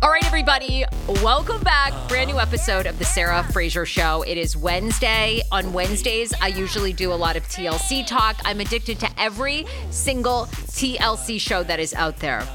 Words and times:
All 0.00 0.10
right, 0.10 0.24
everybody, 0.24 0.84
welcome 1.24 1.60
back. 1.62 1.92
Brand 2.08 2.30
new 2.30 2.38
episode 2.38 2.86
of 2.86 3.00
the 3.00 3.04
Sarah 3.04 3.42
Fraser 3.52 3.84
Show. 3.84 4.22
It 4.22 4.38
is 4.38 4.56
Wednesday. 4.56 5.42
On 5.50 5.72
Wednesdays, 5.72 6.32
I 6.40 6.48
usually 6.48 6.92
do 6.92 7.12
a 7.12 7.14
lot 7.14 7.34
of 7.34 7.42
TLC 7.48 8.06
talk. 8.06 8.36
I'm 8.44 8.60
addicted 8.60 9.00
to 9.00 9.08
every 9.18 9.66
single 9.90 10.44
TLC 10.68 11.40
show 11.40 11.64
that 11.64 11.80
is 11.80 11.94
out 11.94 12.16
there. 12.18 12.46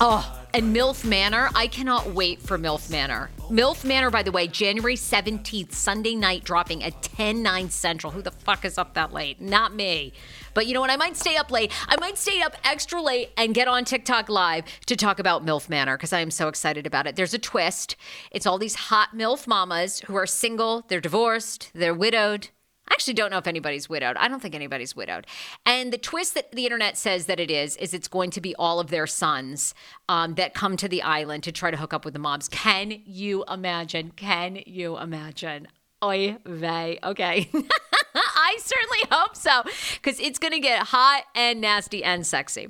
Oh, 0.00 0.43
and 0.54 0.74
MILF 0.74 1.04
Manor. 1.04 1.50
I 1.56 1.66
cannot 1.66 2.14
wait 2.14 2.40
for 2.40 2.56
MILF 2.56 2.88
Manor. 2.88 3.28
MILF 3.50 3.84
Manor, 3.84 4.08
by 4.10 4.22
the 4.22 4.30
way, 4.30 4.46
January 4.46 4.94
17th, 4.94 5.72
Sunday 5.72 6.14
night, 6.14 6.44
dropping 6.44 6.84
at 6.84 7.02
10, 7.02 7.42
9 7.42 7.70
central. 7.70 8.12
Who 8.12 8.22
the 8.22 8.30
fuck 8.30 8.64
is 8.64 8.78
up 8.78 8.94
that 8.94 9.12
late? 9.12 9.40
Not 9.40 9.74
me. 9.74 10.12
But 10.54 10.68
you 10.68 10.74
know 10.74 10.80
what? 10.80 10.90
I 10.90 10.96
might 10.96 11.16
stay 11.16 11.36
up 11.36 11.50
late. 11.50 11.72
I 11.88 11.96
might 11.98 12.16
stay 12.16 12.40
up 12.40 12.54
extra 12.62 13.02
late 13.02 13.30
and 13.36 13.52
get 13.52 13.66
on 13.66 13.84
TikTok 13.84 14.28
live 14.28 14.64
to 14.86 14.94
talk 14.94 15.18
about 15.18 15.44
MILF 15.44 15.68
Manor 15.68 15.96
because 15.96 16.12
I 16.12 16.20
am 16.20 16.30
so 16.30 16.46
excited 16.46 16.86
about 16.86 17.08
it. 17.08 17.16
There's 17.16 17.34
a 17.34 17.38
twist. 17.38 17.96
It's 18.30 18.46
all 18.46 18.56
these 18.56 18.76
hot 18.76 19.08
MILF 19.12 19.48
mamas 19.48 20.00
who 20.06 20.14
are 20.14 20.26
single, 20.26 20.84
they're 20.86 21.00
divorced, 21.00 21.72
they're 21.74 21.92
widowed. 21.92 22.48
I 22.88 22.94
actually 22.94 23.14
don't 23.14 23.30
know 23.30 23.38
if 23.38 23.46
anybody's 23.46 23.88
widowed. 23.88 24.16
I 24.16 24.28
don't 24.28 24.40
think 24.40 24.54
anybody's 24.54 24.94
widowed. 24.94 25.26
And 25.64 25.92
the 25.92 25.98
twist 25.98 26.34
that 26.34 26.52
the 26.52 26.64
internet 26.64 26.96
says 26.96 27.26
that 27.26 27.40
it 27.40 27.50
is, 27.50 27.76
is 27.78 27.94
it's 27.94 28.08
going 28.08 28.30
to 28.30 28.40
be 28.40 28.54
all 28.56 28.78
of 28.78 28.88
their 28.90 29.06
sons 29.06 29.74
um, 30.08 30.34
that 30.34 30.54
come 30.54 30.76
to 30.76 30.88
the 30.88 31.02
island 31.02 31.44
to 31.44 31.52
try 31.52 31.70
to 31.70 31.76
hook 31.76 31.94
up 31.94 32.04
with 32.04 32.14
the 32.14 32.20
mobs. 32.20 32.48
Can 32.48 33.02
you 33.06 33.44
imagine? 33.48 34.12
Can 34.16 34.60
you 34.66 34.98
imagine? 34.98 35.68
Oy 36.02 36.36
vey. 36.44 36.98
Okay. 37.02 37.50
I 38.36 38.58
certainly 38.60 38.98
hope 39.10 39.34
so 39.34 39.62
because 39.94 40.20
it's 40.20 40.38
going 40.38 40.52
to 40.52 40.60
get 40.60 40.86
hot 40.86 41.24
and 41.34 41.60
nasty 41.60 42.04
and 42.04 42.24
sexy. 42.24 42.68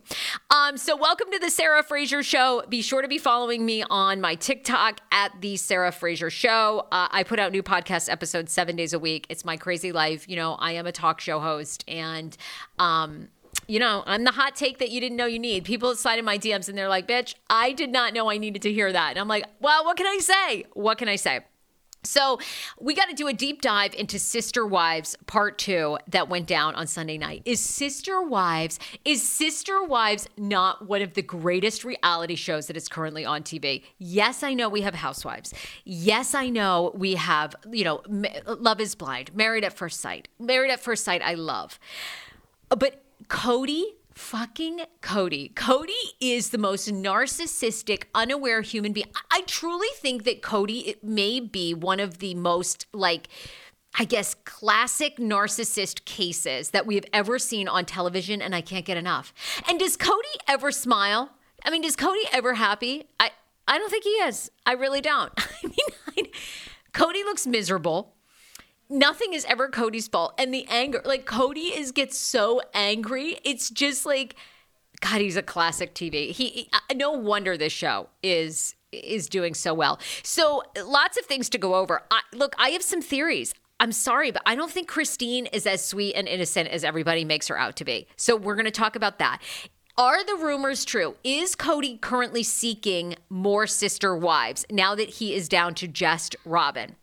Um, 0.50 0.78
so, 0.78 0.96
welcome 0.96 1.30
to 1.32 1.38
the 1.38 1.50
Sarah 1.50 1.82
Fraser 1.82 2.22
Show. 2.22 2.62
Be 2.68 2.80
sure 2.80 3.02
to 3.02 3.08
be 3.08 3.18
following 3.18 3.66
me 3.66 3.84
on 3.90 4.22
my 4.22 4.36
TikTok 4.36 5.00
at 5.12 5.38
the 5.42 5.56
Sarah 5.56 5.92
Fraser 5.92 6.30
Show. 6.30 6.86
Uh, 6.90 7.08
I 7.10 7.24
put 7.24 7.38
out 7.38 7.52
new 7.52 7.62
podcast 7.62 8.10
episodes 8.10 8.52
seven 8.52 8.74
days 8.74 8.94
a 8.94 8.98
week. 8.98 9.26
It's 9.28 9.44
my 9.44 9.58
crazy 9.58 9.92
life. 9.92 10.26
You 10.28 10.36
know, 10.36 10.54
I 10.54 10.72
am 10.72 10.86
a 10.86 10.92
talk 10.92 11.20
show 11.20 11.40
host 11.40 11.84
and, 11.86 12.34
um, 12.78 13.28
you 13.68 13.78
know, 13.78 14.02
I'm 14.06 14.24
the 14.24 14.32
hot 14.32 14.56
take 14.56 14.78
that 14.78 14.90
you 14.90 15.00
didn't 15.00 15.16
know 15.16 15.26
you 15.26 15.38
need. 15.38 15.64
People 15.64 15.94
slide 15.94 16.18
in 16.18 16.24
my 16.24 16.38
DMs 16.38 16.70
and 16.70 16.78
they're 16.78 16.88
like, 16.88 17.06
bitch, 17.06 17.34
I 17.50 17.72
did 17.72 17.90
not 17.90 18.14
know 18.14 18.30
I 18.30 18.38
needed 18.38 18.62
to 18.62 18.72
hear 18.72 18.90
that. 18.90 19.10
And 19.10 19.18
I'm 19.18 19.28
like, 19.28 19.44
well, 19.60 19.84
what 19.84 19.98
can 19.98 20.06
I 20.06 20.18
say? 20.18 20.64
What 20.72 20.96
can 20.96 21.08
I 21.08 21.16
say? 21.16 21.40
So, 22.04 22.38
we 22.80 22.94
got 22.94 23.08
to 23.08 23.14
do 23.14 23.28
a 23.28 23.32
deep 23.32 23.62
dive 23.62 23.94
into 23.94 24.18
Sister 24.18 24.66
Wives 24.66 25.16
part 25.26 25.58
2 25.58 25.98
that 26.08 26.28
went 26.28 26.46
down 26.46 26.74
on 26.74 26.86
Sunday 26.86 27.18
night. 27.18 27.42
Is 27.44 27.60
Sister 27.60 28.22
Wives 28.22 28.78
is 29.04 29.26
Sister 29.26 29.82
Wives 29.82 30.28
not 30.36 30.86
one 30.86 31.02
of 31.02 31.14
the 31.14 31.22
greatest 31.22 31.84
reality 31.84 32.34
shows 32.34 32.66
that 32.66 32.76
is 32.76 32.88
currently 32.88 33.24
on 33.24 33.42
TV? 33.42 33.82
Yes, 33.98 34.42
I 34.42 34.54
know 34.54 34.68
we 34.68 34.82
have 34.82 34.94
Housewives. 34.94 35.52
Yes, 35.84 36.34
I 36.34 36.48
know 36.48 36.92
we 36.94 37.14
have, 37.14 37.54
you 37.70 37.84
know, 37.84 38.02
Love 38.46 38.80
is 38.80 38.94
Blind, 38.94 39.34
Married 39.34 39.64
at 39.64 39.72
First 39.72 40.00
Sight. 40.00 40.28
Married 40.38 40.70
at 40.70 40.80
First 40.80 41.04
Sight 41.04 41.22
I 41.22 41.34
love. 41.34 41.78
But 42.68 43.02
Kody 43.28 43.84
fucking 44.14 44.80
Kody. 45.02 45.52
Kody 45.54 45.92
is 46.20 46.50
the 46.50 46.58
most 46.58 46.88
narcissistic, 46.88 48.04
unaware 48.14 48.62
human 48.62 48.92
being. 48.92 49.06
I, 49.30 49.42
truly 49.46 49.88
think 49.96 50.24
that 50.24 50.42
Kody 50.42 50.86
it 50.86 51.04
may 51.04 51.38
be 51.38 51.74
one 51.74 52.00
of 52.00 52.18
the 52.18 52.34
most 52.34 52.86
like 52.92 53.28
I 53.98 54.04
guess 54.04 54.34
classic 54.44 55.18
narcissist 55.18 56.04
cases 56.04 56.70
that 56.70 56.86
we 56.86 56.94
have 56.96 57.04
ever 57.12 57.38
seen 57.38 57.68
on 57.68 57.84
television 57.84 58.42
and 58.42 58.54
I 58.54 58.60
can't 58.60 58.84
get 58.84 58.96
enough. 58.96 59.32
And 59.68 59.78
does 59.78 59.96
Kody 59.96 60.34
ever 60.48 60.72
smile? 60.72 61.30
I 61.64 61.70
mean, 61.70 61.82
does 61.82 61.94
Kody 61.94 62.24
ever 62.32 62.54
happy? 62.54 63.04
I 63.20 63.30
I 63.68 63.78
don't 63.78 63.90
think 63.90 64.04
he 64.04 64.10
is. 64.10 64.50
I 64.66 64.72
really 64.72 65.00
don't. 65.00 65.32
I 65.38 65.66
mean, 65.66 65.74
I, 66.08 66.30
Kody 66.92 67.24
looks 67.24 67.46
miserable 67.46 68.14
nothing 68.88 69.32
is 69.32 69.44
ever 69.46 69.68
Kody's 69.68 70.08
fault. 70.08 70.34
And 70.38 70.52
the 70.52 70.66
anger, 70.68 71.00
like 71.04 71.26
Kody 71.26 71.76
is 71.76 71.92
gets 71.92 72.18
so 72.18 72.60
angry. 72.72 73.38
It's 73.44 73.70
just 73.70 74.06
like, 74.06 74.36
God, 75.00 75.20
he's 75.20 75.36
a 75.36 75.42
classic 75.42 75.94
TV. 75.94 76.30
He, 76.30 76.48
he 76.48 76.68
uh, 76.72 76.94
no 76.94 77.12
wonder 77.12 77.56
this 77.56 77.72
show 77.72 78.08
is 78.22 78.74
is 78.92 79.28
doing 79.28 79.54
so 79.54 79.74
well. 79.74 79.98
So 80.22 80.62
lots 80.84 81.18
of 81.18 81.24
things 81.24 81.48
to 81.50 81.58
go 81.58 81.74
over. 81.74 82.02
I, 82.10 82.20
look, 82.32 82.54
I 82.58 82.70
have 82.70 82.82
some 82.82 83.02
theories. 83.02 83.52
I'm 83.80 83.90
sorry, 83.90 84.30
but 84.30 84.42
I 84.46 84.54
don't 84.54 84.70
think 84.70 84.86
Christine 84.86 85.46
is 85.46 85.66
as 85.66 85.84
sweet 85.84 86.14
and 86.14 86.28
innocent 86.28 86.68
as 86.68 86.84
everybody 86.84 87.24
makes 87.24 87.48
her 87.48 87.58
out 87.58 87.74
to 87.76 87.84
be. 87.84 88.06
So 88.16 88.36
we're 88.36 88.54
going 88.54 88.66
to 88.66 88.70
talk 88.70 88.94
about 88.94 89.18
that. 89.18 89.42
Are 89.96 90.24
the 90.24 90.36
rumors 90.36 90.84
true? 90.84 91.16
Is 91.22 91.54
Kody 91.54 92.00
currently 92.00 92.42
seeking 92.42 93.16
more 93.28 93.66
sister 93.66 94.16
wives 94.16 94.64
now 94.70 94.94
that 94.94 95.08
he 95.08 95.34
is 95.34 95.48
down 95.48 95.74
to 95.76 95.88
just 95.88 96.34
Robyn? 96.44 96.96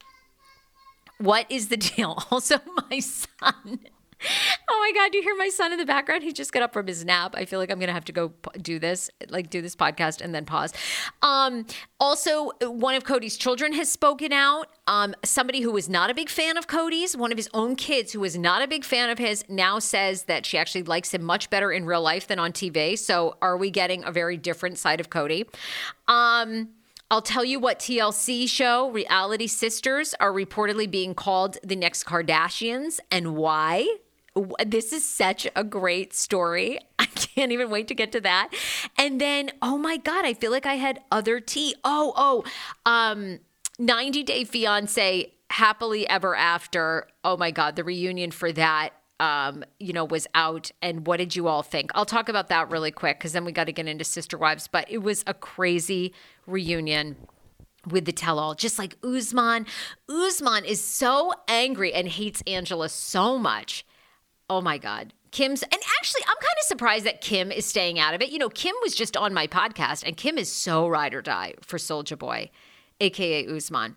What 1.21 1.45
is 1.49 1.69
the 1.69 1.77
deal? 1.77 2.17
Also, 2.31 2.59
my 2.89 2.99
son 2.99 3.79
oh 4.69 4.79
my 4.79 4.91
god, 4.99 5.11
do 5.11 5.17
you 5.17 5.23
hear 5.23 5.35
my 5.35 5.49
son 5.49 5.71
in 5.71 5.79
the 5.79 5.85
background? 5.85 6.23
He 6.23 6.31
just 6.31 6.51
got 6.51 6.63
up 6.63 6.73
from 6.73 6.87
his 6.87 7.03
nap. 7.05 7.33
I 7.35 7.45
feel 7.45 7.59
like 7.59 7.71
I'm 7.71 7.79
gonna 7.79 7.93
have 7.93 8.05
to 8.05 8.11
go 8.11 8.33
do 8.61 8.79
this, 8.79 9.09
like 9.29 9.49
do 9.49 9.61
this 9.61 9.75
podcast 9.75 10.21
and 10.21 10.33
then 10.33 10.45
pause. 10.45 10.73
Um, 11.21 11.65
also, 11.99 12.51
one 12.61 12.95
of 12.95 13.03
Kody's 13.03 13.37
children 13.37 13.73
has 13.73 13.89
spoken 13.89 14.33
out. 14.33 14.67
Um, 14.87 15.15
somebody 15.23 15.61
who 15.61 15.71
was 15.71 15.89
not 15.89 16.09
a 16.09 16.13
big 16.13 16.29
fan 16.29 16.57
of 16.57 16.67
Kody's, 16.67 17.15
one 17.15 17.31
of 17.31 17.37
his 17.37 17.49
own 17.53 17.75
kids 17.75 18.13
who 18.13 18.19
was 18.19 18.37
not 18.37 18.61
a 18.61 18.67
big 18.67 18.83
fan 18.83 19.09
of 19.09 19.17
his, 19.17 19.43
now 19.47 19.79
says 19.79 20.23
that 20.23 20.45
she 20.45 20.57
actually 20.57 20.83
likes 20.83 21.13
him 21.13 21.23
much 21.23 21.49
better 21.49 21.71
in 21.71 21.85
real 21.85 22.01
life 22.01 22.27
than 22.27 22.39
on 22.39 22.51
TV. 22.51 22.97
So, 22.97 23.37
are 23.41 23.57
we 23.57 23.71
getting 23.71 24.03
a 24.03 24.11
very 24.11 24.37
different 24.37 24.77
side 24.77 24.99
of 24.99 25.09
Kody? 25.09 25.47
Um, 26.07 26.69
I'll 27.11 27.21
tell 27.21 27.43
you 27.43 27.59
what 27.59 27.77
TLC 27.79 28.47
show, 28.47 28.89
Reality 28.89 29.45
Sisters, 29.45 30.15
are 30.21 30.31
reportedly 30.31 30.89
being 30.89 31.13
called 31.13 31.57
the 31.61 31.75
next 31.75 32.05
Kardashians 32.05 33.01
and 33.11 33.35
why. 33.35 33.97
This 34.65 34.93
is 34.93 35.05
such 35.05 35.45
a 35.53 35.65
great 35.65 36.13
story. 36.13 36.79
I 36.99 37.07
can't 37.07 37.51
even 37.51 37.69
wait 37.69 37.89
to 37.89 37.95
get 37.95 38.13
to 38.13 38.21
that. 38.21 38.53
And 38.97 39.19
then, 39.19 39.51
oh 39.61 39.77
my 39.77 39.97
God, 39.97 40.23
I 40.23 40.33
feel 40.33 40.51
like 40.51 40.65
I 40.65 40.75
had 40.75 41.01
other 41.11 41.41
tea. 41.41 41.75
Oh, 41.83 42.13
oh, 42.15 42.45
um, 42.85 43.39
90 43.77 44.23
Day 44.23 44.45
Fiance, 44.45 45.33
Happily 45.49 46.07
Ever 46.07 46.33
After. 46.33 47.07
Oh 47.25 47.35
my 47.35 47.51
God, 47.51 47.75
the 47.75 47.83
reunion 47.83 48.31
for 48.31 48.53
that. 48.53 48.91
Um, 49.21 49.63
you 49.79 49.93
know, 49.93 50.03
was 50.03 50.27
out. 50.33 50.71
And 50.81 51.05
what 51.05 51.17
did 51.17 51.35
you 51.35 51.47
all 51.47 51.63
think? 51.63 51.91
I'll 51.95 52.05
talk 52.05 52.27
about 52.27 52.49
that 52.49 52.69
really 52.69 52.91
quick 52.91 53.19
because 53.19 53.33
then 53.33 53.45
we 53.45 53.51
got 53.51 53.65
to 53.65 53.71
get 53.71 53.87
into 53.87 54.03
Sister 54.03 54.37
Wives. 54.37 54.67
But 54.67 54.89
it 54.91 54.99
was 54.99 55.23
a 55.27 55.33
crazy 55.33 56.13
reunion 56.47 57.15
with 57.89 58.05
the 58.05 58.11
tell 58.11 58.39
all, 58.39 58.55
just 58.55 58.77
like 58.77 58.97
Usman. 59.03 59.65
Usman 60.09 60.65
is 60.65 60.83
so 60.83 61.33
angry 61.47 61.93
and 61.93 62.07
hates 62.07 62.43
Angela 62.47 62.89
so 62.89 63.37
much 63.37 63.85
Oh 64.51 64.59
my 64.59 64.77
God. 64.77 65.13
Kim's, 65.31 65.63
and 65.63 65.81
actually, 65.97 66.23
I'm 66.27 66.35
kind 66.35 66.57
of 66.59 66.65
surprised 66.65 67.05
that 67.05 67.21
Kim 67.21 67.53
is 67.53 67.65
staying 67.65 67.99
out 67.99 68.13
of 68.13 68.21
it. 68.21 68.31
You 68.31 68.37
know, 68.37 68.49
Kim 68.49 68.75
was 68.81 68.93
just 68.93 69.15
on 69.15 69.33
my 69.33 69.47
podcast, 69.47 70.03
and 70.05 70.17
Kim 70.17 70.37
is 70.37 70.51
so 70.51 70.89
ride 70.89 71.13
or 71.13 71.21
die 71.21 71.53
for 71.61 71.77
Soldier 71.77 72.17
Boy, 72.17 72.49
AKA 72.99 73.47
Usman. 73.47 73.95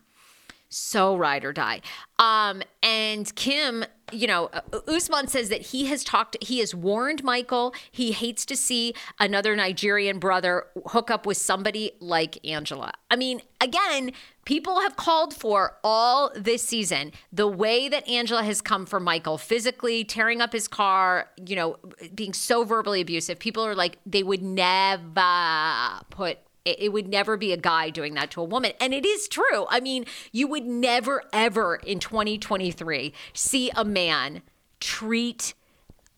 So 0.74 1.16
ride 1.16 1.44
or 1.44 1.52
die. 1.52 1.80
Um, 2.18 2.62
and 2.82 3.32
Kim 3.34 3.84
you 4.12 4.26
know, 4.26 4.50
Usman 4.86 5.28
says 5.28 5.48
that 5.48 5.62
he 5.62 5.86
has 5.86 6.04
talked, 6.04 6.36
he 6.42 6.58
has 6.58 6.74
warned 6.74 7.24
Michael. 7.24 7.74
He 7.90 8.12
hates 8.12 8.44
to 8.46 8.56
see 8.56 8.94
another 9.18 9.56
Nigerian 9.56 10.18
brother 10.18 10.66
hook 10.86 11.10
up 11.10 11.26
with 11.26 11.36
somebody 11.36 11.92
like 12.00 12.38
Angela. 12.46 12.92
I 13.10 13.16
mean, 13.16 13.40
again, 13.60 14.12
people 14.44 14.80
have 14.80 14.96
called 14.96 15.34
for 15.34 15.78
all 15.82 16.30
this 16.36 16.62
season 16.62 17.12
the 17.32 17.48
way 17.48 17.88
that 17.88 18.06
Angela 18.06 18.44
has 18.44 18.60
come 18.60 18.84
for 18.84 19.00
Michael, 19.00 19.38
physically 19.38 20.04
tearing 20.04 20.40
up 20.40 20.52
his 20.52 20.68
car, 20.68 21.30
you 21.44 21.56
know, 21.56 21.76
being 22.14 22.34
so 22.34 22.64
verbally 22.64 23.00
abusive. 23.00 23.38
People 23.38 23.64
are 23.64 23.74
like, 23.74 23.98
they 24.04 24.22
would 24.22 24.42
never 24.42 26.00
put 26.10 26.38
it 26.64 26.92
would 26.92 27.08
never 27.08 27.36
be 27.36 27.52
a 27.52 27.56
guy 27.56 27.90
doing 27.90 28.14
that 28.14 28.30
to 28.32 28.40
a 28.40 28.44
woman. 28.44 28.72
And 28.80 28.94
it 28.94 29.04
is 29.04 29.28
true. 29.28 29.66
I 29.68 29.80
mean, 29.80 30.06
you 30.32 30.48
would 30.48 30.64
never, 30.64 31.22
ever 31.32 31.76
in 31.76 31.98
2023 31.98 33.12
see 33.34 33.70
a 33.76 33.84
man 33.84 34.42
treat 34.80 35.54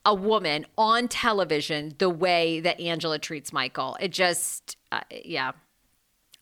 a 0.04 0.14
woman 0.14 0.66
on 0.78 1.08
television 1.08 1.94
the 1.98 2.08
way 2.08 2.60
that 2.60 2.80
Angela 2.80 3.18
treats 3.18 3.52
Michael. 3.52 3.96
It 4.00 4.12
just, 4.12 4.76
uh, 4.92 5.00
yeah. 5.10 5.52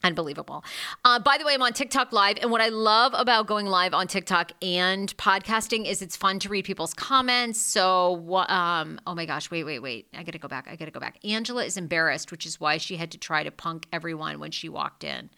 Unbelievable. 0.04 0.62
Uh, 1.02 1.18
by 1.18 1.38
the 1.38 1.46
way, 1.46 1.54
I'm 1.54 1.62
on 1.62 1.72
TikTok 1.72 2.12
live. 2.12 2.36
And 2.42 2.50
what 2.50 2.60
I 2.60 2.68
love 2.68 3.12
about 3.16 3.46
going 3.46 3.64
live 3.64 3.94
on 3.94 4.06
TikTok 4.06 4.52
and 4.62 5.14
podcasting 5.16 5.86
is 5.86 6.02
it's 6.02 6.14
fun 6.14 6.38
to 6.40 6.50
read 6.50 6.66
people's 6.66 6.92
comments. 6.92 7.58
So, 7.58 8.44
um, 8.48 9.00
oh 9.06 9.14
my 9.14 9.24
gosh, 9.24 9.50
wait, 9.50 9.64
wait, 9.64 9.78
wait. 9.78 10.08
I 10.14 10.22
got 10.22 10.32
to 10.32 10.38
go 10.38 10.46
back. 10.46 10.68
I 10.70 10.76
got 10.76 10.84
to 10.84 10.90
go 10.90 11.00
back. 11.00 11.18
Angela 11.24 11.64
is 11.64 11.78
embarrassed, 11.78 12.30
which 12.30 12.44
is 12.44 12.60
why 12.60 12.76
she 12.76 12.96
had 12.96 13.10
to 13.12 13.18
try 13.18 13.42
to 13.42 13.50
punk 13.50 13.86
everyone 13.92 14.40
when 14.40 14.50
she 14.50 14.68
walked 14.68 15.04
in. 15.04 15.30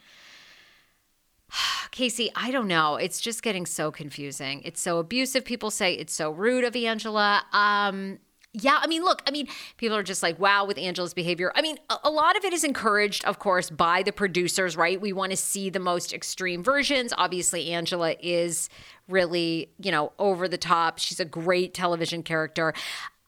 Casey, 1.92 2.30
I 2.34 2.50
don't 2.50 2.66
know. 2.66 2.96
It's 2.96 3.20
just 3.20 3.44
getting 3.44 3.66
so 3.66 3.92
confusing. 3.92 4.62
It's 4.64 4.80
so 4.80 4.98
abusive. 4.98 5.44
People 5.44 5.70
say 5.70 5.94
it's 5.94 6.12
so 6.12 6.32
rude 6.32 6.64
of 6.64 6.74
Angela. 6.74 7.44
Um, 7.52 8.18
yeah, 8.58 8.78
I 8.80 8.86
mean, 8.86 9.04
look, 9.04 9.22
I 9.26 9.30
mean, 9.30 9.48
people 9.76 9.96
are 9.96 10.02
just 10.02 10.22
like, 10.22 10.38
wow, 10.38 10.64
with 10.64 10.78
Angela's 10.78 11.12
behavior. 11.12 11.52
I 11.54 11.60
mean, 11.60 11.76
a, 11.90 11.96
a 12.04 12.10
lot 12.10 12.38
of 12.38 12.44
it 12.44 12.54
is 12.54 12.64
encouraged, 12.64 13.22
of 13.26 13.38
course, 13.38 13.68
by 13.68 14.02
the 14.02 14.12
producers, 14.12 14.76
right? 14.78 14.98
We 14.98 15.12
want 15.12 15.32
to 15.32 15.36
see 15.36 15.68
the 15.68 15.78
most 15.78 16.14
extreme 16.14 16.62
versions. 16.62 17.12
Obviously, 17.18 17.70
Angela 17.70 18.16
is 18.18 18.70
really, 19.08 19.68
you 19.78 19.92
know, 19.92 20.12
over 20.18 20.48
the 20.48 20.56
top. 20.56 20.98
She's 20.98 21.20
a 21.20 21.24
great 21.26 21.74
television 21.74 22.22
character. 22.22 22.72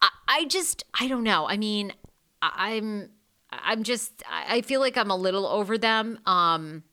I, 0.00 0.08
I 0.26 0.44
just, 0.46 0.84
I 0.98 1.08
don't 1.08 1.24
know. 1.24 1.46
I 1.46 1.58
mean, 1.58 1.92
I'm, 2.40 3.10
I'm 3.50 3.82
just, 3.82 4.22
I 4.30 4.62
feel 4.62 4.80
like 4.80 4.96
I'm 4.96 5.10
a 5.10 5.16
little 5.16 5.46
over 5.46 5.76
them. 5.76 6.20
Um, 6.24 6.84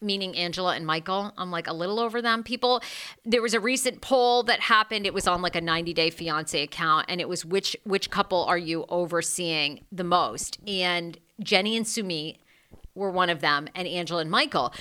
meaning 0.00 0.36
Angela 0.36 0.74
and 0.74 0.86
Michael. 0.86 1.32
I'm 1.36 1.50
like 1.50 1.66
a 1.66 1.72
little 1.72 1.98
over 2.00 2.22
them. 2.22 2.42
People, 2.42 2.82
there 3.24 3.42
was 3.42 3.54
a 3.54 3.60
recent 3.60 4.00
poll 4.00 4.42
that 4.44 4.60
happened. 4.60 5.06
It 5.06 5.14
was 5.14 5.26
on 5.26 5.42
like 5.42 5.56
a 5.56 5.60
90 5.60 5.92
day 5.94 6.10
fiance 6.10 6.62
account, 6.62 7.06
and 7.08 7.20
it 7.20 7.28
was 7.28 7.44
which 7.44 7.76
which 7.84 8.10
couple 8.10 8.44
are 8.44 8.58
you 8.58 8.84
overseeing 8.88 9.84
the 9.90 10.04
most? 10.04 10.58
And 10.66 11.18
Jenny 11.40 11.76
and 11.76 11.86
Sumit 11.86 12.38
were 12.94 13.10
one 13.10 13.30
of 13.30 13.40
them, 13.40 13.68
and 13.74 13.86
Angela 13.86 14.20
and 14.20 14.30
Michael. 14.30 14.72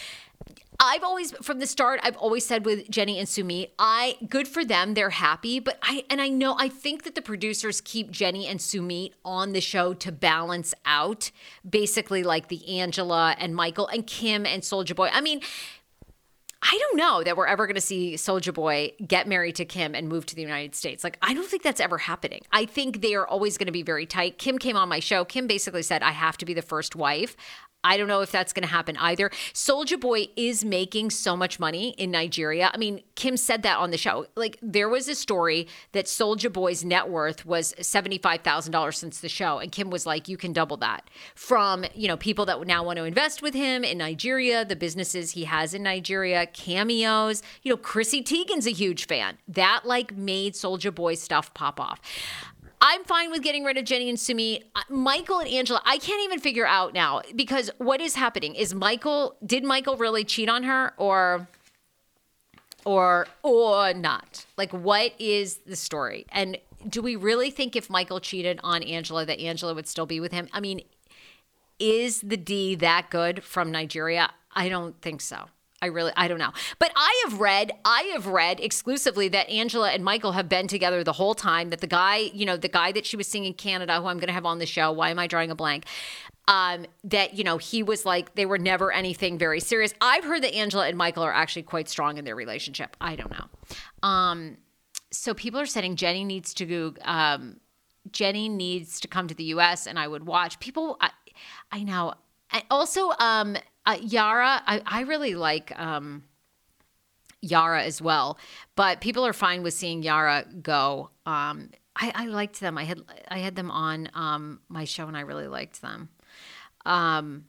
I've 0.80 1.04
always 1.04 1.32
from 1.42 1.60
the 1.60 1.66
start 1.66 2.00
I've 2.04 2.18
always 2.18 2.46
said 2.46 2.66
with 2.66 2.90
Jenny 2.90 3.18
and 3.18 3.28
Sumit, 3.28 3.72
I 3.80 4.18
good 4.30 4.48
for 4.48 4.64
them, 4.64 4.94
they're 4.94 5.10
happy, 5.10 5.60
but 5.60 5.80
I 5.82 6.06
and 6.10 6.22
I 6.22 6.30
know 6.30 6.56
I 6.58 6.70
think 6.70 7.04
that 7.04 7.16
the 7.16 7.22
producers 7.22 7.82
keep 7.82 8.12
Jenny 8.12 8.46
and 8.46 8.60
Sumit 8.60 9.14
on 9.26 9.54
the 9.54 9.62
show 9.62 9.94
to 9.96 10.12
balance 10.12 10.74
out 10.86 11.32
basically 11.68 12.24
like 12.24 12.50
the 12.50 12.80
Angela 12.80 13.36
and 13.40 13.56
Michael 13.56 13.88
and 13.88 14.06
Kim 14.06 14.46
and 14.46 14.64
Soldier 14.64 14.94
Boy. 14.94 15.10
I 15.12 15.22
mean, 15.22 15.42
I 16.62 16.78
don't 16.80 16.98
know 16.98 17.24
that 17.24 17.38
we're 17.38 17.48
ever 17.48 17.68
going 17.68 17.76
to 17.76 17.82
see 17.82 18.18
Soldier 18.18 18.52
Boy 18.52 18.92
get 19.06 19.28
married 19.28 19.56
to 19.58 19.66
Kim 19.66 19.94
and 19.94 20.10
move 20.10 20.26
to 20.26 20.36
the 20.36 20.42
United 20.42 20.76
States. 20.76 21.04
Like, 21.04 21.18
I 21.22 21.34
don't 21.34 21.48
think 21.48 21.62
that's 21.62 21.80
ever 21.80 22.00
happening. 22.00 22.42
I 22.52 22.66
think 22.66 23.02
they 23.02 23.14
are 23.14 23.28
always 23.28 23.58
going 23.58 23.68
to 23.68 23.72
be 23.72 23.84
very 23.84 24.06
tight. 24.08 24.40
Kim 24.40 24.58
came 24.58 24.76
on 24.76 24.90
my 24.90 25.00
show. 25.00 25.24
Kim 25.24 25.46
basically 25.46 25.84
said, 25.84 26.02
I 26.02 26.12
have 26.12 26.36
to 26.38 26.46
be 26.46 26.56
the 26.56 26.64
first 26.64 26.96
wife. 26.96 27.38
I 27.84 27.98
don't 27.98 28.08
know 28.08 28.22
if 28.22 28.32
that's 28.32 28.54
going 28.54 28.64
to 28.64 28.74
happen 28.74 28.98
either. 28.98 29.32
Soldier 29.54 29.98
Boy 29.98 30.28
is 30.36 30.66
making 30.66 31.12
so 31.12 31.38
much 31.38 31.60
money 31.60 31.90
in 31.98 32.12
Nigeria. 32.12 32.72
I 32.74 32.78
mean, 32.78 33.02
Kim 33.16 33.38
said 33.38 33.62
that 33.64 33.78
on 33.78 33.92
the 33.92 33.98
show. 33.98 34.26
Like 34.36 34.58
there 34.62 34.90
was 34.90 35.08
a 35.08 35.16
story 35.16 35.68
that 35.92 36.08
Soldier 36.08 36.50
Boy's 36.50 36.84
net 36.84 37.08
worth 37.10 37.46
was 37.46 37.74
$75,000 37.80 38.94
since 38.96 39.20
the 39.20 39.30
show 39.30 39.60
and 39.60 39.72
Kim 39.72 39.90
was 39.90 40.06
like, 40.06 40.28
"You 40.28 40.38
can 40.38 40.54
double 40.54 40.78
that." 40.78 41.10
From, 41.36 41.86
you 41.94 42.08
know, 42.08 42.18
people 42.18 42.46
that 42.46 42.66
now 42.66 42.84
want 42.84 42.98
to 42.98 43.04
invest 43.04 43.42
with 43.42 43.54
him 43.54 43.84
in 43.84 44.00
Nigeria, 44.00 44.66
the 44.66 44.76
businesses 44.76 45.32
he 45.32 45.46
has 45.46 45.74
in 45.74 45.84
Nigeria, 45.84 46.46
cameos. 46.48 47.42
You 47.62 47.72
know, 47.72 47.78
Chrissy 47.78 48.24
Teigen's 48.24 48.68
a 48.68 48.72
huge 48.72 49.08
fan. 49.08 49.38
That 49.48 49.82
like 49.86 50.16
made 50.16 50.56
Soldier 50.56 50.92
Boy 50.92 51.16
stuff 51.16 51.54
pop 51.54 51.80
off. 51.80 52.02
I'm 52.80 53.04
fine 53.06 53.32
with 53.32 53.42
getting 53.42 53.64
rid 53.64 53.78
of 53.78 53.86
Jenny 53.86 54.10
and 54.10 54.18
Sumit. 54.18 54.64
Uh, 54.76 54.82
Michael 54.90 55.40
and 55.40 55.50
Angela, 55.50 55.82
I 55.86 55.98
can't 55.98 56.24
even 56.24 56.40
figure 56.40 56.68
out 56.68 56.94
now 56.94 57.22
because 57.36 57.72
what 57.78 58.02
is 58.02 58.16
happening? 58.16 58.56
Is 58.56 58.74
Michael 58.74 59.36
did 59.46 59.64
Michael 59.64 59.98
really 59.98 60.24
cheat 60.24 60.50
on 60.50 60.64
her 60.64 60.94
or 60.98 61.48
or 62.86 63.28
or 63.44 63.94
not? 63.94 64.46
Like 64.58 64.72
what 64.72 65.14
is 65.20 65.58
the 65.66 65.76
story? 65.76 66.26
And 66.32 66.58
do 66.88 67.02
we 67.02 67.16
really 67.16 67.50
think 67.50 67.76
if 67.76 67.90
Michael 67.90 68.20
cheated 68.20 68.60
on 68.64 68.84
Angela 68.84 69.26
that 69.26 69.40
Angela 69.40 69.74
would 69.74 69.88
still 69.88 70.06
be 70.06 70.20
with 70.20 70.32
him? 70.32 70.48
I 70.54 70.60
mean, 70.60 70.82
is 71.80 72.22
the 72.22 72.38
D 72.38 72.76
that 72.76 73.10
good 73.10 73.44
from 73.44 73.72
Nigeria? 73.72 74.32
I 74.56 74.70
don't 74.70 75.00
think 75.02 75.22
so. 75.22 75.46
I 75.82 75.88
really 75.88 76.12
I 76.18 76.28
don't 76.28 76.40
know. 76.40 76.52
But 76.80 76.92
I 76.96 77.24
have 77.26 77.40
read 77.40 77.72
I 77.86 78.04
have 78.14 78.28
read 78.28 78.60
exclusively 78.60 79.28
that 79.30 79.50
Angela 79.50 79.92
and 79.92 80.04
Michael 80.04 80.32
have 80.32 80.50
been 80.50 80.68
together 80.68 81.04
the 81.04 81.14
whole 81.14 81.36
time 81.36 81.70
that 81.70 81.82
the 81.82 81.88
guy, 81.88 82.30
you 82.34 82.46
know, 82.46 82.58
the 82.58 82.68
guy 82.68 82.92
that 82.92 83.06
she 83.06 83.16
was 83.16 83.28
seeing 83.28 83.46
in 83.46 83.54
Canada 83.54 84.02
who 84.02 84.08
I'm 84.08 84.18
going 84.18 84.28
to 84.28 84.34
have 84.34 84.46
on 84.46 84.60
the 84.60 84.66
show, 84.66 84.92
why 84.92 85.10
am 85.10 85.20
I 85.20 85.28
drawing 85.28 85.52
a 85.52 85.56
blank? 85.56 85.86
Um, 86.48 86.86
that 87.04 87.34
you 87.34 87.44
know 87.44 87.58
he 87.58 87.84
was 87.84 88.06
like 88.06 88.36
they 88.36 88.46
were 88.46 88.58
never 88.58 88.92
anything 88.92 89.38
very 89.38 89.60
serious. 89.60 89.94
I've 90.02 90.24
heard 90.24 90.44
that 90.44 90.56
Angela 90.56 90.88
and 90.88 90.98
Michael 90.98 91.24
are 91.24 91.34
actually 91.34 91.64
quite 91.64 91.90
strong 91.90 92.18
in 92.18 92.26
their 92.26 92.36
relationship. 92.36 92.96
I 93.02 93.16
don't 93.16 93.32
know. 93.32 94.08
Um, 94.08 94.58
so 95.12 95.34
people 95.34 95.60
are 95.60 95.66
saying 95.66 95.98
Jenny 95.98 96.24
needs 96.24 96.54
to 96.56 96.66
go. 96.66 96.94
um, 97.04 97.58
Jenny 98.12 98.50
needs 98.50 99.00
to 99.02 99.08
come 99.08 99.28
to 99.28 99.36
the 99.36 99.44
U.S. 99.46 99.88
and 99.88 100.00
I 100.00 100.08
would 100.08 100.26
watch. 100.26 100.60
People, 100.60 100.98
I, 101.02 101.12
I 101.72 101.84
know. 101.84 102.14
And 102.52 102.64
also, 102.70 103.12
um, 103.20 103.58
uh, 103.88 103.98
Yara, 104.02 104.62
I, 104.68 104.82
I 104.86 105.02
really 105.02 105.34
like 105.34 105.72
um, 105.80 106.24
Yara 107.42 107.84
as 107.84 108.02
well, 108.02 108.38
but 108.76 109.00
people 109.00 109.26
are 109.26 109.34
fine 109.34 109.64
with 109.64 109.74
seeing 109.74 110.04
Yara 110.04 110.46
go. 110.62 111.10
Um, 111.26 111.72
I, 111.96 112.12
I 112.14 112.26
liked 112.26 112.60
them. 112.60 112.78
I 112.78 112.84
had 112.84 113.02
I 113.30 113.40
had 113.40 113.56
them 113.56 113.72
on 113.72 114.10
um, 114.14 114.60
my 114.68 114.84
show, 114.84 115.08
and 115.08 115.16
I 115.16 115.22
really 115.22 115.48
liked 115.48 115.82
them. 115.82 116.10
Um, 116.86 117.46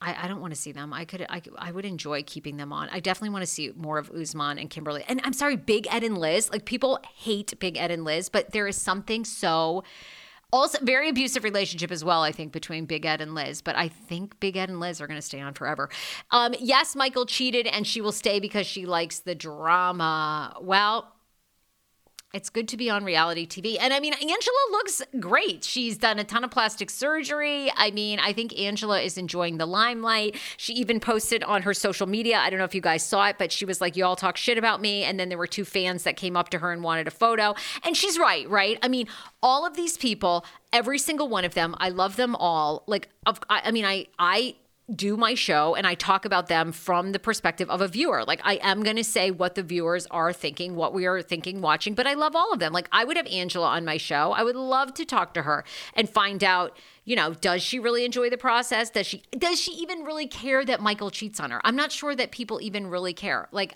I, 0.00 0.24
I 0.24 0.28
don't 0.28 0.40
want 0.40 0.54
to 0.54 0.60
see 0.60 0.72
them. 0.72 0.92
I 0.92 1.04
could, 1.04 1.26
I, 1.28 1.40
I 1.56 1.72
would 1.72 1.84
enjoy 1.84 2.22
keeping 2.24 2.56
them 2.56 2.72
on. 2.72 2.88
I 2.90 3.00
definitely 3.00 3.30
want 3.30 3.42
to 3.42 3.50
see 3.50 3.72
more 3.74 3.98
of 3.98 4.10
Usman 4.10 4.58
and 4.58 4.68
Kimberly. 4.68 5.02
And 5.08 5.20
I'm 5.24 5.32
sorry, 5.32 5.56
Big 5.56 5.86
Ed 5.90 6.04
and 6.04 6.18
Liz. 6.18 6.50
Like 6.50 6.64
people 6.64 6.98
hate 7.16 7.58
Big 7.58 7.76
Ed 7.78 7.90
and 7.90 8.04
Liz, 8.04 8.28
but 8.28 8.52
there 8.52 8.66
is 8.66 8.76
something 8.76 9.24
so 9.24 9.82
also 10.54 10.78
very 10.82 11.08
abusive 11.08 11.42
relationship 11.42 11.90
as 11.90 12.04
well. 12.04 12.22
I 12.22 12.30
think 12.30 12.52
between 12.52 12.86
Big 12.86 13.04
Ed 13.04 13.20
and 13.20 13.34
Liz, 13.34 13.60
but 13.60 13.76
I 13.76 13.88
think 13.88 14.38
Big 14.38 14.56
Ed 14.56 14.68
and 14.68 14.78
Liz 14.78 15.00
are 15.00 15.06
going 15.06 15.18
to 15.18 15.22
stay 15.22 15.40
on 15.40 15.52
forever. 15.52 15.90
Um, 16.30 16.54
yes, 16.60 16.94
Michael 16.94 17.26
cheated, 17.26 17.66
and 17.66 17.86
she 17.86 18.00
will 18.00 18.12
stay 18.12 18.38
because 18.38 18.66
she 18.66 18.86
likes 18.86 19.18
the 19.18 19.34
drama. 19.34 20.56
Well, 20.60 21.13
it's 22.34 22.50
good 22.50 22.66
to 22.68 22.76
be 22.76 22.90
on 22.90 23.04
reality 23.04 23.46
TV. 23.46 23.76
And 23.80 23.94
I 23.94 24.00
mean, 24.00 24.12
Angela 24.12 24.58
looks 24.72 25.00
great. 25.20 25.62
She's 25.62 25.96
done 25.96 26.18
a 26.18 26.24
ton 26.24 26.42
of 26.42 26.50
plastic 26.50 26.90
surgery. 26.90 27.70
I 27.76 27.92
mean, 27.92 28.18
I 28.18 28.32
think 28.32 28.58
Angela 28.58 29.00
is 29.00 29.16
enjoying 29.16 29.58
the 29.58 29.66
limelight. 29.66 30.36
She 30.56 30.72
even 30.74 30.98
posted 30.98 31.44
on 31.44 31.62
her 31.62 31.72
social 31.72 32.08
media. 32.08 32.38
I 32.38 32.50
don't 32.50 32.58
know 32.58 32.64
if 32.64 32.74
you 32.74 32.80
guys 32.80 33.04
saw 33.04 33.28
it, 33.28 33.36
but 33.38 33.52
she 33.52 33.64
was 33.64 33.80
like, 33.80 33.96
You 33.96 34.04
all 34.04 34.16
talk 34.16 34.36
shit 34.36 34.58
about 34.58 34.80
me. 34.80 35.04
And 35.04 35.18
then 35.18 35.28
there 35.28 35.38
were 35.38 35.46
two 35.46 35.64
fans 35.64 36.02
that 36.02 36.16
came 36.16 36.36
up 36.36 36.48
to 36.50 36.58
her 36.58 36.72
and 36.72 36.82
wanted 36.82 37.06
a 37.06 37.12
photo. 37.12 37.54
And 37.84 37.96
she's 37.96 38.18
right, 38.18 38.48
right? 38.50 38.78
I 38.82 38.88
mean, 38.88 39.06
all 39.40 39.64
of 39.64 39.76
these 39.76 39.96
people, 39.96 40.44
every 40.72 40.98
single 40.98 41.28
one 41.28 41.44
of 41.44 41.54
them, 41.54 41.76
I 41.78 41.90
love 41.90 42.16
them 42.16 42.34
all. 42.34 42.82
Like, 42.88 43.10
I 43.48 43.70
mean, 43.70 43.84
I, 43.84 44.06
I, 44.18 44.56
do 44.92 45.16
my 45.16 45.34
show 45.34 45.74
and 45.74 45.86
I 45.86 45.94
talk 45.94 46.26
about 46.26 46.48
them 46.48 46.70
from 46.70 47.12
the 47.12 47.18
perspective 47.18 47.70
of 47.70 47.80
a 47.80 47.88
viewer. 47.88 48.22
Like 48.24 48.40
I 48.44 48.56
am 48.56 48.82
going 48.82 48.96
to 48.96 49.04
say 49.04 49.30
what 49.30 49.54
the 49.54 49.62
viewers 49.62 50.06
are 50.10 50.32
thinking, 50.32 50.76
what 50.76 50.92
we 50.92 51.06
are 51.06 51.22
thinking 51.22 51.62
watching, 51.62 51.94
but 51.94 52.06
I 52.06 52.12
love 52.12 52.36
all 52.36 52.52
of 52.52 52.58
them. 52.58 52.72
Like 52.72 52.88
I 52.92 53.04
would 53.04 53.16
have 53.16 53.26
Angela 53.28 53.68
on 53.68 53.86
my 53.86 53.96
show. 53.96 54.32
I 54.32 54.42
would 54.42 54.56
love 54.56 54.92
to 54.94 55.06
talk 55.06 55.32
to 55.34 55.42
her 55.42 55.64
and 55.94 56.08
find 56.08 56.44
out, 56.44 56.76
you 57.04 57.16
know, 57.16 57.32
does 57.32 57.62
she 57.62 57.78
really 57.78 58.04
enjoy 58.04 58.28
the 58.28 58.36
process? 58.36 58.90
Does 58.90 59.06
she 59.06 59.22
does 59.30 59.58
she 59.58 59.72
even 59.72 60.04
really 60.04 60.26
care 60.26 60.64
that 60.66 60.82
Michael 60.82 61.10
cheats 61.10 61.40
on 61.40 61.50
her? 61.50 61.62
I'm 61.64 61.76
not 61.76 61.90
sure 61.90 62.14
that 62.14 62.30
people 62.30 62.60
even 62.60 62.88
really 62.88 63.14
care. 63.14 63.48
Like 63.52 63.74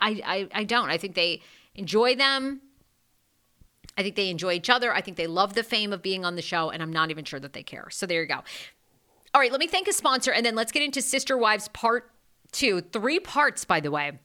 I 0.00 0.20
I 0.24 0.48
I 0.52 0.64
don't. 0.64 0.90
I 0.90 0.98
think 0.98 1.14
they 1.14 1.42
enjoy 1.76 2.16
them. 2.16 2.60
I 3.96 4.02
think 4.02 4.16
they 4.16 4.30
enjoy 4.30 4.54
each 4.54 4.70
other. 4.70 4.92
I 4.92 5.00
think 5.00 5.16
they 5.16 5.26
love 5.26 5.54
the 5.54 5.62
fame 5.62 5.92
of 5.92 6.02
being 6.02 6.24
on 6.24 6.34
the 6.34 6.42
show, 6.42 6.70
and 6.70 6.82
I'm 6.82 6.92
not 6.92 7.10
even 7.10 7.24
sure 7.24 7.40
that 7.40 7.52
they 7.52 7.62
care. 7.62 7.88
So 7.90 8.06
there 8.06 8.22
you 8.22 8.28
go. 8.28 8.42
All 9.32 9.40
right, 9.40 9.52
let 9.52 9.60
me 9.60 9.68
thank 9.68 9.86
a 9.86 9.92
sponsor 9.92 10.32
and 10.32 10.44
then 10.44 10.54
let's 10.54 10.72
get 10.72 10.82
into 10.82 11.00
Sister 11.00 11.38
Wives 11.38 11.68
part 11.68 12.10
two. 12.52 12.80
Three 12.80 13.20
parts, 13.20 13.64
by 13.64 13.80
the 13.80 13.90
way. 13.90 14.18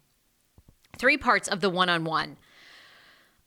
Three 0.98 1.18
parts 1.18 1.48
of 1.48 1.62
the 1.62 1.70
one 1.70 1.90
on 1.90 2.06
one. 2.06 2.38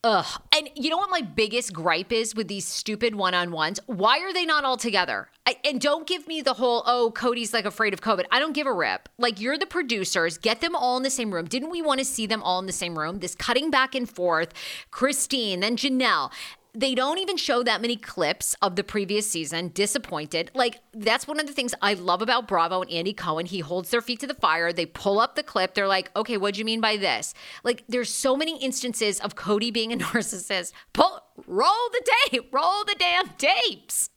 Ugh. 0.05 0.41
And 0.57 0.71
you 0.77 0.91
know 0.91 0.97
what 0.97 1.11
my 1.11 1.23
biggest 1.23 1.73
gripe 1.73 2.13
is 2.13 2.35
with 2.37 2.47
these 2.47 2.67
stupid 2.67 3.17
one 3.17 3.35
on 3.35 3.51
ones? 3.51 3.81
Why 3.87 4.21
are 4.21 4.33
they 4.33 4.45
not 4.45 4.65
all 4.65 4.77
together? 4.77 5.29
I, 5.45 5.57
and 5.65 5.81
don't 5.81 6.07
give 6.07 6.29
me 6.29 6.41
the 6.41 6.55
whole, 6.55 6.85
oh, 6.87 7.11
Kody's 7.13 7.53
like 7.53 7.65
afraid 7.65 7.93
of 7.93 8.01
COVID. 8.01 8.25
I 8.31 8.39
don't 8.39 8.53
give 8.53 8.69
a 8.69 8.73
rip. 8.73 9.09
Like, 9.19 9.41
you're 9.41 9.59
the 9.59 9.67
producers, 9.67 10.39
get 10.39 10.61
them 10.61 10.77
all 10.77 10.97
in 10.99 11.03
the 11.03 11.11
same 11.11 11.35
room. 11.35 11.47
Didn't 11.47 11.71
we 11.71 11.83
want 11.83 11.99
to 11.99 12.05
see 12.05 12.27
them 12.27 12.45
all 12.45 12.61
in 12.61 12.67
the 12.67 12.73
same 12.73 12.97
room? 12.97 13.19
This 13.19 13.35
cutting 13.35 13.71
back 13.71 13.97
and 13.97 14.09
forth, 14.09 14.53
Christine, 14.93 15.61
then 15.61 15.77
Janelle 15.77 16.31
they 16.75 16.95
don't 16.95 17.19
even 17.19 17.37
show 17.37 17.63
that 17.63 17.81
many 17.81 17.97
clips 17.97 18.55
of 18.63 18.77
the 18.77 18.85
previous 18.85 19.29
season. 19.29 19.69
Disappointed. 19.69 20.51
Like, 20.55 20.81
that's 20.93 21.27
one 21.27 21.41
of 21.41 21.47
the 21.47 21.53
things 21.53 21.75
I 21.83 21.95
love 21.95 22.23
about 22.23 22.47
Bravo 22.49 22.83
and 22.83 22.91
Andy 22.91 23.13
Cohen. 23.13 23.47
He 23.47 23.61
holds 23.61 23.91
their 23.91 24.01
feet 24.01 24.21
to 24.21 24.27
the 24.27 24.35
fire. 24.35 24.73
They 24.73 24.87
pull 24.87 25.19
up 25.21 25.35
the 25.35 25.43
clip. 25.43 25.75
They're 25.75 25.89
like, 25.89 26.11
okay, 26.17 26.37
what'd 26.37 26.59
you 26.59 26.65
mean 26.65 26.81
by 26.81 26.97
this? 26.97 27.35
Like, 27.65 27.85
there's 27.89 28.11
so 28.11 28.37
many 28.37 28.63
instances 28.63 29.21
of 29.21 29.35
Kody 29.35 29.73
being 29.73 29.93
a 29.93 29.97
narcissist. 30.05 30.73
Pull, 30.93 31.23
roll 31.47 31.91
the 31.93 32.11
tape, 32.31 32.53
roll 32.53 32.85
the 32.85 32.97
damn 32.99 33.29
tapes, 33.31 34.11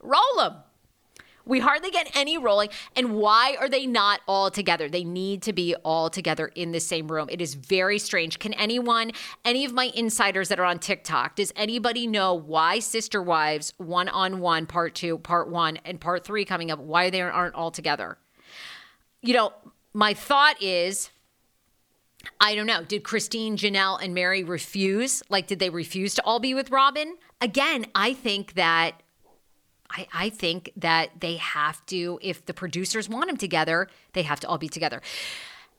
roll 0.00 0.20
them. 0.36 0.54
We 1.46 1.60
hardly 1.60 1.90
get 1.90 2.10
any 2.16 2.38
rolling. 2.38 2.70
And 2.96 3.14
why 3.14 3.56
are 3.60 3.68
they 3.68 3.86
not 3.86 4.20
all 4.26 4.50
together? 4.50 4.88
They 4.88 5.04
need 5.04 5.42
to 5.42 5.52
be 5.52 5.74
all 5.84 6.08
together 6.08 6.50
in 6.54 6.72
the 6.72 6.80
same 6.80 7.08
room. 7.08 7.28
It 7.30 7.40
is 7.40 7.54
very 7.54 7.98
strange. 7.98 8.38
Can 8.38 8.54
anyone, 8.54 9.12
any 9.44 9.64
of 9.64 9.72
my 9.72 9.90
insiders 9.94 10.48
that 10.48 10.58
are 10.58 10.64
on 10.64 10.78
TikTok, 10.78 11.36
does 11.36 11.52
anybody 11.54 12.06
know 12.06 12.34
why 12.34 12.78
Sister 12.78 13.22
Wives 13.22 13.74
one 13.76 14.08
on 14.08 14.40
one, 14.40 14.66
part 14.66 14.94
two, 14.94 15.18
part 15.18 15.50
one, 15.50 15.78
and 15.84 16.00
part 16.00 16.24
three 16.24 16.44
coming 16.44 16.70
up, 16.70 16.78
why 16.78 17.10
they 17.10 17.20
aren't 17.20 17.54
all 17.54 17.70
together? 17.70 18.16
You 19.20 19.34
know, 19.34 19.52
my 19.92 20.14
thought 20.14 20.62
is. 20.62 21.10
I 22.40 22.54
don't 22.54 22.66
know. 22.66 22.82
Did 22.82 23.04
Christine, 23.04 23.58
Janelle, 23.58 24.02
and 24.02 24.14
Meri 24.14 24.42
refuse? 24.42 25.22
Like, 25.28 25.46
did 25.46 25.58
they 25.58 25.68
refuse 25.68 26.14
to 26.14 26.24
all 26.24 26.40
be 26.40 26.54
with 26.54 26.70
Robyn? 26.70 27.16
Again, 27.42 27.84
I 27.94 28.14
think 28.14 28.54
that 28.54 29.02
I, 29.90 30.06
I 30.12 30.28
think 30.30 30.72
that 30.76 31.10
they 31.20 31.36
have 31.36 31.84
to, 31.86 32.18
if 32.22 32.44
the 32.46 32.54
producers 32.54 33.08
want 33.08 33.28
them 33.28 33.36
together, 33.36 33.88
they 34.12 34.22
have 34.22 34.40
to 34.40 34.48
all 34.48 34.58
be 34.58 34.68
together. 34.68 35.02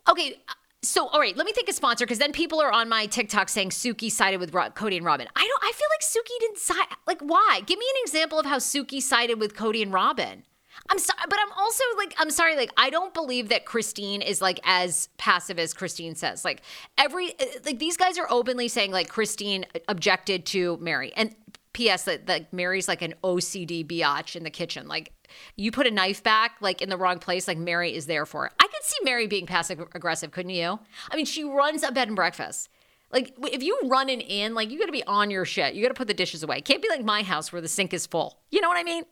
Okay, 0.10 0.40
uh, 0.48 0.54
so 0.82 1.08
all 1.08 1.20
right, 1.20 1.36
let 1.36 1.46
me 1.46 1.52
think 1.52 1.68
a 1.68 1.74
sponsor 1.74 2.06
because 2.06 2.20
then 2.20 2.32
people 2.32 2.62
are 2.62 2.72
on 2.72 2.88
my 2.88 3.08
TikTok 3.08 3.50
saying 3.50 3.72
Suki 3.72 4.12
sided 4.12 4.40
with 4.40 4.52
Kody 4.52 4.98
and 4.98 5.06
Robyn. 5.06 5.28
I 5.36 5.48
don't. 5.48 5.64
I 5.64 5.72
feel 5.72 5.88
like 5.92 6.02
Suki 6.02 6.40
didn't 6.40 6.60
side. 6.60 6.98
Like, 7.08 7.22
why? 7.22 7.62
Give 7.66 7.80
me 7.80 7.86
an 7.96 8.02
example 8.04 8.40
of 8.40 8.46
how 8.46 8.58
Suki 8.58 9.02
sided 9.02 9.40
with 9.40 9.56
Kody 9.56 9.82
and 9.82 9.92
Robyn. 9.92 10.44
I'm 10.90 11.00
sorry, 11.00 11.20
but 11.28 11.40
I'm 11.40 11.52
also 11.58 11.84
like, 11.98 12.14
I'm 12.20 12.30
sorry, 12.30 12.56
like, 12.56 12.72
I 12.78 12.90
don't 12.90 13.14
believe 13.14 13.50
that 13.50 13.66
Christine 13.66 14.22
is 14.22 14.42
like 14.42 14.60
as 14.64 15.10
passive 15.18 15.58
as 15.58 15.74
Christine 15.74 16.16
says. 16.16 16.46
Like, 16.46 16.62
every, 16.98 17.32
uh, 17.40 17.46
like, 17.66 17.80
these 17.80 17.98
guys 17.98 18.20
are 18.20 18.28
openly 18.30 18.68
saying, 18.68 18.92
like, 18.92 19.10
Christine 19.10 19.66
uh, 19.74 19.80
objected 19.88 20.46
to 20.48 20.78
Meri. 20.78 21.12
And 21.16 21.36
P.S. 21.76 22.06
that, 22.06 22.28
that 22.28 22.54
Meri's 22.54 22.88
like 22.88 23.02
an 23.02 23.14
OCD 23.22 23.86
biatch 23.86 24.38
in 24.38 24.44
the 24.44 24.50
kitchen. 24.50 24.88
Like 24.88 25.12
you 25.58 25.72
put 25.72 25.86
a 25.86 25.92
knife 25.92 26.24
back 26.24 26.56
like 26.62 26.82
inn 26.82 26.88
the 26.88 26.96
wrong 26.96 27.20
place, 27.20 27.50
like 27.50 27.58
Meri 27.58 27.94
is 27.94 28.06
there 28.06 28.26
for 28.26 28.46
it. 28.46 28.54
I 28.62 28.64
could 28.64 28.82
see 28.82 28.96
Meri 29.04 29.28
being 29.28 29.46
passive 29.46 29.82
aggressive, 29.94 30.32
couldn't 30.32 30.52
you? 30.52 30.80
I 31.12 31.18
mean, 31.18 31.26
she 31.26 31.44
runs 31.44 31.84
a 31.84 31.92
bed 31.92 32.08
and 32.08 32.16
breakfast. 32.16 32.70
Like 33.12 33.34
if 33.40 33.62
you 33.62 33.78
run 33.84 34.10
an 34.10 34.22
in, 34.22 34.54
like 34.54 34.72
you 34.72 34.80
got 34.80 34.86
to 34.86 34.94
be 34.94 35.04
on 35.04 35.30
your 35.30 35.44
shit. 35.44 35.74
You 35.74 35.82
got 35.82 35.90
to 35.90 35.96
put 35.96 36.08
the 36.08 36.14
dishes 36.14 36.44
away. 36.44 36.62
Can't 36.62 36.82
be 36.82 36.88
like 36.88 37.04
my 37.04 37.24
house 37.24 37.52
where 37.52 37.62
the 37.62 37.68
sink 37.68 37.94
is 37.94 38.08
full. 38.08 38.40
You 38.52 38.62
know 38.62 38.70
what 38.70 38.78
I 38.78 38.84
mean? 38.84 39.04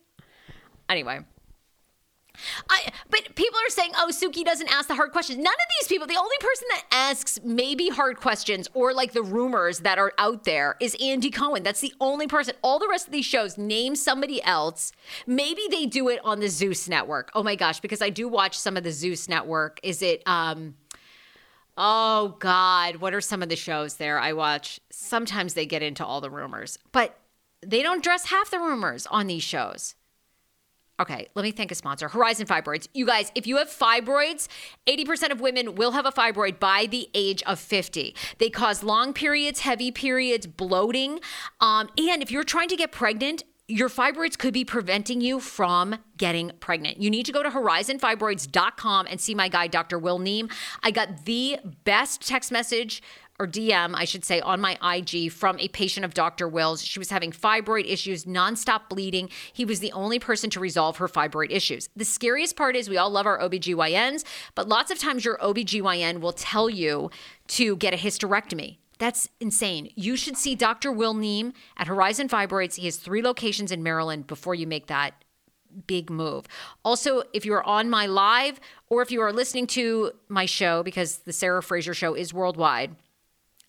Anyway, 0.88 1.20
I, 2.70 2.92
but 3.10 3.36
people 3.36 3.60
are 3.60 3.70
saying, 3.70 3.92
oh, 3.96 4.10
Suki 4.12 4.44
doesn't 4.44 4.72
ask 4.74 4.88
the 4.88 4.96
hard 4.96 5.12
questions. 5.12 5.38
None 5.38 5.54
of 5.54 5.70
these 5.80 5.88
people, 5.88 6.08
the 6.08 6.18
only 6.18 6.36
person 6.40 6.68
that 6.72 6.84
asks 6.92 7.40
maybe 7.44 7.90
hard 7.90 8.18
questions 8.18 8.68
or 8.74 8.94
like 8.94 9.14
the 9.14 9.22
rumors 9.22 9.80
that 9.80 10.00
are 10.00 10.14
out 10.18 10.44
there 10.44 10.76
is 10.80 10.96
Andy 11.02 11.30
Cohen. 11.30 11.64
That's 11.64 11.82
the 11.82 11.94
only 12.02 12.28
person. 12.28 12.56
All 12.64 12.80
the 12.80 12.88
rest 12.88 13.06
of 13.08 13.14
these 13.14 13.26
shows, 13.26 13.58
name 13.58 13.96
somebody 13.96 14.42
else. 14.44 14.92
Maybe 15.28 15.62
they 15.70 15.86
do 15.86 16.10
it 16.10 16.20
on 16.24 16.40
the 16.40 16.50
Zeus 16.50 16.90
network. 16.90 17.30
Oh 17.36 17.44
my 17.44 17.56
gosh, 17.56 17.80
because 17.80 18.02
I 18.02 18.10
do 18.10 18.28
watch 18.28 18.58
some 18.58 18.78
of 18.78 18.84
the 18.84 18.92
Zeus 18.92 19.30
network. 19.30 19.80
Is 19.84 20.02
it, 20.02 20.24
um, 20.26 20.76
oh 21.78 22.36
God, 22.40 22.98
what 22.98 23.14
are 23.14 23.22
some 23.22 23.44
of 23.44 23.50
the 23.50 23.56
shows 23.56 23.96
there 23.96 24.20
I 24.20 24.34
watch? 24.34 24.80
Sometimes 24.90 25.54
they 25.54 25.66
get 25.66 25.84
into 25.84 26.06
all 26.06 26.20
the 26.20 26.32
rumors, 26.32 26.80
but 26.92 27.20
they 27.62 27.84
don't 27.84 28.04
dress 28.04 28.26
half 28.26 28.50
the 28.50 28.60
rumors 28.60 29.06
on 29.08 29.28
these 29.28 29.44
shows. 29.44 29.96
Okay, 31.00 31.28
let 31.34 31.44
me 31.44 31.52
thank 31.52 31.72
a 31.72 31.76
sponsor, 31.76 32.08
Horizon 32.08 32.46
Fibroids. 32.46 32.88
You 32.94 33.08
guys, 33.08 33.32
if 33.34 33.48
you 33.48 33.58
have 33.58 33.68
fibroids, 33.68 34.48
80% 34.88 35.32
of 35.32 35.42
women 35.42 35.74
will 35.74 35.92
have 35.92 36.06
a 36.06 36.12
fibroid 36.12 36.60
by 36.60 36.86
the 36.86 37.10
age 37.16 37.42
of 37.44 37.60
50. 37.60 38.16
They 38.38 38.50
cause 38.52 38.84
long 38.84 39.12
periods, 39.12 39.62
heavy 39.62 39.92
periods, 39.92 40.46
bloating. 40.46 41.20
Um, 41.60 41.90
and 41.98 42.22
if 42.22 42.32
you're 42.32 42.44
trying 42.44 42.70
to 42.70 42.76
get 42.76 42.92
pregnant, 42.92 43.44
your 43.68 43.90
fibroids 43.90 44.38
could 44.38 44.54
be 44.54 44.66
preventing 44.66 45.22
you 45.22 45.40
from 45.40 45.96
getting 46.18 46.52
pregnant. 46.60 47.02
You 47.02 47.10
need 47.10 47.26
to 47.26 47.32
go 47.32 47.42
to 47.42 47.50
horizonfibroids.com 47.50 49.08
and 49.10 49.22
see 49.22 49.34
my 49.34 49.48
guy, 49.48 49.68
Dr. 49.68 49.98
Will 49.98 50.20
Neem. 50.20 50.50
I 50.84 50.92
got 50.92 51.26
the 51.26 51.58
best 51.86 52.28
text 52.28 52.52
message 52.52 53.02
or 53.40 53.48
DM, 53.48 53.96
I 53.96 54.06
should 54.06 54.24
say, 54.24 54.40
on 54.42 54.62
my 54.62 54.78
IG 54.84 55.32
from 55.32 55.58
a 55.60 55.68
patient 55.70 56.06
of 56.06 56.14
Dr. 56.14 56.48
Will's. 56.48 56.84
She 56.84 57.00
was 57.00 57.10
having 57.10 57.32
fibroid 57.32 57.90
issues, 57.90 58.26
nonstop 58.26 58.90
bleeding. 58.90 59.30
He 59.52 59.66
was 59.66 59.80
the 59.80 59.92
only 59.92 60.20
person 60.20 60.50
to 60.52 60.60
resolve 60.60 60.98
her 60.98 61.08
fibroid 61.08 61.52
issues. 61.52 61.90
The 61.96 62.06
scariest 62.06 62.56
part 62.56 62.76
is 62.76 62.90
we 62.90 62.98
all 62.98 63.10
love 63.10 63.26
our 63.26 63.40
OBGYNs, 63.40 64.24
but 64.56 64.68
lots 64.68 64.92
of 64.92 65.00
times 65.00 65.26
your 65.26 65.38
OBGYN 65.38 66.20
will 66.20 66.34
tell 66.34 66.70
you 66.70 67.10
to 67.48 67.76
get 67.78 67.94
a 67.94 67.98
hysterectomy. 67.98 68.78
That's 69.00 69.28
insane. 69.40 69.92
You 69.96 70.16
should 70.16 70.38
see 70.38 70.56
Dr. 70.56 70.92
Will 70.92 71.14
Neem 71.14 71.54
at 71.76 71.88
Horizon 71.88 72.30
Fibroids. 72.30 72.76
He 72.76 72.86
has 72.86 72.98
three 72.98 73.22
locations 73.22 73.72
in 73.72 73.84
Maryland 73.84 74.28
before 74.28 74.56
you 74.56 74.68
make 74.68 74.88
that 74.88 75.24
big 75.88 76.10
move. 76.10 76.46
Also, 76.86 77.24
if 77.34 77.46
you 77.46 77.54
are 77.54 77.66
on 77.66 77.90
my 77.90 78.06
live 78.06 78.60
or 78.90 79.02
if 79.02 79.12
you 79.12 79.22
are 79.22 79.34
listening 79.34 79.68
to 79.68 80.12
my 80.30 80.46
show, 80.46 80.84
because 80.84 81.18
the 81.18 81.34
Sarah 81.34 81.64
Fraser 81.64 81.94
show 81.94 82.14
is 82.14 82.34
worldwide, 82.34 82.96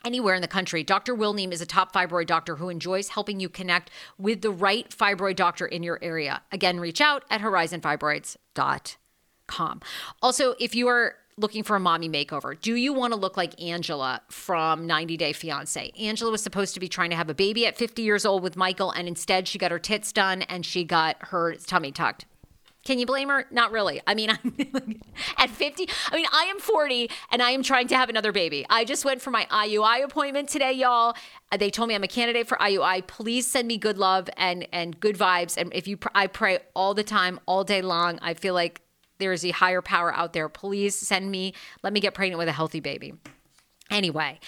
anywhere 0.05 0.35
in 0.35 0.43
the 0.43 0.49
country. 0.49 0.85
Dr. 0.85 1.15
Will 1.15 1.33
Neem 1.33 1.53
is 1.53 1.61
a 1.61 1.67
top 1.67 1.93
fibroid 1.93 2.27
doctor 2.27 2.57
who 2.57 2.69
enjoys 2.69 3.09
helping 3.09 3.41
you 3.41 3.49
connect 3.49 3.91
with 4.19 4.43
the 4.43 4.51
right 4.51 4.91
fibroid 4.91 5.37
doctor 5.37 5.67
in 5.67 5.83
your 5.83 5.99
area. 6.03 6.43
Again, 6.53 6.81
reach 6.81 7.01
out 7.01 7.25
at 7.31 7.41
horizonfibroids.com. 7.41 9.81
Also, 10.23 10.55
if 10.59 10.75
you 10.75 10.89
are 10.89 11.17
looking 11.37 11.63
for 11.63 11.77
a 11.77 11.81
mommy 11.81 12.09
makeover? 12.09 12.61
Do 12.61 12.75
you 12.75 12.93
want 12.93 13.13
to 13.13 13.19
look 13.19 13.37
like 13.37 13.61
Angela 13.61 14.23
from 14.29 14.87
90 14.87 15.17
Day 15.17 15.33
Fiance? 15.33 15.93
Angela 15.99 16.31
was 16.31 16.43
supposed 16.43 16.75
to 16.75 16.81
be 16.81 16.89
trying 16.89 17.11
to 17.11 17.17
have 17.17 17.29
a 17.29 17.35
baby 17.35 17.67
at 17.67 17.77
50 17.77 18.03
years 18.03 18.25
old 18.25 18.43
with 18.43 18.57
Michael, 18.57 18.91
and 18.91 19.09
instead 19.09 19.49
she 19.49 19.59
got 19.59 19.71
her 19.71 19.79
tits 19.79 20.13
done 20.13 20.43
and 20.43 20.65
she 20.65 20.85
got 20.85 21.17
her 21.21 21.55
tummy 21.55 21.93
tucked. 21.93 22.27
Can 22.85 22.99
you 22.99 23.07
blame 23.07 23.31
her? 23.31 23.47
Not 23.51 23.73
really. 23.73 24.01
I 24.07 24.15
mean, 24.15 24.31
I'm 24.45 25.01
at 25.39 25.51
50. 25.51 25.89
I 26.11 26.17
mean, 26.17 26.27
I 26.33 26.45
am 26.45 26.59
40 26.59 27.11
and 27.31 27.43
I 27.43 27.51
am 27.51 27.63
trying 27.63 27.89
to 27.89 27.97
have 27.97 28.11
another 28.11 28.31
baby. 28.31 28.67
I 28.69 28.85
just 28.85 29.05
went 29.05 29.23
for 29.23 29.31
my 29.31 29.47
IUI 29.51 30.05
appointment 30.05 30.51
today, 30.51 30.73
y'all. 30.73 31.17
Uh, 31.51 31.57
they 31.57 31.71
told 31.71 31.89
me 31.89 31.95
I'm 31.95 32.05
a 32.05 32.09
candidate 32.09 32.47
for 32.47 32.59
IUI. 32.59 33.07
Please 33.07 33.47
send 33.47 33.69
me 33.69 33.79
good 33.79 33.97
love 33.97 34.29
and 34.37 34.69
and 34.73 35.01
good 35.01 35.17
vibes. 35.17 35.57
And 35.57 35.73
if 35.75 35.89
you, 35.89 35.99
I 36.15 36.27
pray 36.27 36.59
all 36.75 36.93
the 36.93 37.05
time, 37.05 37.41
all 37.47 37.65
day 37.65 37.81
long. 37.81 38.19
I 38.21 38.35
feel 38.35 38.55
like 38.55 38.83
there 39.19 39.33
is 39.33 39.45
a 39.45 39.51
higher 39.51 39.81
power 39.81 40.15
out 40.15 40.35
there. 40.35 40.49
Please 40.51 40.95
send 40.95 41.31
me. 41.31 41.55
Let 41.83 41.93
me 41.93 42.01
get 42.01 42.13
pregnant 42.13 42.39
with 42.39 42.49
a 42.49 42.53
healthy 42.53 42.81
baby. 42.81 43.15
Anyway. 43.91 44.41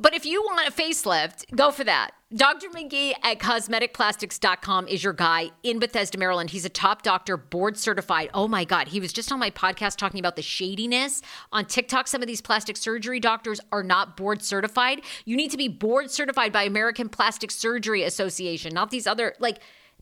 But 0.00 0.14
if 0.14 0.24
you 0.24 0.42
want 0.42 0.68
a 0.68 0.72
facelift, 0.72 1.44
go 1.56 1.72
for 1.72 1.82
that. 1.82 2.12
Dr. 2.34 2.68
Magge 2.68 3.14
at 3.22 3.38
cosmeticplastics.com 3.38 4.86
is 4.86 5.02
your 5.02 5.12
guy 5.12 5.50
in 5.62 5.78
Bethesda, 5.78 6.18
Maryland. 6.18 6.50
He's 6.50 6.64
a 6.64 6.68
top 6.68 7.02
doctor, 7.02 7.36
board 7.36 7.76
certified. 7.76 8.30
Oh 8.32 8.46
my 8.46 8.64
God. 8.64 8.88
He 8.88 9.00
was 9.00 9.12
just 9.12 9.32
on 9.32 9.38
my 9.38 9.50
podcast 9.50 9.96
talking 9.96 10.20
about 10.20 10.36
the 10.36 10.42
shadiness 10.42 11.20
on 11.52 11.64
TikTok. 11.64 12.06
Some 12.06 12.22
of 12.22 12.28
these 12.28 12.42
plastic 12.42 12.76
surgery 12.76 13.18
doctors 13.18 13.60
are 13.72 13.82
not 13.82 14.16
board 14.16 14.42
certified. 14.42 15.00
You 15.24 15.36
need 15.36 15.50
to 15.50 15.56
be 15.56 15.68
board 15.68 16.10
certified 16.10 16.52
by 16.52 16.62
American 16.64 17.08
Plastic 17.08 17.50
Surgery 17.50 18.02
Association, 18.04 18.74
not 18.74 18.90
these 18.90 19.06
other, 19.06 19.34
like, 19.40 19.60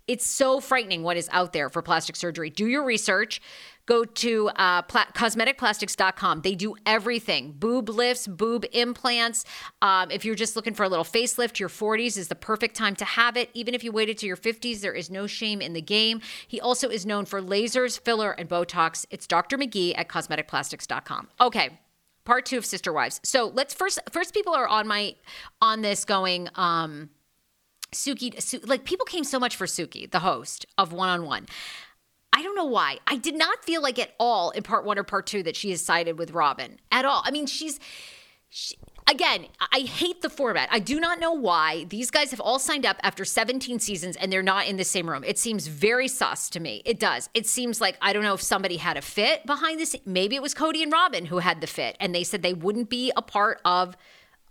it's 0.08 0.26
so 0.26 0.60
frightening 0.60 1.02
what 1.02 1.16
is 1.16 1.28
out 1.32 1.52
there 1.52 1.68
for 1.68 1.82
plastic 1.82 2.14
surgery. 2.16 2.48
Do 2.50 2.66
your 2.66 2.84
research. 2.84 3.40
Go 3.86 4.04
to 4.04 4.48
uh, 4.50 4.82
pla- 4.82 5.06
cosmeticplastics.com. 5.14 6.42
They 6.42 6.54
do 6.54 6.74
everything 6.84 7.54
boob 7.56 7.88
lifts, 7.88 8.26
boob 8.26 8.64
implants. 8.72 9.44
Um, 9.80 10.10
if 10.10 10.24
you're 10.24 10.34
just 10.34 10.56
looking 10.56 10.74
for 10.74 10.82
a 10.82 10.88
little 10.88 11.04
facelift, 11.04 11.58
your 11.58 11.68
40s 11.68 12.18
is 12.18 12.28
the 12.28 12.34
perfect 12.34 12.76
time 12.76 12.96
to 12.96 13.04
have 13.04 13.36
it. 13.36 13.50
Even 13.54 13.74
if 13.74 13.84
you 13.84 13.92
waited 13.92 14.18
to 14.18 14.26
your 14.26 14.36
50s, 14.36 14.80
there 14.80 14.92
is 14.92 15.10
no 15.10 15.26
shame 15.26 15.60
in 15.60 15.72
the 15.72 15.80
game. 15.80 16.20
He 16.46 16.60
also 16.60 16.88
is 16.88 17.06
known 17.06 17.24
for 17.24 17.40
lasers, 17.40 17.98
filler, 17.98 18.32
and 18.32 18.48
Botox. 18.48 19.06
It's 19.10 19.26
Dr. 19.26 19.56
Magge 19.56 19.94
at 19.96 20.08
cosmeticplastics.com. 20.08 21.28
Okay 21.40 21.78
part 22.24 22.44
two 22.44 22.58
of 22.58 22.66
sister 22.66 22.92
wives 22.92 23.20
so 23.22 23.52
let's 23.54 23.72
first 23.72 24.00
first 24.10 24.34
people 24.34 24.52
are 24.52 24.66
on 24.66 24.84
my 24.84 25.14
on 25.62 25.80
this 25.80 26.04
going 26.04 26.48
um 26.56 27.08
Suki, 27.92 28.40
Su- 28.42 28.60
like 28.64 28.84
people 28.84 29.06
came 29.06 29.24
so 29.24 29.38
much 29.38 29.56
for 29.56 29.66
Suki, 29.66 30.10
the 30.10 30.18
host 30.18 30.66
of 30.76 30.92
One 30.92 31.08
on 31.08 31.24
One. 31.24 31.46
I 32.32 32.42
don't 32.42 32.54
know 32.54 32.66
why. 32.66 32.98
I 33.06 33.16
did 33.16 33.36
not 33.36 33.64
feel 33.64 33.82
like 33.82 33.98
at 33.98 34.14
all 34.18 34.50
in 34.50 34.62
part 34.62 34.84
one 34.84 34.98
or 34.98 35.04
part 35.04 35.26
two 35.26 35.42
that 35.44 35.56
she 35.56 35.70
has 35.70 35.80
sided 35.80 36.18
with 36.18 36.32
Robyn 36.32 36.78
at 36.92 37.04
all. 37.04 37.22
I 37.24 37.30
mean, 37.30 37.46
she's. 37.46 37.80
She, 38.48 38.76
again, 39.08 39.46
I 39.72 39.80
hate 39.80 40.22
the 40.22 40.30
format. 40.30 40.68
I 40.70 40.78
do 40.78 41.00
not 41.00 41.20
know 41.20 41.32
why 41.32 41.84
these 41.84 42.10
guys 42.10 42.30
have 42.30 42.40
all 42.40 42.58
signed 42.58 42.86
up 42.86 42.96
after 43.02 43.24
17 43.24 43.78
seasons 43.78 44.16
and 44.16 44.32
they're 44.32 44.42
not 44.42 44.66
in 44.66 44.76
the 44.76 44.84
same 44.84 45.08
room. 45.08 45.24
It 45.24 45.38
seems 45.38 45.66
very 45.66 46.08
sus 46.08 46.48
to 46.50 46.60
me. 46.60 46.82
It 46.84 46.98
does. 46.98 47.28
It 47.34 47.46
seems 47.46 47.80
like 47.80 47.96
I 48.00 48.12
don't 48.12 48.22
know 48.22 48.34
if 48.34 48.42
somebody 48.42 48.76
had 48.76 48.96
a 48.96 49.02
fit 49.02 49.46
behind 49.46 49.80
this. 49.80 49.96
Maybe 50.04 50.36
it 50.36 50.42
was 50.42 50.54
Kody 50.54 50.82
and 50.82 50.92
Robyn 50.92 51.26
who 51.26 51.38
had 51.38 51.60
the 51.60 51.66
fit 51.66 51.96
and 52.00 52.14
they 52.14 52.24
said 52.24 52.42
they 52.42 52.54
wouldn't 52.54 52.90
be 52.90 53.12
a 53.16 53.22
part 53.22 53.60
of 53.64 53.96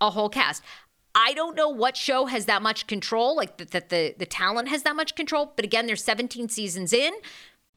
a 0.00 0.10
whole 0.10 0.28
cast. 0.28 0.62
I 1.14 1.32
don't 1.32 1.56
know 1.56 1.70
what 1.70 1.96
show 1.96 2.26
has 2.26 2.44
that 2.44 2.60
much 2.60 2.86
control, 2.86 3.36
like 3.36 3.56
that 3.56 3.70
the, 3.70 3.82
the, 3.88 4.14
the 4.18 4.26
talent 4.26 4.68
has 4.68 4.82
that 4.82 4.94
much 4.94 5.14
control. 5.14 5.54
But 5.56 5.64
again, 5.64 5.86
there's 5.86 6.04
17 6.04 6.50
seasons 6.50 6.92
in. 6.92 7.14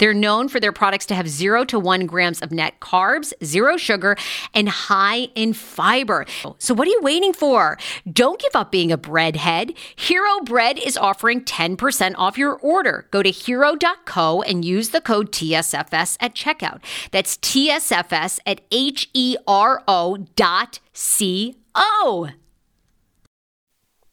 They're 0.00 0.14
known 0.14 0.48
for 0.48 0.58
their 0.58 0.72
products 0.72 1.04
to 1.06 1.14
have 1.14 1.28
zero 1.28 1.62
to 1.66 1.78
one 1.78 2.06
grams 2.06 2.40
of 2.40 2.50
net 2.50 2.80
carbs, 2.80 3.34
zero 3.44 3.76
sugar, 3.76 4.16
and 4.54 4.66
high 4.66 5.28
in 5.34 5.52
fiber. 5.52 6.24
So, 6.58 6.72
what 6.72 6.88
are 6.88 6.90
you 6.90 7.00
waiting 7.02 7.34
for? 7.34 7.76
Don't 8.10 8.40
give 8.40 8.56
up 8.56 8.72
being 8.72 8.90
a 8.90 8.96
breadhead. 8.96 9.76
Hero 9.96 10.40
Bread 10.42 10.78
is 10.78 10.96
offering 10.96 11.42
10% 11.42 12.14
off 12.16 12.38
your 12.38 12.54
order. 12.54 13.08
Go 13.10 13.22
to 13.22 13.30
hero.co 13.30 14.40
and 14.40 14.64
use 14.64 14.88
the 14.88 15.02
code 15.02 15.32
TSFS 15.32 16.16
at 16.18 16.34
checkout. 16.34 16.80
That's 17.10 17.36
TSFS 17.36 18.40
at 18.46 18.62
H 18.72 19.10
E 19.12 19.36
R 19.46 19.84
O 19.86 20.16
dot 20.34 20.80
C 20.94 21.58
O. 21.74 22.30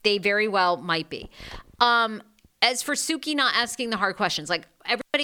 They 0.03 0.17
very 0.17 0.49
well 0.49 0.75
might 0.75 1.09
be. 1.09 1.29
Um, 1.79 2.21
as 2.61 2.83
for 2.83 2.93
Suki 2.93 3.33
not 3.33 3.55
asking 3.55 3.91
the 3.91 3.97
hard 3.97 4.17
questions, 4.17 4.49
like 4.49 4.67
everybody 4.85 5.23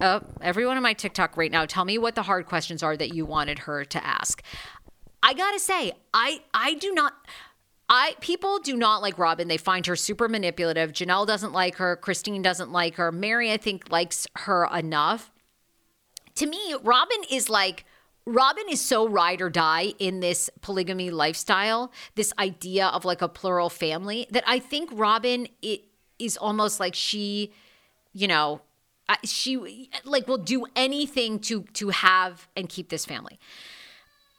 Oh, 0.00 0.22
everyone 0.40 0.76
on 0.76 0.82
my 0.82 0.94
TikTok 0.94 1.36
right 1.36 1.52
now, 1.52 1.66
tell 1.66 1.84
me 1.84 1.98
what 1.98 2.14
the 2.14 2.22
hard 2.22 2.46
questions 2.46 2.82
are 2.82 2.96
that 2.96 3.14
you 3.14 3.26
wanted 3.26 3.60
her 3.60 3.84
to 3.84 4.04
ask. 4.04 4.42
I 5.22 5.34
gotta 5.34 5.58
say, 5.58 5.92
I 6.14 6.40
I 6.54 6.74
do 6.74 6.92
not. 6.92 7.14
I 7.88 8.14
people 8.20 8.60
do 8.60 8.76
not 8.76 9.02
like 9.02 9.18
Robyn. 9.18 9.48
They 9.48 9.58
find 9.58 9.84
her 9.86 9.96
super 9.96 10.28
manipulative. 10.28 10.92
Janelle 10.92 11.26
doesn't 11.26 11.52
like 11.52 11.76
her. 11.76 11.96
Christine 11.96 12.40
doesn't 12.40 12.72
like 12.72 12.94
her. 12.94 13.12
Meri, 13.12 13.52
I 13.52 13.56
think, 13.56 13.90
likes 13.90 14.26
her 14.36 14.66
enough. 14.72 15.30
To 16.36 16.46
me, 16.46 16.74
Robyn 16.82 17.24
is 17.30 17.50
like 17.50 17.84
Robyn 18.24 18.68
is 18.70 18.80
so 18.80 19.08
ride 19.08 19.42
or 19.42 19.50
die 19.50 19.92
in 19.98 20.20
this 20.20 20.48
polygamy 20.62 21.10
lifestyle, 21.10 21.92
this 22.14 22.32
idea 22.38 22.86
of 22.86 23.04
like 23.04 23.20
a 23.20 23.28
plural 23.28 23.68
family, 23.68 24.26
that 24.30 24.44
I 24.46 24.60
think 24.60 24.88
Robyn 24.92 25.48
it 25.60 25.82
is 26.18 26.36
almost 26.36 26.80
like 26.80 26.94
she, 26.94 27.52
you 28.12 28.28
know, 28.28 28.62
she 29.24 29.90
like 30.04 30.26
will 30.28 30.38
do 30.38 30.66
anything 30.76 31.38
to 31.40 31.62
to 31.74 31.90
have 31.90 32.48
and 32.56 32.68
keep 32.68 32.88
this 32.88 33.04
family. 33.04 33.38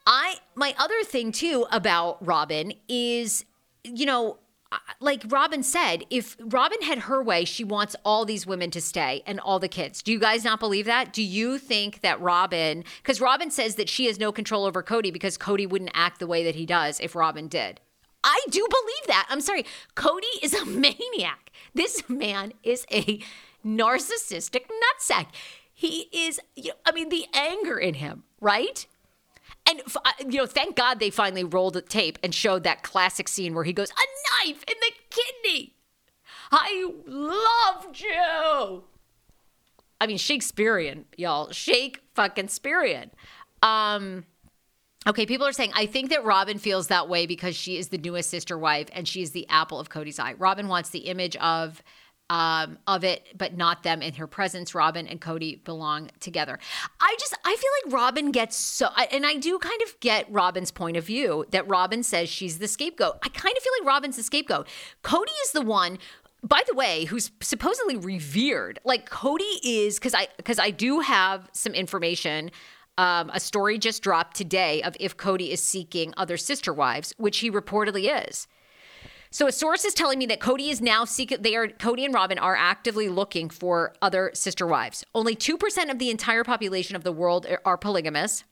I 0.06 0.36
my 0.56 0.76
other 0.78 1.04
thing 1.04 1.32
too 1.32 1.66
about 1.72 2.26
Robyn 2.26 2.74
is 2.88 3.46
you 3.84 4.06
know 4.06 4.38
like 5.00 5.24
Robyn 5.28 5.64
said, 5.64 6.06
if 6.10 6.38
Robyn 6.40 6.82
had 6.84 7.00
her 7.00 7.22
way, 7.22 7.44
she 7.44 7.64
wants 7.64 7.96
all 8.06 8.24
these 8.24 8.48
women 8.48 8.72
to 8.72 8.82
stay 8.82 9.22
and 9.26 9.40
all 9.40 9.60
the 9.60 9.68
kids. 9.68 10.02
Do 10.02 10.12
you 10.12 10.20
guys 10.20 10.46
not 10.46 10.60
believe 10.60 10.86
that? 10.86 11.12
Do 11.12 11.22
you 11.22 11.58
think 11.58 12.02
that 12.02 12.22
Robyn, 12.22 12.86
because 13.02 13.20
Robyn 13.20 13.52
says 13.52 13.76
that 13.76 13.90
she 13.90 14.06
has 14.06 14.20
no 14.20 14.32
control 14.32 14.66
over 14.66 14.82
Kody 14.82 15.12
because 15.12 15.38
Kody 15.38 15.68
wouldn't 15.68 15.92
act 15.94 16.20
the 16.20 16.28
way 16.28 16.44
that 16.46 16.56
he 16.56 16.66
does 16.66 17.00
if 17.00 17.16
Robyn 17.16 17.50
did? 17.50 17.82
I 18.24 18.40
do 18.50 18.66
believe 18.70 19.08
that. 19.08 19.28
I'm 19.30 19.42
sorry. 19.42 19.66
Kody 19.96 20.22
is 20.42 20.54
a 20.54 20.66
maniac. 20.66 21.52
This 21.74 22.08
man 22.08 22.54
is 22.64 22.86
a 22.92 23.20
narcissistic 23.66 24.66
nutsack. 24.68 25.28
He 25.74 26.10
is, 26.14 26.40
you 26.56 26.70
know, 26.70 26.76
I 26.86 26.92
mean, 26.92 27.10
the 27.10 27.26
anger 27.34 27.78
in 27.78 27.96
him, 27.96 28.24
right? 28.40 28.86
And, 29.68 29.82
you 30.28 30.40
know, 30.40 30.46
thank 30.46 30.76
God 30.76 31.00
they 31.00 31.10
finally 31.10 31.44
rolled 31.44 31.74
the 31.74 31.82
tape 31.82 32.18
and 32.24 32.34
showed 32.34 32.64
that 32.64 32.84
classic 32.84 33.28
scene 33.28 33.54
where 33.54 33.64
he 33.64 33.74
goes, 33.74 33.90
a 33.92 34.46
knife 34.46 34.64
in 34.68 34.76
the 34.80 34.92
kidney. 35.10 35.76
I 36.52 36.92
loved 37.06 38.02
you. 38.02 38.84
I 40.00 40.08
mean, 40.08 40.18
Shakespearean, 40.18 41.06
y'all. 41.16 41.52
Shake 41.52 42.02
fucking 42.16 42.48
Spearean. 42.48 43.12
Um, 43.62 44.26
okay, 45.08 45.26
people 45.26 45.46
are 45.48 45.54
saying, 45.54 45.72
I 45.76 45.86
think 45.86 46.10
that 46.10 46.26
Robyn 46.26 46.58
feels 46.58 46.88
that 46.88 47.08
way 47.08 47.28
because 47.28 47.56
she 47.56 47.78
is 47.78 47.90
the 47.90 48.00
newest 48.00 48.30
sister 48.30 48.58
wife 48.58 48.88
and 48.94 49.08
she 49.08 49.22
is 49.22 49.32
the 49.32 49.48
apple 49.48 49.80
of 49.80 49.90
Kody's 49.90 50.20
eye. 50.20 50.34
Robyn 50.34 50.68
wants 50.68 50.90
the 50.90 51.00
image 51.00 51.36
of 51.38 51.84
um, 52.32 52.78
of 52.88 53.04
it, 53.04 53.28
but 53.38 53.58
not 53.58 53.84
them 53.84 54.02
in 54.02 54.14
her 54.14 54.26
presence. 54.26 54.74
Robyn 54.74 55.06
and 55.06 55.20
Kody 55.20 55.62
belong 55.66 56.10
together. 56.22 56.60
I 57.02 57.16
just, 57.20 57.38
I 57.44 57.58
feel 57.58 57.70
like 57.84 57.94
Robyn 57.94 58.32
gets 58.32 58.56
so, 58.56 58.88
and 59.12 59.26
I 59.26 59.36
do 59.36 59.60
kind 59.60 59.82
of 59.82 60.00
get 60.00 60.32
Robyn's 60.32 60.72
point 60.72 60.96
of 60.96 61.04
view 61.04 61.46
that 61.52 61.68
Robyn 61.68 62.04
says 62.04 62.30
she's 62.30 62.60
the 62.60 62.70
scapegoat. 62.70 63.18
I 63.22 63.28
kind 63.28 63.56
of 63.58 63.62
feel 63.62 63.74
like 63.82 63.88
Robyn's 63.88 64.16
the 64.16 64.24
scapegoat. 64.24 64.68
Kody 65.04 65.34
is 65.44 65.52
the 65.52 65.62
one 65.62 66.00
by 66.44 66.64
the 66.68 66.74
way, 66.74 67.06
who's 67.06 67.30
supposedly 67.40 67.96
revered. 67.96 68.80
Like 68.84 69.08
Kody 69.08 69.60
is 69.64 70.00
because 70.00 70.16
I 70.16 70.28
because 70.38 70.58
I 70.58 70.72
do 70.72 71.02
have 71.02 71.48
some 71.52 71.74
information. 71.74 72.50
Um, 72.98 73.30
a 73.32 73.40
story 73.40 73.78
just 73.78 74.02
dropped 74.02 74.36
today 74.36 74.82
of 74.82 74.98
if 75.00 75.18
Kody 75.18 75.50
is 75.52 75.62
seeking 75.62 76.16
other 76.18 76.38
sister 76.38 76.74
wives, 76.74 77.14
which 77.18 77.40
he 77.40 77.52
reportedly 77.52 78.28
is. 78.28 78.48
So 79.34 79.48
a 79.48 79.52
source 79.52 79.86
is 79.86 79.94
telling 79.94 80.20
me 80.20 80.26
that 80.26 80.42
Kody 80.42 80.70
is 80.70 80.82
now 80.82 81.06
seeking 81.06 81.42
they 81.42 81.56
are 81.56 81.70
Kody 81.70 82.04
and 82.04 82.14
Robyn 82.14 82.38
are 82.38 82.56
actively 82.56 83.08
looking 83.08 83.50
for 83.50 83.94
other 84.02 84.32
sister 84.34 84.68
wives. 84.68 85.06
Only 85.16 85.38
2% 85.38 85.90
of 85.90 86.00
the 86.00 86.10
entire 86.10 86.44
population 86.44 86.98
of 86.98 87.04
the 87.04 87.14
world 87.14 87.48
are 87.64 87.78
polygamous. 87.78 88.44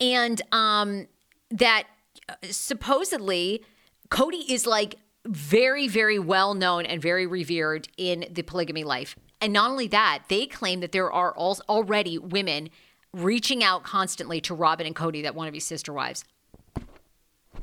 And 0.00 0.40
um 0.52 1.06
that 1.50 1.84
uh, 2.28 2.34
supposedly 2.50 3.62
Kody 4.08 4.48
is 4.48 4.66
like 4.66 4.96
very 5.26 5.86
very 5.86 6.18
well 6.18 6.54
known 6.54 6.86
and 6.86 7.00
very 7.00 7.26
revered 7.26 7.88
in 7.98 8.24
the 8.30 8.42
polygamy 8.42 8.84
life. 8.84 9.16
And 9.42 9.52
not 9.52 9.70
only 9.70 9.88
that, 9.88 10.24
they 10.28 10.46
claim 10.46 10.80
that 10.80 10.92
there 10.92 11.12
are 11.12 11.36
already 11.36 12.16
women 12.16 12.70
reaching 13.12 13.62
out 13.62 13.84
constantly 13.84 14.40
to 14.40 14.54
Robyn 14.54 14.86
and 14.86 14.96
Kody 14.96 15.22
that 15.22 15.34
want 15.34 15.48
to 15.48 15.52
be 15.52 15.60
sister 15.60 15.92
wives. 15.92 16.24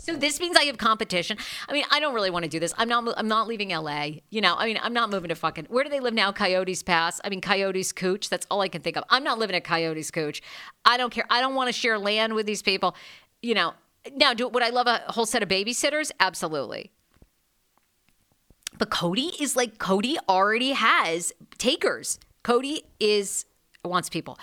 So 0.02 0.16
this 0.16 0.40
means 0.40 0.58
I 0.58 0.64
have 0.64 0.80
competition. 0.80 1.38
I 1.70 1.74
mean, 1.74 1.84
I 1.92 2.00
don't 2.00 2.16
really 2.16 2.32
want 2.32 2.44
to 2.44 2.50
do 2.50 2.60
this. 2.60 2.74
I'm 2.76 2.90
not. 2.90 3.14
I'm 3.18 3.28
not 3.28 3.48
leaving 3.48 3.70
LA. 3.70 4.08
You 4.32 4.42
know. 4.42 4.56
I 4.58 4.66
mean, 4.66 4.80
I'm 4.82 4.94
not 4.94 5.12
moving 5.12 5.30
to 5.30 5.36
fucking. 5.36 5.66
Where 5.70 5.84
do 5.84 5.92
they 5.92 6.00
live 6.00 6.16
now? 6.16 6.32
Coyotes 6.32 6.82
Pass. 6.82 7.22
I 7.24 7.30
mean, 7.30 7.40
Coyotes 7.40 7.92
Cooch. 7.92 8.28
That's 8.28 8.48
all 8.50 8.62
I 8.62 8.68
can 8.68 8.82
think 8.82 8.98
of. 8.98 9.04
I'm 9.10 9.24
not 9.24 9.38
living 9.38 9.56
at 9.56 9.64
Coyotes 9.64 10.10
Cooch. 10.10 10.42
I 10.86 10.98
don't 10.98 11.12
care. 11.12 11.26
I 11.30 11.40
don't 11.40 11.54
want 11.54 11.68
to 11.68 11.74
share 11.74 12.00
land 12.00 12.34
with 12.34 12.48
these 12.48 12.64
people. 12.64 12.96
You 13.42 13.54
know. 13.54 13.74
Now, 14.16 14.34
do 14.34 14.48
would 14.48 14.64
I 14.64 14.70
love 14.70 14.88
a 14.88 15.04
whole 15.10 15.28
set 15.28 15.44
of 15.44 15.50
babysitters? 15.50 16.12
Absolutely. 16.20 16.90
But 18.80 18.90
Kody 18.90 19.40
is 19.40 19.56
like 19.56 19.78
Kody 19.78 20.16
already 20.28 20.72
has 20.72 21.32
takers. 21.60 22.18
Kody 22.44 22.80
is 23.00 23.46
wants 23.86 24.10
people. 24.10 24.40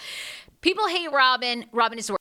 People 0.60 0.86
hate 0.86 1.10
Robyn. 1.10 1.66
Robyn 1.72 1.98
is 1.98 2.06
the 2.06 2.17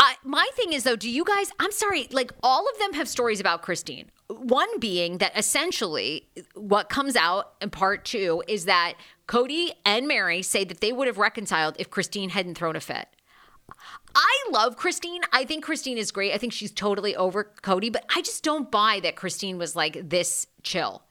I, 0.00 0.14
my 0.24 0.48
thing 0.54 0.72
is 0.72 0.84
though, 0.84 0.96
do 0.96 1.10
you 1.10 1.24
guys? 1.24 1.52
I'm 1.60 1.72
sorry, 1.72 2.08
like 2.10 2.32
all 2.42 2.66
of 2.66 2.78
them 2.78 2.94
have 2.94 3.06
stories 3.06 3.38
about 3.38 3.60
Christine. 3.60 4.10
One 4.28 4.80
being 4.80 5.18
that 5.18 5.36
essentially 5.36 6.26
what 6.54 6.88
comes 6.88 7.16
out 7.16 7.52
in 7.60 7.68
part 7.68 8.06
two 8.06 8.42
is 8.48 8.64
that 8.64 8.94
Kody 9.28 9.72
and 9.84 10.08
Meri 10.08 10.40
say 10.40 10.64
that 10.64 10.80
they 10.80 10.92
would 10.92 11.06
have 11.06 11.18
reconciled 11.18 11.76
if 11.78 11.90
Christine 11.90 12.30
hadn't 12.30 12.56
thrown 12.56 12.76
a 12.76 12.80
fit. 12.80 13.08
I 14.14 14.44
love 14.50 14.76
Christine. 14.76 15.20
I 15.32 15.44
think 15.44 15.64
Christine 15.64 15.98
is 15.98 16.10
great. 16.10 16.32
I 16.32 16.38
think 16.38 16.52
she's 16.52 16.72
totally 16.72 17.14
over 17.14 17.52
Kody, 17.62 17.92
but 17.92 18.04
I 18.14 18.22
just 18.22 18.42
don't 18.42 18.70
buy 18.70 19.00
that 19.02 19.16
Christine 19.16 19.58
was 19.58 19.76
like 19.76 20.08
this 20.08 20.46
chill. 20.62 21.02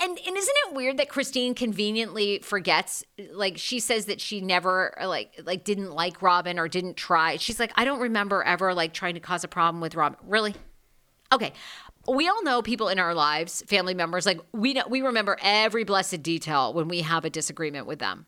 And 0.00 0.18
and 0.26 0.36
isn't 0.36 0.56
it 0.66 0.74
weird 0.74 0.96
that 0.98 1.08
Christine 1.08 1.54
conveniently 1.54 2.40
forgets 2.40 3.04
like 3.32 3.58
she 3.58 3.78
says 3.78 4.06
that 4.06 4.20
she 4.20 4.40
never 4.40 4.94
like 5.04 5.40
like 5.44 5.64
didn't 5.64 5.92
like 5.92 6.22
Robyn 6.22 6.58
or 6.58 6.68
didn't 6.68 6.96
try. 6.96 7.36
She's 7.36 7.60
like 7.60 7.72
I 7.76 7.84
don't 7.84 8.00
remember 8.00 8.42
ever 8.42 8.74
like 8.74 8.92
trying 8.92 9.14
to 9.14 9.20
cause 9.20 9.44
a 9.44 9.48
problem 9.48 9.80
with 9.80 9.94
Robyn. 9.94 10.18
Really? 10.26 10.54
Okay. 11.32 11.52
We 12.08 12.28
all 12.28 12.42
know 12.42 12.62
people 12.62 12.88
in 12.88 12.98
our 12.98 13.14
lives, 13.14 13.62
family 13.66 13.94
members 13.94 14.26
like 14.26 14.40
we 14.52 14.74
know 14.74 14.84
we 14.88 15.02
remember 15.02 15.36
every 15.42 15.84
blessed 15.84 16.22
detail 16.22 16.72
when 16.74 16.88
we 16.88 17.02
have 17.02 17.24
a 17.24 17.30
disagreement 17.30 17.86
with 17.86 17.98
them. 17.98 18.26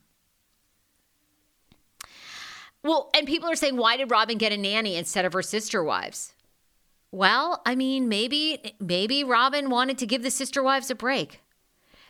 Well, 2.85 3.11
and 3.15 3.27
people 3.27 3.49
are 3.49 3.57
saying 3.57 3.77
why 3.77 3.97
did 3.97 4.11
Robyn 4.11 4.39
get 4.39 4.53
a 4.53 4.57
nanny 4.57 4.97
instead 4.97 5.25
of 5.25 5.33
her 5.33 5.43
sister 5.43 5.83
wives? 5.83 6.35
Well, 7.13 7.61
I 7.67 7.75
mean, 7.75 8.09
maybe 8.09 8.75
maybe 8.81 9.23
Robyn 9.23 9.69
wanted 9.69 9.99
to 9.99 10.07
give 10.07 10.23
the 10.23 10.31
sister 10.31 10.63
wives 10.63 10.91
a 10.91 10.95
break. 10.95 11.41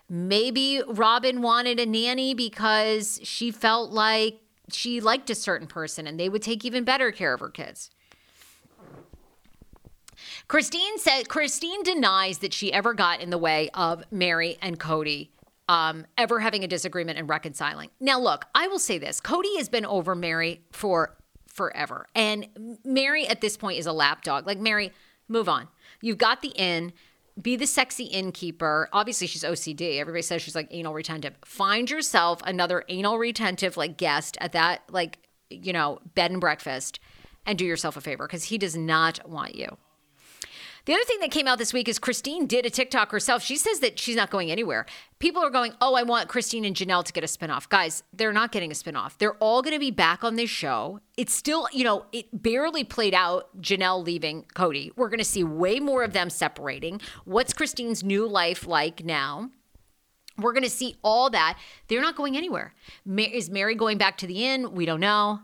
Maybe 0.09 0.81
Robyn 0.87 1.43
wanted 1.43 1.81
a 1.81 1.87
nanny 1.87 2.35
because 2.35 3.19
she 3.25 3.51
felt 3.51 3.91
like 3.91 4.41
she 4.71 5.01
liked 5.01 5.29
a 5.29 5.35
certain 5.35 5.67
person 5.67 6.07
and 6.07 6.21
they 6.21 6.29
would 6.29 6.43
take 6.43 6.65
even 6.65 6.85
better 6.85 7.11
care 7.11 7.35
of 7.35 7.41
her 7.41 7.49
kids. 7.49 7.91
Christine 10.47 10.99
said 10.99 11.29
Christine 11.29 11.83
denies 11.83 12.39
that 12.39 12.55
she 12.55 12.73
ever 12.73 12.95
got 12.95 13.21
in 13.21 13.31
the 13.31 13.39
way 13.39 13.71
of 13.75 14.05
Meri 14.13 14.57
and 14.63 14.79
Kody 14.79 15.31
um, 15.69 16.07
ever 16.19 16.39
having 16.39 16.63
a 16.63 16.69
disagreement 16.69 17.19
and 17.19 17.29
reconciling. 17.29 17.91
Now, 17.99 18.21
look, 18.21 18.45
I 18.55 18.69
will 18.69 18.79
say 18.79 18.99
this: 18.99 19.21
Kody 19.21 19.57
has 19.57 19.69
been 19.69 19.87
over 19.87 20.15
Meri 20.15 20.63
for 20.71 21.17
forever. 21.53 22.07
And 22.15 22.79
Meri 22.85 23.27
at 23.29 23.41
this 23.41 23.57
point 23.57 23.79
is 23.79 23.87
a 23.87 23.93
lapdog. 23.93 24.47
Like, 24.47 24.59
Meri, 24.59 24.93
move 25.29 25.49
on. 25.49 25.69
You've 26.01 26.19
got 26.19 26.43
the 26.43 26.49
inn. 26.49 26.93
Be 27.41 27.57
the 27.57 27.67
sexy 27.67 28.05
innkeeper. 28.05 28.89
Obviously, 28.93 29.27
she's 29.27 29.45
OCD. 29.45 29.99
Everybody 29.99 30.23
says 30.23 30.43
she's 30.43 30.55
like 30.55 30.69
anal 30.71 30.93
retentive. 30.93 31.35
Find 31.45 31.89
yourself 31.89 32.41
another 32.45 32.85
anal 32.89 33.19
retentive 33.19 33.77
like 33.77 33.97
guest 33.97 34.37
at 34.41 34.53
that 34.53 34.83
like 34.91 35.19
you 35.49 35.73
know 35.73 35.99
bed 36.15 36.31
and 36.31 36.41
breakfast, 36.41 37.01
and 37.47 37.59
do 37.59 37.65
yourself 37.65 37.97
a 37.97 38.03
favor 38.03 38.27
because 38.27 38.45
he 38.45 38.59
does 38.59 38.77
not 38.77 39.27
want 39.27 39.55
you. 39.55 39.79
The 40.85 40.95
other 40.95 41.05
thing 41.05 41.21
that 41.21 41.31
came 41.31 41.47
out 41.47 41.59
this 41.59 41.73
week 41.73 41.87
is 41.87 42.01
Christine 42.01 42.47
did 42.47 42.67
a 42.67 42.71
TikTok 42.71 43.13
herself. 43.13 43.41
She 43.43 43.57
says 43.57 43.79
that 43.81 44.01
she's 44.01 44.17
not 44.17 44.31
going 44.31 44.51
anywhere. 44.51 44.85
People 45.21 45.45
are 45.45 45.51
going, 45.51 45.75
oh, 45.81 45.95
I 45.95 46.03
want 46.03 46.29
Christine 46.29 46.65
and 46.65 46.75
Janelle 46.75 47.05
to 47.05 47.13
get 47.13 47.23
a 47.23 47.29
spinoff. 47.29 47.69
Guys, 47.69 48.03
they're 48.13 48.33
not 48.33 48.51
getting 48.51 48.73
a 48.73 48.75
spinoff. 48.75 49.17
They're 49.19 49.35
all 49.35 49.63
going 49.63 49.75
to 49.75 49.79
be 49.79 49.93
back 49.93 50.25
on 50.25 50.35
this 50.35 50.51
show. 50.51 50.99
It's 51.17 51.33
still, 51.33 51.69
you 51.73 51.85
know, 51.85 52.07
it 52.13 52.27
barely 52.33 52.83
played 52.83 53.15
out 53.15 53.61
Janelle 53.61 54.05
leaving 54.05 54.45
Kody. 54.57 54.91
We're 54.97 55.09
going 55.09 55.19
to 55.19 55.25
see 55.25 55.45
way 55.45 55.79
more 55.79 56.03
of 56.03 56.15
them 56.15 56.29
separating. 56.29 57.01
What's 57.25 57.53
Christine's 57.53 58.03
new 58.03 58.27
life 58.27 58.67
like 58.67 59.05
now? 59.05 59.51
We're 60.37 60.53
going 60.53 60.65
to 60.65 60.71
see 60.71 60.97
all 61.03 61.31
that. 61.31 61.59
They're 61.87 62.03
not 62.03 62.17
going 62.17 62.37
anywhere. 62.37 62.75
Is 63.07 63.51
Meri 63.51 63.77
going 63.77 63.99
back 63.99 64.17
to 64.19 64.27
the 64.27 64.45
inn? 64.47 64.73
We 64.73 64.85
don't 64.85 64.99
know. 64.99 65.43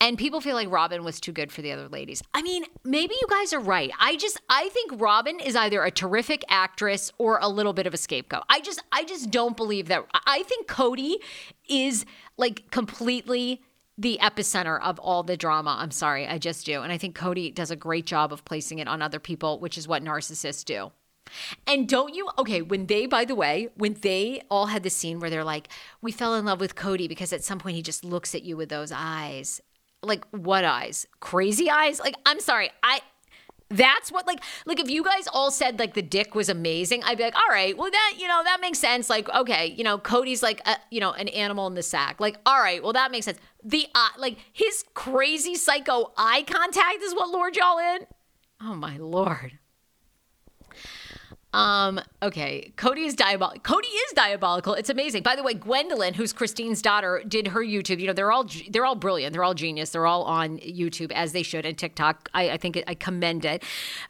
And 0.00 0.18
people 0.18 0.40
feel 0.40 0.54
like 0.54 0.70
Robyn 0.70 1.02
was 1.02 1.20
too 1.20 1.32
good 1.32 1.50
for 1.50 1.62
the 1.62 1.72
other 1.72 1.88
ladies. 1.88 2.22
I 2.34 2.42
mean, 2.42 2.64
maybe 2.84 3.14
you 3.20 3.26
guys 3.28 3.52
are 3.52 3.60
right. 3.60 3.90
I 3.98 4.16
just 4.16 4.40
I 4.50 4.68
think 4.68 5.00
Robyn 5.00 5.40
is 5.40 5.56
either 5.56 5.82
a 5.82 5.90
terrific 5.90 6.44
actress 6.48 7.10
or 7.18 7.38
a 7.40 7.48
little 7.48 7.72
bit 7.72 7.86
of 7.86 7.94
a 7.94 7.96
scapegoat. 7.96 8.42
I 8.48 8.60
just 8.60 8.82
I 8.92 9.04
just 9.04 9.30
don't 9.30 9.56
believe 9.56 9.88
that. 9.88 10.04
I 10.26 10.42
think 10.42 10.66
Kody 10.66 11.16
is 11.68 12.04
like 12.36 12.70
completely 12.70 13.62
the 13.96 14.18
epicenter 14.20 14.80
of 14.82 14.98
all 14.98 15.22
the 15.22 15.36
drama. 15.36 15.76
I'm 15.78 15.92
sorry, 15.92 16.26
I 16.26 16.38
just 16.38 16.66
do. 16.66 16.82
And 16.82 16.92
I 16.92 16.98
think 16.98 17.16
Kody 17.16 17.54
does 17.54 17.70
a 17.70 17.76
great 17.76 18.06
job 18.06 18.32
of 18.32 18.44
placing 18.44 18.80
it 18.80 18.88
on 18.88 19.00
other 19.00 19.20
people, 19.20 19.60
which 19.60 19.78
is 19.78 19.86
what 19.86 20.02
narcissists 20.02 20.64
do. 20.64 20.90
And 21.66 21.88
don't 21.88 22.14
you, 22.14 22.28
okay, 22.38 22.60
when 22.60 22.86
they, 22.86 23.06
by 23.06 23.24
the 23.24 23.34
way, 23.34 23.68
when 23.76 23.94
they 24.02 24.42
all 24.50 24.66
had 24.66 24.82
the 24.82 24.90
scene 24.90 25.20
where 25.20 25.30
they're 25.30 25.44
like, 25.44 25.68
we 26.02 26.12
fell 26.12 26.34
in 26.34 26.44
love 26.44 26.60
with 26.60 26.74
Kody 26.74 27.08
because 27.08 27.32
at 27.32 27.44
some 27.44 27.58
point 27.58 27.76
he 27.76 27.82
just 27.82 28.04
looks 28.04 28.34
at 28.34 28.42
you 28.42 28.56
with 28.56 28.68
those 28.68 28.92
eyes 28.92 29.62
like 30.06 30.24
what 30.30 30.64
eyes? 30.64 31.06
Crazy 31.20 31.70
eyes? 31.70 32.00
Like 32.00 32.16
I'm 32.26 32.40
sorry, 32.40 32.70
I 32.82 33.00
that's 33.70 34.12
what 34.12 34.26
like 34.26 34.42
like 34.66 34.78
if 34.78 34.90
you 34.90 35.02
guys 35.02 35.26
all 35.32 35.50
said 35.50 35.78
like 35.78 35.94
the 35.94 36.02
dick 36.02 36.34
was 36.34 36.48
amazing, 36.48 37.02
I'd 37.04 37.18
be 37.18 37.24
like, 37.24 37.34
all 37.34 37.48
right, 37.48 37.76
well 37.76 37.90
that 37.90 38.14
you 38.18 38.28
know 38.28 38.42
that 38.44 38.60
makes 38.60 38.78
sense. 38.78 39.10
Like 39.10 39.28
okay, 39.30 39.74
you 39.76 39.84
know 39.84 39.98
Kody's 39.98 40.42
like 40.42 40.60
a, 40.66 40.76
you 40.90 41.00
know 41.00 41.12
an 41.12 41.28
animal 41.28 41.66
in 41.66 41.74
the 41.74 41.82
sack. 41.82 42.20
Like 42.20 42.38
all 42.46 42.60
right, 42.60 42.82
well 42.82 42.92
that 42.92 43.10
makes 43.10 43.24
sense. 43.24 43.38
The 43.64 43.86
uh, 43.94 44.08
like 44.18 44.38
his 44.52 44.84
crazy 44.94 45.54
psycho 45.54 46.12
eye 46.16 46.44
contact 46.46 47.02
is 47.02 47.14
what 47.14 47.30
lured 47.30 47.56
y'all 47.56 47.78
in. 47.78 48.06
Oh 48.60 48.74
my 48.74 48.96
lord. 48.98 49.58
Um, 51.54 52.00
okay. 52.20 52.72
Kody 52.76 53.06
is 53.06 53.14
diabolical. 53.14 53.60
Kody 53.62 53.86
is 53.86 54.12
diabolical. 54.16 54.74
It's 54.74 54.90
amazing. 54.90 55.22
By 55.22 55.36
the 55.36 55.42
way, 55.44 55.54
Gwendolyn, 55.54 56.14
who's 56.14 56.32
Christine's 56.32 56.82
daughter, 56.82 57.22
did 57.28 57.46
her 57.46 57.60
YouTube. 57.60 58.00
You 58.00 58.08
know, 58.08 58.12
they're 58.12 58.32
all 58.32 58.44
they're 58.70 58.84
all 58.84 58.96
brilliant. 58.96 59.32
They're 59.32 59.44
all 59.44 59.54
genius. 59.54 59.90
They're 59.90 60.04
all 60.06 60.24
on 60.24 60.58
YouTube 60.58 61.12
as 61.12 61.30
they 61.30 61.44
should 61.44 61.64
and 61.64 61.78
TikTok. 61.78 62.28
I, 62.34 62.50
I 62.50 62.56
think 62.56 62.82
I 62.88 62.94
commend 62.94 63.44
it. 63.44 63.62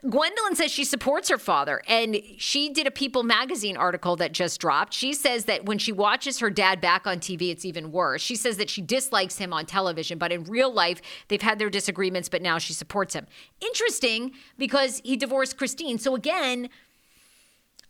Gwendolyn 0.08 0.56
says 0.56 0.70
she 0.70 0.84
supports 0.84 1.28
her 1.28 1.36
father, 1.36 1.82
and 1.86 2.16
she 2.38 2.70
did 2.70 2.86
a 2.86 2.90
People 2.90 3.24
magazine 3.24 3.76
article 3.76 4.16
that 4.16 4.32
just 4.32 4.58
dropped. 4.58 4.94
She 4.94 5.12
says 5.12 5.44
that 5.44 5.66
when 5.66 5.76
she 5.76 5.92
watches 5.92 6.38
her 6.38 6.48
dad 6.48 6.80
back 6.80 7.06
on 7.06 7.18
TV, 7.18 7.50
it's 7.50 7.66
even 7.66 7.92
worse. 7.92 8.22
She 8.22 8.36
says 8.36 8.56
that 8.56 8.70
she 8.70 8.80
dislikes 8.80 9.36
him 9.36 9.52
on 9.52 9.66
television, 9.66 10.16
but 10.16 10.32
in 10.32 10.44
real 10.44 10.72
life, 10.72 11.02
they've 11.28 11.42
had 11.42 11.58
their 11.58 11.68
disagreements, 11.68 12.30
but 12.30 12.40
now 12.40 12.56
she 12.56 12.72
supports 12.72 13.12
him. 13.14 13.26
Interesting 13.60 14.32
because 14.56 15.02
he 15.04 15.16
divorced 15.16 15.58
Christine. 15.58 15.98
So 15.98 16.14
again, 16.14 16.70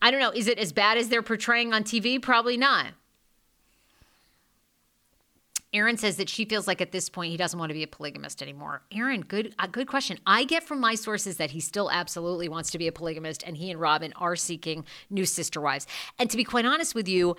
I 0.05 0.11
don't 0.11 0.21
know. 0.21 0.33
Is 0.33 0.49
it 0.49 0.59
as 0.59 0.71
bad 0.75 0.99
as 0.99 1.09
they're 1.09 1.23
portraying 1.23 1.73
on 1.73 1.83
TV? 1.83 2.21
Probably 2.21 2.59
not. 2.59 2.88
Aaron 5.73 5.97
says 5.97 6.19
that 6.19 6.29
she 6.29 6.45
feels 6.45 6.67
like 6.67 6.83
at 6.83 6.93
this 6.93 7.09
point 7.09 7.31
he 7.31 7.38
doesn't 7.38 7.59
want 7.59 7.71
to 7.71 7.75
be 7.75 7.83
a 7.83 7.87
polygamist 7.87 8.43
anymore. 8.43 8.83
Aaron, 8.93 9.23
good 9.23 9.55
uh, 9.59 9.67
good 9.67 9.88
question. 9.88 10.19
I 10.27 10.45
get 10.45 10.62
from 10.62 10.79
my 10.79 10.95
sources 10.95 11.38
that 11.38 11.53
he 11.53 11.61
still 11.61 11.90
absolutely 11.90 12.51
wants 12.51 12.71
to 12.73 12.79
be 12.79 12.87
a 12.87 12.93
polygamist 12.93 13.43
and 13.45 13.57
he 13.57 13.71
and 13.71 13.81
Robin 13.81 14.12
are 14.17 14.37
seeking 14.37 14.85
new 15.09 15.25
sister 15.25 15.59
wives. 15.59 15.87
And 16.19 16.29
to 16.29 16.37
be 16.37 16.45
quite 16.45 16.67
honest 16.67 16.95
with 16.95 17.09
you, 17.09 17.35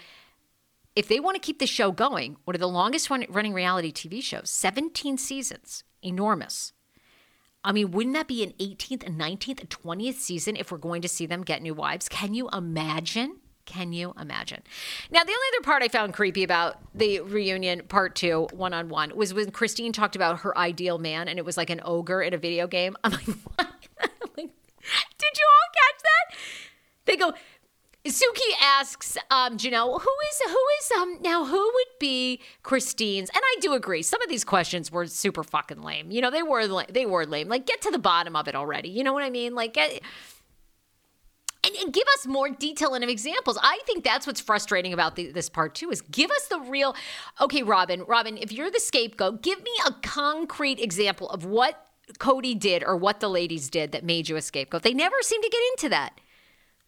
if 0.95 1.07
they 1.07 1.19
want 1.19 1.35
to 1.35 1.39
keep 1.39 1.59
the 1.59 1.67
show 1.67 1.91
going, 1.91 2.35
one 2.45 2.55
of 2.55 2.59
the 2.59 2.67
longest 2.67 3.11
running 3.11 3.53
reality 3.53 3.93
TV 3.93 4.23
shows, 4.23 4.49
17 4.49 5.19
seasons, 5.19 5.83
enormous. 6.01 6.73
I 7.65 7.71
mean, 7.71 7.91
wouldn't 7.91 8.13
that 8.13 8.27
be 8.27 8.43
an 8.43 8.53
18th 8.59 9.03
19th 9.03 9.67
20th 9.67 10.13
season 10.13 10.55
if 10.55 10.71
we're 10.71 10.77
going 10.77 11.01
to 11.01 11.09
see 11.09 11.25
them 11.25 11.43
get 11.43 11.63
new 11.63 11.73
wives? 11.73 12.07
Can 12.07 12.35
you 12.35 12.47
imagine? 12.53 13.37
Can 13.65 13.91
you 13.91 14.13
imagine? 14.21 14.61
Now, 15.09 15.23
the 15.23 15.31
only 15.31 15.47
other 15.57 15.63
part 15.63 15.81
I 15.81 15.87
found 15.87 16.13
creepy 16.13 16.43
about 16.43 16.77
the 16.93 17.21
reunion 17.21 17.81
part 17.87 18.15
two, 18.15 18.47
one 18.53 18.73
on 18.75 18.89
one, 18.89 19.15
was 19.15 19.33
when 19.33 19.49
Christine 19.49 19.91
talked 19.91 20.15
about 20.15 20.41
her 20.41 20.55
ideal 20.55 20.99
man 20.99 21.27
and 21.27 21.39
it 21.39 21.45
was 21.45 21.57
like 21.57 21.71
an 21.71 21.81
ogre 21.83 22.21
in 22.21 22.35
a 22.35 22.37
video 22.37 22.67
game. 22.67 22.95
I'm 23.03 23.13
like, 23.13 23.25
what? 23.55 23.67
like, 24.37 24.51
did 25.17 25.33
you 25.35 25.47
all 25.49 25.71
catch 25.73 26.01
that? 26.03 26.37
They 27.05 27.15
go, 27.17 27.33
Suki 28.05 28.53
asks 28.61 29.17
um, 29.31 29.57
Janelle, 29.57 29.99
who 29.99 30.09
is 30.29 30.41
who 30.51 30.65
is 30.79 30.91
um 30.91 31.17
now 31.21 31.45
who 31.45 31.59
would 31.59 31.99
be 31.99 32.39
Christine's? 32.61 33.29
And 33.29 33.41
I 33.43 33.55
do 33.61 33.73
agree. 33.73 34.03
Some 34.03 34.21
of 34.21 34.29
these 34.29 34.43
questions 34.43 34.91
were 34.91 35.07
super 35.07 35.43
fucking 35.43 35.81
lame. 35.81 36.11
You 36.11 36.21
know, 36.21 36.29
they 36.29 36.43
were 36.43 36.85
they 36.87 37.05
were 37.05 37.25
lame. 37.25 37.49
Like, 37.49 37.65
get 37.65 37.81
to 37.81 37.91
the 37.91 37.99
bottom 37.99 38.35
of 38.35 38.47
it 38.47 38.55
already. 38.55 38.89
You 38.89 39.03
know 39.03 39.13
what 39.13 39.23
I 39.23 39.29
mean? 39.29 39.55
Like, 39.55 39.73
get. 39.73 40.01
And, 41.65 41.75
and, 41.77 41.91
give 41.91 42.03
us 42.13 42.27
more 42.27 42.47
detail 42.49 42.93
and 42.93 43.03
examples. 43.03 43.57
I 43.59 43.79
think 43.87 44.03
that's 44.03 44.27
what's 44.27 44.39
frustrating 44.39 44.93
about 44.93 45.15
the, 45.15 45.31
this 45.31 45.49
part 45.49 45.73
too 45.73 45.89
is 45.89 46.01
give 46.01 46.29
us 46.29 46.47
the 46.47 46.59
real. 46.59 46.95
Okay, 47.41 47.63
Robyn, 47.63 48.05
Robyn, 48.07 48.37
if 48.37 48.51
you're 48.51 48.69
the 48.69 48.79
scapegoat, 48.79 49.41
give 49.41 49.63
me 49.63 49.71
a 49.87 49.93
concrete 50.03 50.79
example 50.79 51.27
of 51.31 51.43
what 51.43 51.87
Kody 52.19 52.59
did 52.59 52.83
or 52.83 52.95
what 52.95 53.19
the 53.19 53.29
ladies 53.29 53.71
did 53.71 53.93
that 53.93 54.03
made 54.03 54.29
you 54.29 54.35
a 54.35 54.43
scapegoat. 54.43 54.83
They 54.83 54.93
never 54.93 55.15
seem 55.23 55.41
to 55.41 55.49
get 55.49 55.61
into 55.73 55.89
that. 55.89 56.19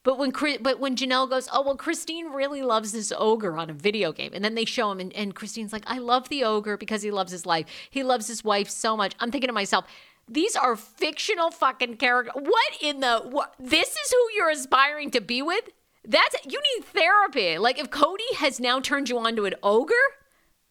But 0.07 0.17
when 0.17 0.31
but 0.61 0.79
when 0.79 0.95
Janelle 0.95 1.29
goes, 1.29 1.49
oh 1.51 1.63
well, 1.63 1.75
Christine 1.75 2.27
really 2.27 2.61
loves 2.61 2.93
this 2.93 3.11
ogre 3.17 3.57
on 3.57 3.69
a 3.69 3.73
video 3.73 4.13
game, 4.13 4.31
and 4.33 4.41
then 4.41 4.55
they 4.55 4.63
show 4.63 4.89
him, 4.89 5.01
and, 5.01 5.11
and 5.11 5.35
Christine's 5.35 5.73
like, 5.73 5.83
I 5.85 5.97
love 5.97 6.29
the 6.29 6.45
ogre 6.45 6.77
because 6.77 7.01
he 7.01 7.11
loves 7.11 7.33
his 7.33 7.45
life. 7.45 7.65
He 7.89 8.03
loves 8.03 8.25
his 8.25 8.41
wife 8.41 8.69
so 8.69 8.95
much. 8.95 9.15
I'm 9.19 9.31
thinking 9.31 9.49
to 9.49 9.53
myself, 9.53 9.83
these 10.25 10.55
are 10.55 10.77
fictional 10.77 11.51
fucking 11.51 11.97
characters. 11.97 12.41
What 12.41 12.77
in 12.79 13.01
the 13.01 13.17
what? 13.17 13.53
This 13.59 13.89
is 13.89 14.11
who 14.11 14.29
you're 14.33 14.49
aspiring 14.49 15.11
to 15.11 15.19
be 15.19 15.41
with? 15.41 15.67
That's 16.05 16.37
you 16.45 16.61
need 16.77 16.85
therapy. 16.85 17.57
Like 17.57 17.77
if 17.77 17.89
Kody 17.89 18.33
has 18.37 18.61
now 18.61 18.79
turned 18.79 19.09
you 19.09 19.19
on 19.19 19.35
to 19.35 19.43
an 19.43 19.55
ogre, 19.61 19.93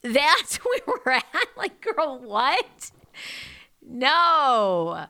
that's 0.01 0.57
where 0.65 0.81
we're 0.87 1.13
at. 1.13 1.27
Like, 1.59 1.83
girl, 1.83 2.21
what? 2.25 2.91
No. 3.83 5.09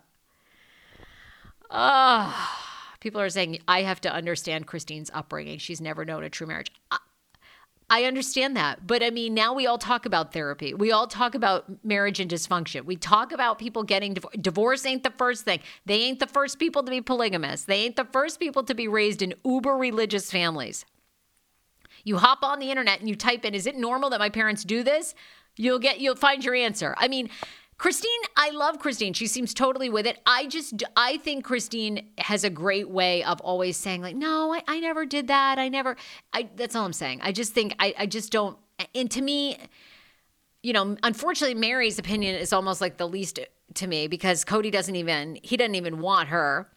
Oh 1.71 2.67
people 3.07 3.21
are 3.21 3.31
saying 3.31 3.61
I 3.69 3.83
have 3.83 4.01
to 4.01 4.12
understand 4.12 4.66
Christine's 4.66 5.12
upbringing. 5.14 5.59
She's 5.59 5.81
never 5.81 6.05
known 6.05 6.25
a 6.25 6.29
true 6.29 6.49
marriage. 6.49 6.73
I, 7.88 8.03
understand 8.03 8.57
that. 8.57 8.85
But 8.85 9.01
I 9.01 9.11
mean, 9.11 9.33
now 9.33 9.55
we 9.55 9.69
all 9.69 9.79
talk 9.79 10.07
about 10.07 10.33
therapy. 10.33 10.75
We 10.75 10.90
all 10.90 11.07
talk 11.07 11.37
about 11.37 11.85
marriage 11.85 12.19
and 12.19 12.29
dysfunction. 12.29 12.85
We 12.85 12.97
talk 12.97 13.31
about 13.31 13.61
people 13.61 13.85
getting 13.85 14.14
divorced. 14.14 14.42
Divorce 14.42 14.87
ain't 14.87 15.05
the 15.05 15.12
first 15.12 15.45
thing. 15.45 15.61
They 15.85 16.01
ain't 16.01 16.19
the 16.19 16.27
first 16.27 16.59
people 16.59 16.83
to 16.83 16.90
be 16.90 17.01
polygamous. 17.01 17.62
They 17.62 17.77
ain't 17.77 17.95
the 17.95 18.07
first 18.07 18.40
people 18.40 18.64
to 18.64 18.75
be 18.75 18.88
raised 18.88 19.23
in 19.23 19.35
uber 19.45 19.77
religious 19.77 20.29
families. 20.29 20.85
You 22.03 22.16
hop 22.16 22.42
on 22.42 22.59
the 22.59 22.71
internet 22.71 22.99
and 22.99 23.09
you 23.09 23.14
type 23.14 23.45
in, 23.45 23.55
is 23.55 23.69
it 23.69 23.77
normal 23.77 24.11
that 24.11 24.19
my 24.19 24.31
parents 24.31 24.64
do 24.64 24.83
this? 24.83 25.14
You'll 25.57 25.79
get 25.79 26.01
you'll 26.01 26.16
find 26.16 26.45
your 26.45 26.57
answer. 26.57 26.97
I 26.99 27.07
mean, 27.07 27.31
Christine, 27.79 28.21
I 28.37 28.51
love 28.51 28.79
Christine. 28.79 29.12
She 29.12 29.27
seems 29.27 29.53
totally 29.53 29.91
with 29.91 30.07
it. 30.07 30.19
I 30.25 30.47
just, 30.47 30.83
I 30.97 31.19
think 31.19 31.45
Christine 31.45 32.09
has 32.19 32.43
a 32.43 32.51
great 32.51 32.89
way 32.89 33.23
of 33.25 33.41
always 33.43 33.77
saying, 33.77 34.01
like, 34.01 34.17
no, 34.17 34.55
I, 34.55 34.62
I 34.67 34.81
never 34.81 35.05
did 35.05 35.29
that. 35.29 35.59
I 35.59 35.69
never, 35.69 35.97
I, 36.33 36.49
that's 36.57 36.75
all 36.75 36.87
I'm 36.87 36.95
saying. 36.95 37.21
I 37.23 37.33
just 37.33 37.53
think, 37.53 37.75
I, 37.79 37.95
I 37.99 38.07
just 38.07 38.33
don't, 38.33 38.57
and 38.95 39.11
to 39.11 39.21
me, 39.21 39.59
you 40.62 40.73
know, 40.73 40.97
unfortunately, 41.03 41.55
Meri's 41.55 41.99
opinion 41.99 42.35
is 42.37 42.53
almost 42.53 42.81
like 42.81 42.97
the 42.97 43.07
least 43.07 43.39
to 43.75 43.87
me 43.87 44.07
because 44.07 44.45
Kody 44.45 44.73
doesn't 44.73 44.97
even, 44.97 45.39
he 45.43 45.59
doesn't 45.59 45.75
even 45.75 46.01
want 46.01 46.31
her. 46.31 46.71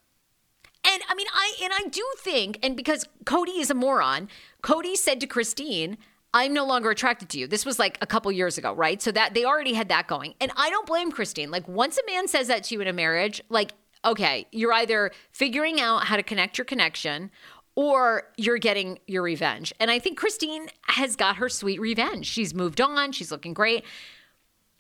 And 0.83 1.01
I 1.09 1.15
mean, 1.15 1.27
I, 1.33 1.53
and 1.63 1.73
I 1.73 1.87
do 1.89 2.05
think, 2.17 2.59
and 2.61 2.75
because 2.75 3.05
Kody 3.23 3.59
is 3.59 3.69
a 3.69 3.73
moron, 3.73 4.27
Kody 4.63 4.95
said 4.95 5.21
to 5.21 5.27
Christine, 5.27 5.97
I'm 6.33 6.53
no 6.53 6.65
longer 6.65 6.91
attracted 6.91 7.29
to 7.29 7.39
you. 7.39 7.47
This 7.47 7.65
was 7.65 7.79
like 7.79 7.97
a 8.01 8.07
couple 8.07 8.31
years 8.31 8.57
ago, 8.57 8.73
right? 8.73 9.01
So 9.01 9.11
that 9.11 9.33
they 9.33 9.45
already 9.45 9.73
had 9.73 9.89
that 9.89 10.07
going. 10.07 10.35
And 10.39 10.51
I 10.55 10.69
don't 10.69 10.85
blame 10.85 11.11
Christine. 11.11 11.49
Like 11.49 11.67
once 11.67 11.97
a 11.97 12.11
man 12.11 12.27
says 12.27 12.47
that 12.47 12.65
to 12.65 12.75
you 12.75 12.81
in 12.81 12.87
a 12.87 12.93
marriage, 12.93 13.41
like 13.49 13.73
okay, 14.05 14.47
you're 14.51 14.73
either 14.73 15.11
figuring 15.31 15.79
out 15.79 16.05
how 16.05 16.15
to 16.15 16.23
connect 16.23 16.57
your 16.57 16.65
connection 16.65 17.31
or 17.75 18.23
you're 18.37 18.57
getting 18.57 18.99
your 19.07 19.21
revenge. 19.21 19.73
And 19.79 19.91
I 19.91 19.99
think 19.99 20.17
Christine 20.17 20.67
has 20.83 21.15
got 21.15 21.37
her 21.37 21.49
sweet 21.49 21.79
revenge. 21.79 22.25
She's 22.25 22.53
moved 22.53 22.81
on, 22.81 23.11
she's 23.11 23.31
looking 23.31 23.53
great. 23.53 23.83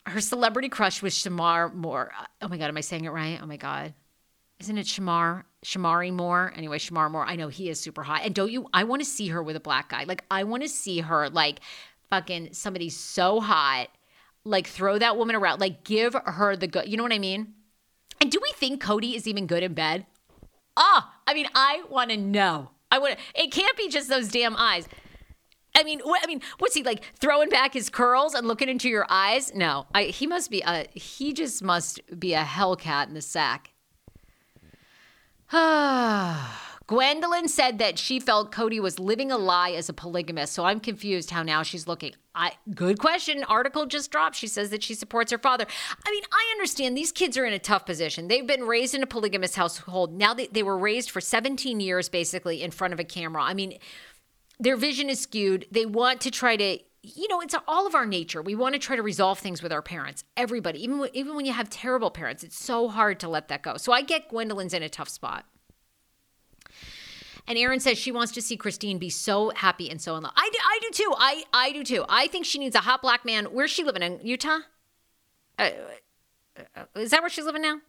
Her 0.05 0.21
celebrity 0.21 0.69
crush 0.69 1.01
was 1.01 1.13
Shemar 1.13 1.73
Moore. 1.73 2.11
Uh, 2.17 2.25
oh 2.41 2.47
my 2.47 2.57
god, 2.57 2.69
am 2.69 2.77
I 2.77 2.81
saying 2.81 3.05
it 3.05 3.09
right? 3.09 3.39
Oh 3.41 3.45
my 3.45 3.57
god. 3.57 3.93
Isn't 4.59 4.77
it 4.77 4.85
Shamar? 4.85 5.43
Shamari 5.65 6.13
Moore. 6.13 6.53
Anyway, 6.55 6.77
Shemar 6.77 7.11
Moore. 7.11 7.25
I 7.25 7.35
know 7.35 7.49
he 7.49 7.69
is 7.69 7.79
super 7.79 8.03
hot. 8.03 8.21
And 8.23 8.33
don't 8.33 8.51
you? 8.51 8.67
I 8.73 8.83
want 8.83 9.01
to 9.01 9.05
see 9.05 9.27
her 9.29 9.43
with 9.43 9.55
a 9.55 9.59
black 9.59 9.89
guy. 9.89 10.03
Like, 10.05 10.23
I 10.31 10.43
want 10.43 10.63
to 10.63 10.69
see 10.69 10.99
her 11.01 11.29
like 11.29 11.59
fucking 12.09 12.53
somebody 12.53 12.89
so 12.89 13.39
hot. 13.39 13.89
Like, 14.45 14.67
throw 14.67 14.97
that 14.97 15.17
woman 15.17 15.35
around. 15.35 15.59
Like, 15.59 15.83
give 15.83 16.13
her 16.13 16.55
the 16.55 16.67
good. 16.67 16.87
You 16.87 16.97
know 16.97 17.03
what 17.03 17.13
I 17.13 17.19
mean? 17.19 17.53
And 18.21 18.31
do 18.31 18.39
we 18.41 18.51
think 18.55 18.81
Kody 18.81 19.15
is 19.15 19.27
even 19.27 19.47
good 19.47 19.63
in 19.63 19.73
bed? 19.73 20.05
Ah, 20.77 21.09
oh, 21.09 21.21
I 21.27 21.33
mean, 21.33 21.47
I 21.53 21.83
want 21.89 22.09
to 22.11 22.17
know. 22.17 22.71
I 22.91 22.99
want. 22.99 23.17
To, 23.17 23.43
it 23.43 23.51
can't 23.51 23.75
be 23.77 23.89
just 23.89 24.09
those 24.09 24.29
damn 24.29 24.55
eyes. 24.55 24.87
I 25.75 25.83
mean, 25.83 26.01
I 26.05 26.25
mean, 26.25 26.41
what's 26.57 26.73
he 26.73 26.83
like 26.83 27.03
throwing 27.19 27.49
back 27.49 27.73
his 27.73 27.89
curls 27.89 28.33
and 28.33 28.47
looking 28.47 28.69
into 28.69 28.89
your 28.89 29.05
eyes? 29.09 29.53
No, 29.53 29.87
I, 29.93 30.05
he 30.05 30.25
must 30.25 30.49
be 30.49 30.61
a. 30.65 30.87
He 30.93 31.33
just 31.33 31.61
must 31.61 32.01
be 32.17 32.33
a 32.33 32.43
hellcat 32.43 33.07
in 33.07 33.13
the 33.13 33.21
sack. 33.21 33.73
Gwendolyn 36.89 37.47
said 37.47 37.79
that 37.79 37.97
she 37.97 38.19
felt 38.19 38.51
Kody 38.51 38.79
was 38.79 38.99
living 38.99 39.31
a 39.31 39.37
lie 39.37 39.71
as 39.71 39.89
a 39.89 39.93
polygamist, 39.93 40.53
so 40.53 40.65
I'm 40.65 40.79
confused 40.79 41.31
how 41.31 41.41
now 41.41 41.63
she's 41.63 41.87
looking. 41.87 42.13
I 42.35 42.53
good 42.73 42.99
question. 42.99 43.43
Article 43.43 43.87
just 43.87 44.11
dropped. 44.11 44.35
She 44.35 44.47
says 44.47 44.69
that 44.69 44.83
she 44.83 44.93
supports 44.93 45.31
her 45.31 45.39
father. 45.39 45.65
I 46.05 46.11
mean, 46.11 46.23
I 46.31 46.49
understand 46.53 46.95
these 46.95 47.11
kids 47.11 47.35
are 47.37 47.45
in 47.45 47.53
a 47.53 47.59
tough 47.59 47.85
position. 47.85 48.27
They've 48.27 48.45
been 48.45 48.63
raised 48.63 48.93
in 48.93 49.01
a 49.01 49.07
polygamous 49.07 49.55
household. 49.55 50.13
Now 50.13 50.33
they, 50.35 50.47
they 50.47 50.63
were 50.63 50.77
raised 50.77 51.09
for 51.09 51.21
17 51.21 51.79
years 51.79 52.09
basically 52.09 52.61
in 52.61 52.69
front 52.71 52.93
of 52.93 52.99
a 52.99 53.03
camera. 53.03 53.43
I 53.43 53.55
mean, 53.55 53.77
their 54.59 54.77
vision 54.77 55.09
is 55.09 55.19
skewed. 55.19 55.65
They 55.71 55.85
want 55.85 56.21
to 56.21 56.31
try 56.31 56.57
to 56.57 56.79
you 57.01 57.27
know, 57.29 57.39
it's 57.41 57.55
all 57.67 57.87
of 57.87 57.95
our 57.95 58.05
nature. 58.05 58.41
We 58.41 58.55
want 58.55 58.73
to 58.73 58.79
try 58.79 58.95
to 58.95 59.01
resolve 59.01 59.39
things 59.39 59.63
with 59.63 59.71
our 59.71 59.81
parents. 59.81 60.23
Everybody, 60.35 60.83
even 60.83 61.07
even 61.13 61.35
when 61.35 61.45
you 61.45 61.53
have 61.53 61.69
terrible 61.69 62.11
parents, 62.11 62.43
it's 62.43 62.57
so 62.57 62.89
hard 62.89 63.19
to 63.21 63.29
let 63.29 63.47
that 63.47 63.61
go. 63.61 63.77
So 63.77 63.93
I 63.93 64.01
get 64.01 64.29
Gwendolyn's 64.29 64.73
in 64.73 64.83
a 64.83 64.89
tough 64.89 65.09
spot. 65.09 65.45
And 67.47 67.57
Erin 67.57 67.79
says 67.79 67.97
she 67.97 68.11
wants 68.11 68.31
to 68.33 68.41
see 68.41 68.57
Christine 68.57 68.99
be 68.99 69.09
so 69.09 69.51
happy 69.55 69.89
and 69.89 69.99
so 69.99 70.15
in 70.15 70.23
love. 70.23 70.33
I 70.35 70.49
do, 70.51 70.59
I 70.63 70.79
do 70.81 70.89
too. 70.91 71.13
I 71.17 71.43
I 71.53 71.71
do 71.71 71.83
too. 71.83 72.05
I 72.07 72.27
think 72.27 72.45
she 72.45 72.59
needs 72.59 72.75
a 72.75 72.79
hot 72.79 73.01
black 73.01 73.25
man. 73.25 73.45
Where's 73.45 73.71
she 73.71 73.83
living 73.83 74.03
in 74.03 74.19
Utah? 74.21 74.59
Uh, 75.57 75.69
uh 76.75 76.83
is 76.95 77.11
that 77.11 77.21
where 77.21 77.29
she's 77.29 77.45
living 77.45 77.61
now? 77.61 77.79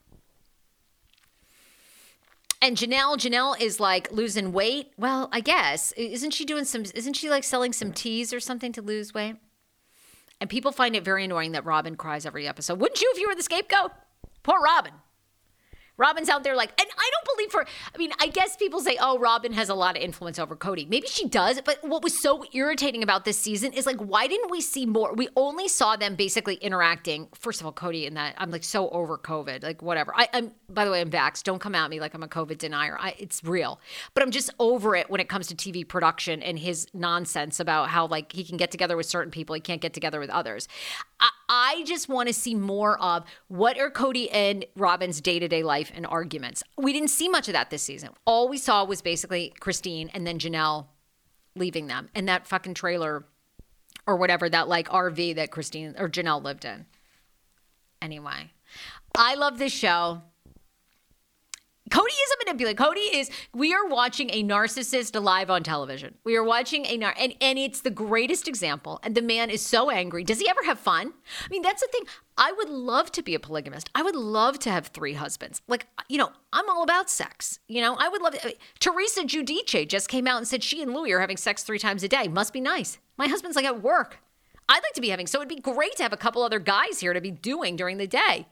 And 2.63 2.77
Janelle, 2.77 3.17
Janelle 3.17 3.59
is 3.59 3.81
like 3.81 4.13
losing 4.13 4.53
weight. 4.53 4.93
Well, 4.99 5.29
I 5.33 5.41
guess 5.41 5.93
isn't 5.93 6.33
she 6.33 6.45
doing 6.45 6.65
some? 6.65 6.85
Isn't 6.95 7.15
she 7.15 7.31
like 7.31 7.45
selling 7.45 7.73
some 7.73 7.93
teas 7.93 8.33
or 8.33 8.41
something 8.41 8.73
to 8.73 8.83
lose 8.83 9.15
weight? 9.15 9.37
And 10.41 10.49
people 10.49 10.73
find 10.73 10.95
it 10.97 11.05
very 11.05 11.25
annoying 11.25 11.53
that 11.53 11.65
Robyn 11.65 11.97
cries 11.97 12.27
every 12.27 12.47
episode. 12.47 12.81
Wouldn't 12.81 13.01
you 13.01 13.11
if 13.15 13.21
you 13.21 13.29
were 13.29 13.35
the 13.35 13.43
scapegoat? 13.43 13.93
Poor 14.43 14.61
Robyn. 14.61 14.95
Robyn's 16.01 16.31
out 16.31 16.43
there 16.43 16.57
like, 16.57 16.71
and 16.81 16.89
I 16.91 17.11
don't 17.13 17.37
believe 17.37 17.53
her. 17.53 17.67
I 17.95 17.99
mean, 17.99 18.11
I 18.19 18.29
guess 18.29 18.57
people 18.57 18.81
say, 18.81 18.97
oh, 19.01 19.19
Robyn 19.19 19.53
has 19.53 19.69
a 19.69 19.75
lot 19.75 19.97
of 19.97 20.03
influence 20.03 20.39
over 20.39 20.57
Kody. 20.57 20.89
Maybe 20.89 21.07
she 21.07 21.29
does. 21.29 21.61
But 21.61 21.79
what 21.83 22.03
was 22.03 22.21
so 22.21 22.43
irritating 22.55 23.03
about 23.03 23.25
this 23.25 23.39
season 23.39 23.75
is 23.75 23.85
like, 23.85 23.99
why 23.99 24.27
didn't 24.27 24.51
we 24.51 24.63
see 24.63 24.87
more? 24.87 25.13
We 25.15 25.29
only 25.37 25.69
saw 25.69 25.97
them 25.97 26.17
basically 26.17 26.55
interacting. 26.57 27.29
First 27.35 27.61
of 27.61 27.67
all, 27.67 27.73
Kody 27.73 28.07
and 28.07 28.17
that 28.17 28.35
I'm 28.39 28.51
like 28.51 28.65
so 28.65 28.89
over 28.89 29.19
COVID, 29.19 29.63
like 29.63 29.83
whatever. 29.83 30.13
I, 30.17 30.29
am 30.33 30.53
by 30.69 30.87
the 30.87 30.91
way, 30.91 31.01
I'm 31.03 31.11
vaxxed. 31.11 31.43
Don't 31.43 31.59
come 31.59 31.75
at 31.75 31.91
me 31.91 32.01
like 32.01 32.15
I'm 32.15 32.23
a 32.23 32.29
COVID 32.29 32.57
denier. 32.57 32.97
I, 32.99 33.15
it's 33.19 33.45
real, 33.45 33.79
but 34.15 34.23
I'm 34.23 34.31
just 34.31 34.51
over 34.59 34.97
it 34.97 35.11
when 35.11 35.21
it 35.21 35.29
comes 35.29 35.49
to 35.49 35.55
TV 35.55 35.87
production 35.87 36.43
and 36.43 36.59
his 36.59 36.87
nonsense 36.95 37.61
about 37.61 37.91
how 37.91 38.07
like 38.07 38.33
he 38.33 38.45
can 38.45 38.57
get 38.57 38.71
together 38.71 38.97
with 38.97 39.07
certain 39.07 39.31
people, 39.31 39.55
he 39.55 39.61
can't 39.61 39.83
get 39.83 39.93
together 39.93 40.19
with 40.19 40.31
others. 40.31 40.67
I, 41.21 41.31
I 41.49 41.85
just 41.85 42.09
want 42.09 42.29
to 42.29 42.33
see 42.33 42.55
more 42.55 42.99
of 43.01 43.25
what 43.49 43.79
are 43.79 43.91
Kody 43.91 44.29
and 44.33 44.65
Robyn's 44.77 45.21
day 45.21 45.39
to 45.39 45.49
day 45.49 45.63
life 45.63 45.90
and 45.95 46.07
arguments. 46.07 46.63
We 46.77 46.93
didn't 46.93 47.09
see 47.11 47.29
much 47.29 47.49
of 47.49 47.55
that 47.55 47.71
this 47.71 47.83
season. 47.83 48.11
All 48.25 48.49
we 48.49 48.59
saw 48.59 48.85
was 48.85 49.03
basically 49.03 49.53
Christine 49.61 50.11
and 50.15 50.27
then 50.27 50.39
Janelle 50.39 50.87
leaving 51.57 51.87
them 51.87 52.09
and 52.15 52.29
that 52.29 52.47
fucking 52.47 52.75
trailer 52.75 53.25
or 54.07 54.17
whatever 54.17 54.49
that 54.49 54.69
like 54.69 54.89
RV 54.89 55.35
that 55.37 55.51
Christine 55.51 55.95
or 55.99 56.09
Janelle 56.09 56.43
lived 56.43 56.65
in. 56.65 56.87
Anyway, 58.03 58.53
I 59.15 59.35
love 59.35 59.59
this 59.59 59.73
show. 59.73 60.23
Kody 61.91 62.07
is 62.07 62.33
a 62.33 62.45
manipulator. 62.45 62.83
Kody 62.83 63.15
is. 63.15 63.31
We 63.53 63.75
are 63.75 63.87
watching 63.87 64.31
a 64.31 64.45
narcissist 64.45 65.21
live 65.21 65.51
on 65.51 65.63
television. 65.63 66.15
We 66.25 66.37
are 66.37 66.45
watching 66.45 66.87
a 66.87 66.97
nar, 66.97 67.15
and 67.19 67.35
and 67.41 67.59
it's 67.59 67.81
the 67.81 67.91
greatest 67.91 68.47
example. 68.47 69.01
And 69.03 69.15
the 69.15 69.23
man 69.23 69.51
is 69.51 69.61
so 69.61 69.91
angry. 69.91 70.23
Does 70.23 70.39
he 70.39 70.49
ever 70.49 70.63
have 70.65 70.79
fun? 70.79 71.13
I 71.45 71.49
mean, 71.51 71.63
that's 71.63 71.83
the 71.83 71.89
thing. 71.91 72.03
I 72.39 72.53
would 72.53 72.69
love 72.69 73.11
to 73.13 73.23
be 73.23 73.35
a 73.35 73.41
polygamist. 73.41 73.91
I 73.95 74.03
would 74.03 74.17
love 74.17 74.59
to 74.61 74.71
have 74.71 74.87
three 74.89 75.15
husbands. 75.15 75.63
Like 75.67 75.87
you 76.09 76.17
know, 76.19 76.31
I'm 76.53 76.69
all 76.71 76.85
about 76.85 77.11
sex. 77.11 77.59
You 77.67 77.81
know, 77.83 77.97
I 77.99 78.09
would 78.09 78.23
love. 78.23 78.37
I 78.43 78.47
mean, 78.47 78.57
Teresa 78.79 79.23
Giudice 79.23 79.89
just 79.89 80.09
came 80.09 80.27
out 80.27 80.39
and 80.39 80.47
said 80.47 80.63
she 80.63 80.83
and 80.83 80.95
Louis 80.95 81.13
are 81.13 81.21
having 81.21 81.37
sex 81.37 81.65
three 81.65 81.79
times 81.79 82.03
a 82.05 82.09
day. 82.09 82.29
Must 82.29 82.53
be 82.53 82.61
nice. 82.61 82.99
My 83.19 83.27
husband's 83.27 83.57
like 83.57 83.67
at 83.67 83.83
work. 83.83 84.19
I'd 84.69 84.85
like 84.85 84.93
to 84.95 85.01
be 85.01 85.09
having. 85.09 85.27
So 85.27 85.39
it'd 85.39 85.49
be 85.49 85.61
great 85.61 85.97
to 85.97 86.05
have 86.05 86.13
a 86.13 86.17
couple 86.17 86.43
other 86.45 86.61
guys 86.61 87.01
here 87.01 87.13
to 87.13 87.21
be 87.21 87.33
doing 87.33 87.75
during 87.75 87.99
the 87.99 88.07
day. 88.07 88.47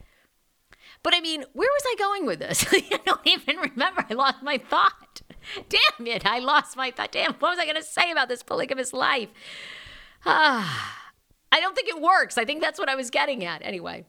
But 1.03 1.15
I 1.15 1.21
mean, 1.21 1.45
where 1.53 1.69
was 1.69 1.83
I 1.87 1.95
going 1.99 2.27
with 2.27 2.41
this? 2.41 2.65
I 2.73 3.01
don't 3.05 3.27
even 3.27 3.57
remember. 3.57 4.05
I 4.09 4.15
lost 4.15 4.43
my 4.43 4.59
thought. 4.59 5.23
Damn 5.69 6.07
it, 6.07 6.27
I 6.27 6.39
lost 6.41 6.77
my 6.77 6.91
thought. 6.91 7.13
Damn, 7.13 7.35
what 7.35 7.51
was 7.51 7.59
I 7.59 7.65
going 7.65 7.77
to 7.77 7.83
say 7.83 8.11
about 8.11 8.29
this 8.29 8.43
polygamous 8.43 8.93
life? 8.93 9.29
Ah, 10.27 11.11
I 11.53 11.61
don't 11.61 11.75
think 11.75 11.89
it 11.89 12.01
works. 12.01 12.37
I 12.37 12.45
think 12.45 12.61
that's 12.61 12.79
what 12.79 12.89
I 12.89 12.97
was 12.97 13.11
getting 13.11 13.45
at. 13.45 13.63
Anyway, 13.65 14.05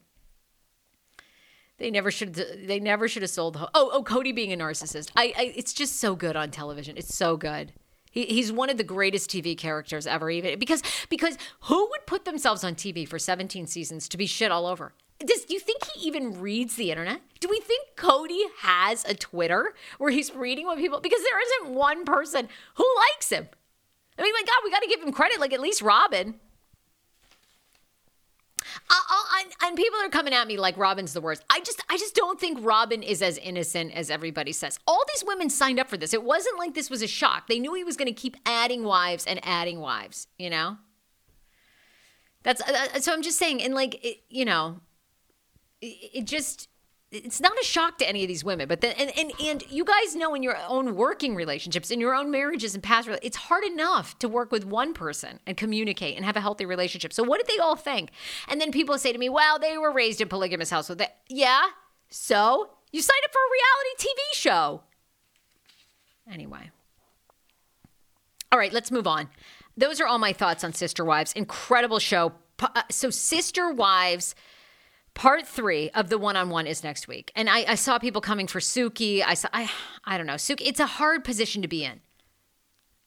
they 1.77 1.91
never 1.91 2.11
should. 2.11 2.33
They 2.33 2.79
never 2.79 3.07
should 3.07 3.21
have 3.21 3.31
sold. 3.31 3.57
Oh, 3.57 3.69
oh, 3.93 4.03
Kody 4.03 4.35
being 4.35 4.51
a 4.51 4.57
narcissist. 4.57 5.11
I, 5.15 5.33
I 5.37 5.53
it's 5.55 5.73
just 5.73 5.99
so 5.99 6.15
good 6.15 6.35
on 6.35 6.51
television. 6.51 6.97
It's 6.97 7.15
so 7.15 7.37
good. 7.37 7.73
He, 8.11 8.25
he's 8.25 8.51
one 8.51 8.69
of 8.69 8.77
the 8.77 8.83
greatest 8.83 9.29
TV 9.29 9.57
characters 9.57 10.07
ever. 10.07 10.29
Even 10.29 10.59
because 10.59 10.83
because 11.09 11.37
who 11.61 11.87
would 11.89 12.05
put 12.05 12.25
themselves 12.25 12.63
on 12.63 12.75
TV 12.75 13.07
for 13.07 13.19
17 13.19 13.67
seasons 13.67 14.09
to 14.09 14.17
be 14.17 14.25
shit 14.25 14.51
all 14.51 14.65
over? 14.65 14.93
Does 15.25 15.43
do 15.45 15.53
you 15.53 15.59
think 15.59 15.83
he 15.93 16.07
even 16.07 16.39
reads 16.39 16.75
the 16.75 16.91
internet? 16.91 17.21
Do 17.39 17.49
we 17.49 17.59
think 17.59 17.95
Kody 17.97 18.41
has 18.61 19.03
a 19.05 19.13
Twitter 19.13 19.73
where 19.97 20.11
he's 20.11 20.33
reading 20.33 20.65
what 20.65 20.77
people 20.77 21.01
because 21.01 21.21
there 21.23 21.41
isn't 21.41 21.75
one 21.75 22.05
person 22.05 22.47
who 22.75 22.87
likes 22.97 23.29
him. 23.29 23.49
I 24.17 24.23
mean, 24.23 24.33
my 24.33 24.43
God, 24.45 24.57
we 24.63 24.71
got 24.71 24.81
to 24.81 24.87
give 24.87 25.01
him 25.01 25.11
credit. 25.11 25.39
Like 25.39 25.53
at 25.53 25.59
least 25.59 25.81
Robyn. 25.81 26.35
Uh, 28.89 28.93
uh, 28.93 28.95
I, 29.09 29.45
I, 29.61 29.67
and 29.67 29.77
people 29.77 29.99
are 29.99 30.09
coming 30.09 30.33
at 30.33 30.47
me 30.47 30.57
like 30.57 30.77
Robyn's 30.77 31.13
the 31.13 31.21
worst. 31.21 31.43
I 31.49 31.59
just, 31.61 31.81
I 31.89 31.97
just 31.97 32.13
don't 32.13 32.39
think 32.39 32.59
Robyn 32.61 33.01
is 33.01 33.21
as 33.21 33.37
innocent 33.37 33.93
as 33.93 34.11
everybody 34.11 34.51
says. 34.51 34.79
All 34.85 35.03
these 35.13 35.23
women 35.25 35.49
signed 35.49 35.79
up 35.79 35.87
for 35.87 35.97
this. 35.97 36.13
It 36.13 36.23
wasn't 36.23 36.57
like 36.57 36.75
this 36.75 36.89
was 36.89 37.01
a 37.01 37.07
shock. 37.07 37.47
They 37.47 37.59
knew 37.59 37.73
he 37.73 37.83
was 37.83 37.97
going 37.97 38.07
to 38.07 38.13
keep 38.13 38.35
adding 38.45 38.83
wives 38.83 39.25
and 39.25 39.39
adding 39.43 39.79
wives. 39.79 40.27
You 40.37 40.49
know. 40.49 40.77
That's 42.43 42.61
uh, 42.61 42.87
uh 42.95 42.99
so. 42.99 43.13
I'm 43.13 43.21
just 43.21 43.37
saying, 43.37 43.61
and 43.61 43.73
like, 43.73 44.03
it, 44.03 44.21
you 44.29 44.45
know, 44.45 44.81
it, 45.81 46.25
just 46.25 46.69
it's 47.11 47.41
not 47.41 47.53
a 47.59 47.65
shock 47.65 47.97
to 47.97 48.07
any 48.07 48.23
of 48.23 48.27
these 48.27 48.43
women, 48.43 48.67
but 48.67 48.81
then 48.81 48.93
and, 48.97 49.11
and 49.17 49.31
and 49.41 49.63
you 49.69 49.83
guys 49.83 50.15
know 50.15 50.35
in 50.35 50.43
your 50.43 50.57
own 50.67 50.95
working 50.95 51.33
relationships, 51.35 51.89
in 51.89 51.99
your 51.99 52.13
own 52.13 52.29
marriages 52.29 52.75
and 52.75 52.83
past, 52.83 53.09
it's 53.23 53.37
hard 53.37 53.63
enough 53.63 54.17
to 54.19 54.29
work 54.29 54.51
with 54.51 54.65
one 54.65 54.93
person 54.93 55.39
and 55.47 55.57
communicate 55.57 56.15
and 56.15 56.25
have 56.25 56.35
a 56.35 56.41
healthy 56.41 56.65
relationship. 56.65 57.13
So 57.13 57.23
what 57.23 57.39
did 57.39 57.47
they 57.47 57.59
all 57.59 57.75
think? 57.75 58.11
And 58.47 58.61
then 58.61 58.71
people 58.71 58.97
say 58.97 59.11
to 59.11 59.17
me, 59.17 59.29
"Well, 59.29 59.57
they 59.57 59.77
were 59.77 59.91
raised 59.91 60.21
in 60.21 60.27
polygamous 60.27 60.69
household." 60.69 61.01
Yeah, 61.27 61.69
so 62.09 62.69
you 62.91 63.01
signed 63.01 63.21
up 63.25 63.31
for 63.31 63.39
a 63.39 63.51
reality 63.51 64.07
TV 64.07 64.39
show. 64.39 64.83
Anyway, 66.31 66.69
all 68.51 68.59
right, 68.59 68.73
let's 68.73 68.91
move 68.91 69.07
on. 69.07 69.29
Those 69.75 70.01
are 70.01 70.07
all 70.07 70.19
my 70.19 70.33
thoughts 70.33 70.63
on 70.63 70.73
Sister 70.73 71.05
Wives. 71.05 71.33
Incredible 71.33 71.99
show. 71.99 72.33
Uh, 72.59 72.83
so 72.91 73.09
Sister 73.09 73.71
Wives 73.71 74.35
Part 75.13 75.45
three 75.45 75.89
of 75.89 76.09
the 76.09 76.17
one-on-one 76.17 76.65
is 76.65 76.83
next 76.83 77.07
week, 77.07 77.31
and 77.35 77.49
I, 77.49 77.65
I 77.67 77.75
saw 77.75 77.99
people 77.99 78.21
coming 78.21 78.47
for 78.47 78.59
Suki. 78.59 79.21
I 79.25 79.33
saw, 79.33 79.49
I, 79.51 79.69
I 80.05 80.17
don't 80.17 80.27
know, 80.27 80.35
Suki. 80.35 80.61
It's 80.65 80.79
a 80.79 80.85
hard 80.85 81.25
position 81.25 81.61
to 81.61 81.67
be 81.67 81.83
in. 81.83 81.99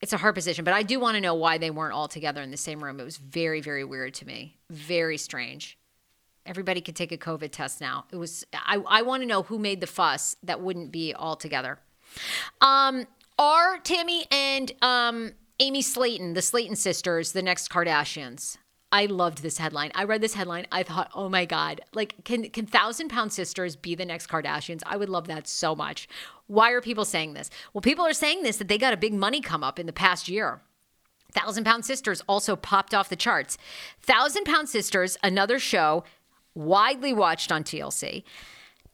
It's 0.02 0.12
a 0.12 0.18
hard 0.18 0.34
position, 0.34 0.64
but 0.64 0.74
I 0.74 0.82
do 0.82 0.98
want 1.00 1.14
to 1.14 1.20
know 1.20 1.34
why 1.34 1.58
they 1.58 1.70
weren't 1.70 1.94
all 1.94 2.08
together 2.08 2.42
in 2.42 2.50
the 2.50 2.56
same 2.56 2.82
room. 2.82 3.00
It 3.00 3.04
was 3.04 3.16
very, 3.18 3.60
very 3.60 3.84
weird 3.84 4.14
to 4.14 4.26
me. 4.26 4.58
Very 4.68 5.16
strange. 5.16 5.78
Everybody 6.44 6.80
could 6.80 6.96
take 6.96 7.12
a 7.12 7.16
COVID 7.16 7.52
test 7.52 7.80
now. 7.80 8.06
It 8.10 8.16
was. 8.16 8.44
I, 8.52 8.82
I 8.88 9.02
want 9.02 9.22
to 9.22 9.28
know 9.28 9.44
who 9.44 9.60
made 9.60 9.80
the 9.80 9.86
fuss 9.86 10.36
that 10.42 10.60
wouldn't 10.60 10.90
be 10.90 11.14
all 11.14 11.36
together. 11.36 11.78
Um, 12.60 13.06
are 13.38 13.78
Tammy 13.78 14.26
and 14.30 14.72
um 14.82 15.32
Amy 15.60 15.82
Slaton, 15.82 16.34
the 16.34 16.40
Slaton 16.40 16.76
sisters, 16.76 17.30
the 17.30 17.42
next 17.42 17.70
Kardashians? 17.70 18.58
I 18.92 19.06
loved 19.06 19.42
this 19.42 19.56
headline. 19.56 19.90
I 19.94 20.04
read 20.04 20.20
this 20.20 20.34
headline. 20.34 20.66
I 20.70 20.82
thought, 20.82 21.10
oh 21.14 21.30
my 21.30 21.46
God, 21.46 21.80
like, 21.94 22.22
can, 22.24 22.50
can 22.50 22.66
Thousand 22.66 23.08
Pound 23.08 23.32
Sisters 23.32 23.74
be 23.74 23.94
the 23.94 24.04
next 24.04 24.28
Kardashians? 24.28 24.82
I 24.84 24.98
would 24.98 25.08
love 25.08 25.26
that 25.28 25.48
so 25.48 25.74
much. 25.74 26.06
Why 26.46 26.72
are 26.72 26.82
people 26.82 27.06
saying 27.06 27.32
this? 27.32 27.48
Well, 27.72 27.80
people 27.80 28.06
are 28.06 28.12
saying 28.12 28.42
this 28.42 28.58
that 28.58 28.68
they 28.68 28.76
got 28.76 28.92
a 28.92 28.98
big 28.98 29.14
money 29.14 29.40
come 29.40 29.64
up 29.64 29.78
in 29.78 29.86
the 29.86 29.92
past 29.94 30.28
year. 30.28 30.60
Thousand 31.32 31.64
Pound 31.64 31.86
Sisters 31.86 32.22
also 32.28 32.54
popped 32.54 32.92
off 32.92 33.08
the 33.08 33.16
charts. 33.16 33.56
Thousand 34.02 34.44
Pound 34.44 34.68
Sisters, 34.68 35.16
another 35.22 35.58
show 35.58 36.04
widely 36.54 37.14
watched 37.14 37.50
on 37.50 37.64
TLC. 37.64 38.24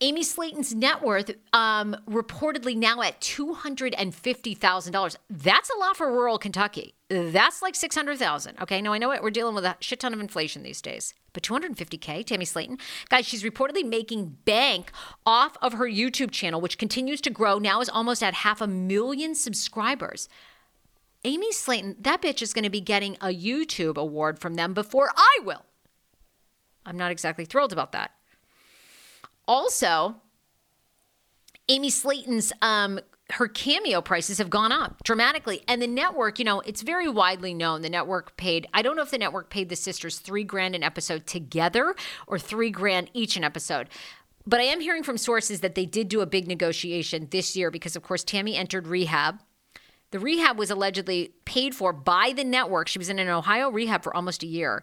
Amy 0.01 0.23
Slaton's 0.23 0.73
net 0.77 1.03
worth 1.03 1.33
um, 1.53 1.97
reportedly 2.09 2.77
now 2.77 3.03
at 3.03 3.21
$250,000. 3.21 5.17
That's 5.29 5.71
a 5.71 5.79
lot 5.79 5.97
for 5.97 6.09
rural 6.13 6.39
Kentucky. 6.39 6.95
That's 7.09 7.63
like 7.63 7.75
600,000. 7.75 8.59
Okay, 8.63 8.81
now 8.81 8.93
I 8.93 8.99
know 8.99 9.11
it. 9.11 9.25
We're 9.25 9.31
dealing 9.31 9.57
with 9.57 9.65
a 9.65 9.77
shit 9.81 9.99
ton 9.99 10.15
of 10.15 10.21
inflation 10.21 10.63
these 10.63 10.81
days. 10.81 11.15
But 11.33 11.43
250K, 11.43 12.25
Tammy 12.25 12.45
Slaton. 12.45 12.79
Guys, 13.09 13.27
she's 13.27 13.43
reportedly 13.43 13.85
making 13.85 14.37
bank 14.45 14.93
off 15.27 15.57
of 15.61 15.73
her 15.73 15.89
YouTube 15.89 16.31
channel, 16.31 16.61
which 16.61 16.79
continues 16.79 17.21
to 17.23 17.31
grow. 17.31 17.59
Now 17.59 17.81
is 17.81 17.89
almost 17.89 18.23
at 18.23 18.35
half 18.35 18.61
a 18.61 18.69
million 18.69 19.35
subscribers. 19.35 20.29
Amy 21.25 21.51
Slaton, 21.51 21.97
that 22.01 22.23
bitch 22.23 22.41
is 22.41 22.53
going 22.53 22.63
to 22.63 22.71
be 22.71 22.81
getting 22.81 23.17
a 23.17 23.35
YouTube 23.35 23.97
award 23.97 24.39
from 24.39 24.55
them 24.55 24.75
before 24.75 25.11
I 25.17 25.39
will. 25.43 25.65
I'm 26.87 26.97
not 26.97 27.11
exactly 27.11 27.45
thrilled 27.45 27.73
about 27.73 27.91
that. 27.93 28.13
Also, 29.49 30.17
Amy 31.69 31.91
Slaton's 31.91 32.53
um, 32.63 33.01
her 33.33 33.47
cameo 33.47 34.01
prices 34.01 34.39
have 34.39 34.49
gone 34.49 34.73
up 34.73 35.03
dramatically. 35.05 35.63
And 35.69 35.83
the 35.83 35.87
network, 35.87 36.39
you 36.39 36.45
know, 36.45 36.61
it's 36.61 36.83
very 36.83 37.09
widely 37.09 37.53
known. 37.53 37.83
The 37.83 37.91
network 37.91 38.37
paid, 38.37 38.67
I 38.73 38.83
don't 38.83 38.97
know 38.97 39.03
if 39.03 39.11
the 39.11 39.19
network 39.19 39.51
paid 39.51 39.69
the 39.69 39.77
sisters 39.77 40.19
three 40.19 40.45
grand 40.45 40.75
an 40.75 40.83
episode 40.83 41.27
together 41.27 41.95
or 42.27 42.39
three 42.39 42.71
grand 42.71 43.11
each 43.13 43.37
an 43.37 43.45
episode. 43.45 43.89
But 44.47 44.61
I 44.61 44.65
am 44.65 44.81
hearing 44.81 45.03
from 45.03 45.19
sources 45.19 45.61
that 45.61 45.75
they 45.75 45.85
did 45.85 46.09
do 46.09 46.23
a 46.23 46.27
big 46.27 46.49
negotiation 46.49 47.29
this 47.31 47.55
year 47.55 47.71
because, 47.71 47.97
of 47.97 48.03
course, 48.03 48.25
Tammy 48.25 48.57
entered 48.57 48.87
rehab. 48.87 49.41
The 50.11 50.19
rehab 50.19 50.59
was 50.59 50.71
allegedly 50.71 51.35
paid 51.45 51.75
for 51.75 51.93
by 51.93 52.33
the 52.35 52.45
network. 52.45 52.89
She 52.89 52.99
was 52.99 53.11
in 53.11 53.19
an 53.19 53.29
Ohio 53.29 53.69
rehab 53.71 54.03
for 54.03 54.17
almost 54.17 54.43
a 54.43 54.47
year. 54.47 54.83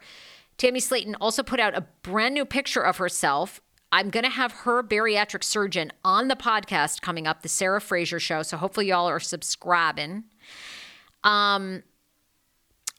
Tammy 0.57 0.79
Slaton 0.79 1.15
also 1.19 1.41
put 1.41 1.59
out 1.59 1.75
a 1.75 1.87
brand 2.03 2.35
new 2.35 2.45
picture 2.45 2.81
of 2.81 2.97
herself 2.97 3.59
I'm 3.95 4.09
going 4.09 4.25
to 4.25 4.29
have 4.29 4.51
her 4.51 4.83
bariatric 4.83 5.41
surgeon 5.41 5.93
on 6.03 6.27
the 6.27 6.35
podcast 6.35 6.99
coming 7.01 7.27
up, 7.27 7.43
the 7.43 7.47
Sarah 7.47 7.79
Fraser 7.79 8.19
show. 8.19 8.43
So 8.43 8.57
hopefully 8.57 8.87
y'all 8.87 9.07
are 9.07 9.21
subscribing. 9.21 10.25
Um, 11.23 11.81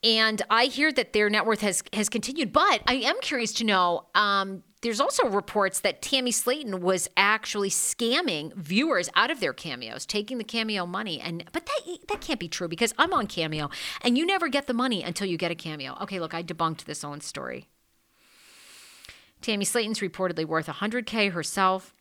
and 0.03 0.41
I 0.49 0.65
hear 0.65 0.91
that 0.93 1.13
their 1.13 1.29
net 1.29 1.45
worth 1.45 1.61
has 1.61 1.83
has 1.93 2.09
continued, 2.09 2.51
but 2.51 2.81
I 2.87 2.95
am 2.95 3.21
curious 3.21 3.53
to 3.55 3.65
know. 3.65 4.07
Um, 4.15 4.63
there's 4.81 4.99
also 4.99 5.29
reports 5.29 5.81
that 5.81 6.01
Tammy 6.01 6.31
Slaton 6.31 6.81
was 6.81 7.09
actually 7.15 7.71
scamming 7.71 8.55
viewers 8.55 9.11
out 9.15 9.31
of 9.31 9.41
their 9.41 9.53
cameos, 9.53 10.07
taking 10.07 10.39
the 10.39 10.45
cameo 10.45 10.87
money. 10.87 11.21
And 11.21 11.45
but 11.53 11.67
that 11.67 11.81
that 12.09 12.23
can't 12.23 12.41
be 12.41 12.49
true 12.49 12.69
because 12.69 12.95
I'm 12.97 13.13
on 13.13 13.27
Cameo, 13.27 13.69
and 14.01 14.17
you 14.17 14.25
never 14.25 14.49
get 14.49 14.67
the 14.67 14.75
money 14.75 15.03
until 15.03 15.27
you 15.27 15.37
get 15.37 15.51
a 15.51 15.55
cameo. 15.55 15.99
Okay, 16.01 16.21
look, 16.21 16.33
I 16.33 16.43
debunked 16.43 16.85
this 16.85 17.05
own 17.05 17.21
story. 17.21 17.69
Tammy 19.47 19.65
Slaton's 19.65 20.01
reportedly 20.01 20.45
worth 20.45 20.67
100K 20.67 21.31
herself. 21.31 21.95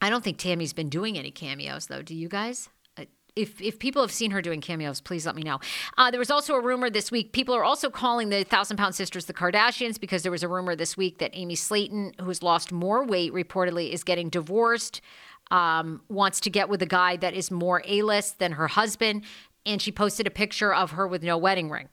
I 0.00 0.08
don't 0.08 0.24
think 0.24 0.38
Tammy's 0.38 0.72
been 0.72 0.88
doing 0.88 1.18
any 1.18 1.30
cameos, 1.30 1.88
though. 1.88 2.00
Do 2.00 2.14
you 2.14 2.26
guys? 2.26 2.70
Uh, 2.96 3.04
if, 3.36 3.60
if 3.60 3.78
people 3.78 4.00
have 4.00 4.10
seen 4.10 4.30
her 4.30 4.40
doing 4.40 4.62
cameos, 4.62 4.98
please 4.98 5.26
let 5.26 5.36
me 5.36 5.42
know. 5.42 5.60
Uh, 5.98 6.10
there 6.10 6.18
was 6.18 6.30
also 6.30 6.54
a 6.54 6.60
rumor 6.60 6.88
this 6.88 7.10
week. 7.10 7.32
People 7.34 7.54
are 7.54 7.64
also 7.64 7.90
calling 7.90 8.30
the 8.30 8.44
Thousand 8.44 8.78
Pound 8.78 8.94
Sisters 8.94 9.26
the 9.26 9.34
Kardashians 9.34 10.00
because 10.00 10.22
there 10.22 10.32
was 10.32 10.42
a 10.42 10.48
rumor 10.48 10.74
this 10.74 10.96
week 10.96 11.18
that 11.18 11.32
Amy 11.34 11.54
Slaton, 11.54 12.18
who's 12.18 12.42
lost 12.42 12.72
more 12.72 13.04
weight, 13.04 13.34
reportedly 13.34 13.92
is 13.92 14.02
getting 14.02 14.30
divorced, 14.30 15.02
um, 15.50 16.00
wants 16.08 16.40
to 16.40 16.48
get 16.48 16.70
with 16.70 16.80
a 16.80 16.86
guy 16.86 17.18
that 17.18 17.34
is 17.34 17.50
more 17.50 17.82
A 17.84 18.00
list 18.00 18.38
than 18.38 18.52
her 18.52 18.68
husband. 18.68 19.24
And 19.66 19.82
she 19.82 19.92
posted 19.92 20.26
a 20.26 20.30
picture 20.30 20.72
of 20.72 20.92
her 20.92 21.06
with 21.06 21.22
no 21.22 21.36
wedding 21.36 21.68
ring. 21.68 21.90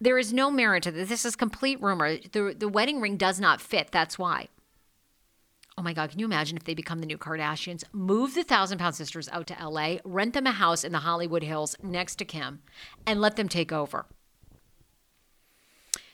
There 0.00 0.18
is 0.18 0.32
no 0.32 0.50
merit 0.50 0.82
to 0.84 0.90
this. 0.90 1.08
This 1.08 1.24
is 1.24 1.36
complete 1.36 1.80
rumor. 1.80 2.16
The, 2.16 2.54
the 2.56 2.68
wedding 2.68 3.00
ring 3.00 3.16
does 3.16 3.40
not 3.40 3.60
fit. 3.60 3.90
That's 3.90 4.18
why. 4.18 4.48
Oh 5.78 5.82
my 5.82 5.92
God, 5.92 6.10
can 6.10 6.18
you 6.18 6.24
imagine 6.24 6.56
if 6.56 6.64
they 6.64 6.74
become 6.74 7.00
the 7.00 7.06
new 7.06 7.18
Kardashians? 7.18 7.84
Move 7.92 8.34
the 8.34 8.42
Thousand 8.42 8.78
Pound 8.78 8.94
Sisters 8.94 9.28
out 9.30 9.46
to 9.48 9.56
LA, 9.62 9.96
rent 10.04 10.32
them 10.32 10.46
a 10.46 10.52
house 10.52 10.84
in 10.84 10.92
the 10.92 11.00
Hollywood 11.00 11.42
Hills 11.42 11.76
next 11.82 12.16
to 12.16 12.24
Kim, 12.24 12.62
and 13.06 13.20
let 13.20 13.36
them 13.36 13.48
take 13.48 13.72
over. 13.72 14.06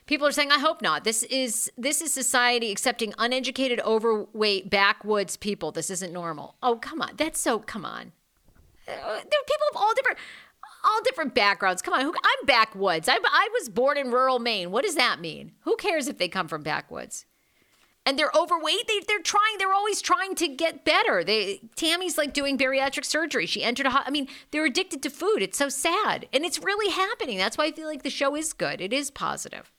People 0.07 0.27
are 0.27 0.33
saying, 0.33 0.51
I 0.51 0.59
hope 0.59 0.83
not. 0.83 1.05
This 1.05 1.23
is 1.25 1.71
this 1.79 2.03
is 2.03 2.13
society 2.13 2.73
accepting 2.73 3.15
uneducated, 3.19 3.81
overweight, 3.81 4.69
backwoods 4.69 5.37
people. 5.37 5.71
This 5.71 5.91
isn't 5.91 6.13
normal. 6.13 6.57
Oh, 6.61 6.77
come 6.77 7.01
on. 7.01 7.13
That's 7.17 7.39
so 7.39 7.61
come 7.61 7.85
on. 7.85 8.13
Uh, 8.89 8.93
there 8.93 9.07
are 9.07 9.21
people 9.23 9.67
of 9.71 9.77
all 9.77 9.95
different 9.95 10.19
all 10.85 11.03
different 11.05 11.35
backgrounds. 11.35 11.83
Come 11.83 11.95
on, 11.95 12.03
who, 12.03 12.13
I'm 12.15 12.47
backwoods. 12.47 13.09
I, 13.09 13.19
I 13.23 13.49
was 13.59 13.69
born 13.69 13.97
in 13.99 14.11
rural 14.11 14.39
Maine. 14.39 14.71
What 14.71 14.85
does 14.85 14.97
that 14.97 15.21
mean? 15.21 15.53
Who 15.61 15.77
cares 15.77 16.09
if 16.09 16.19
they 16.19 16.29
come 16.29 16.49
from 16.49 16.63
backwoods? 16.63 17.27
And 18.05 18.19
they're 18.19 18.33
overweight. 18.35 18.89
They, 18.89 19.01
they're 19.07 19.21
trying. 19.21 19.59
They're 19.59 19.73
always 19.73 20.03
trying 20.03 20.35
to 20.35 20.49
get 20.49 20.85
better. 20.85 21.23
They 21.23 21.61
Tammy's 21.77 22.19
like 22.19 22.33
doing 22.33 22.59
bariatric 22.59 23.05
surgery. 23.05 23.47
She 23.47 23.63
entered 23.63 23.87
a. 23.87 23.91
I 23.91 24.11
mean, 24.11 24.27
they're 24.51 24.65
addicted 24.65 25.05
to 25.05 25.11
food. 25.11 25.41
It's 25.41 25.57
so 25.57 25.69
sad, 25.69 26.27
and 26.33 26.45
it's 26.45 26.59
really 26.59 26.91
happening. 26.91 27.39
That's 27.39 27.57
why 27.57 27.67
I 27.67 27.71
feel 27.73 27.87
like 27.87 28.03
the 28.03 28.11
show 28.11 28.35
is 28.35 28.53
good. 28.53 28.81
It 28.81 28.93
is 28.93 29.13
positive. 29.13 29.71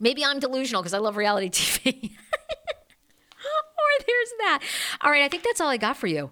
Maybe 0.00 0.24
I'm 0.24 0.38
delusional 0.38 0.80
because 0.80 0.94
I 0.94 0.98
love 0.98 1.18
reality 1.18 1.48
TV. 1.50 2.10
or 2.12 4.04
there's 4.06 4.32
that. 4.38 4.60
All 5.02 5.10
right, 5.10 5.22
I 5.22 5.28
think 5.28 5.42
that's 5.42 5.60
all 5.60 5.68
I 5.68 5.76
got 5.76 5.98
for 5.98 6.06
you. 6.06 6.30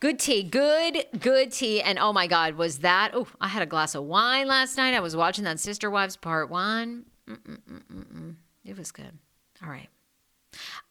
Good 0.00 0.18
tea, 0.18 0.42
good, 0.42 1.04
good 1.18 1.52
tea. 1.52 1.82
And 1.82 1.98
oh 1.98 2.12
my 2.12 2.26
God, 2.26 2.54
was 2.54 2.78
that? 2.78 3.10
Oh, 3.12 3.28
I 3.38 3.48
had 3.48 3.62
a 3.62 3.66
glass 3.66 3.94
of 3.94 4.04
wine 4.04 4.48
last 4.48 4.78
night. 4.78 4.94
I 4.94 5.00
was 5.00 5.14
watching 5.14 5.44
that 5.44 5.60
Sister 5.60 5.90
Wives 5.90 6.16
Part 6.16 6.48
One. 6.48 7.04
Mm-mm-mm-mm. 7.28 8.36
It 8.64 8.78
was 8.78 8.92
good. 8.92 9.18
All 9.62 9.68
right. 9.68 9.88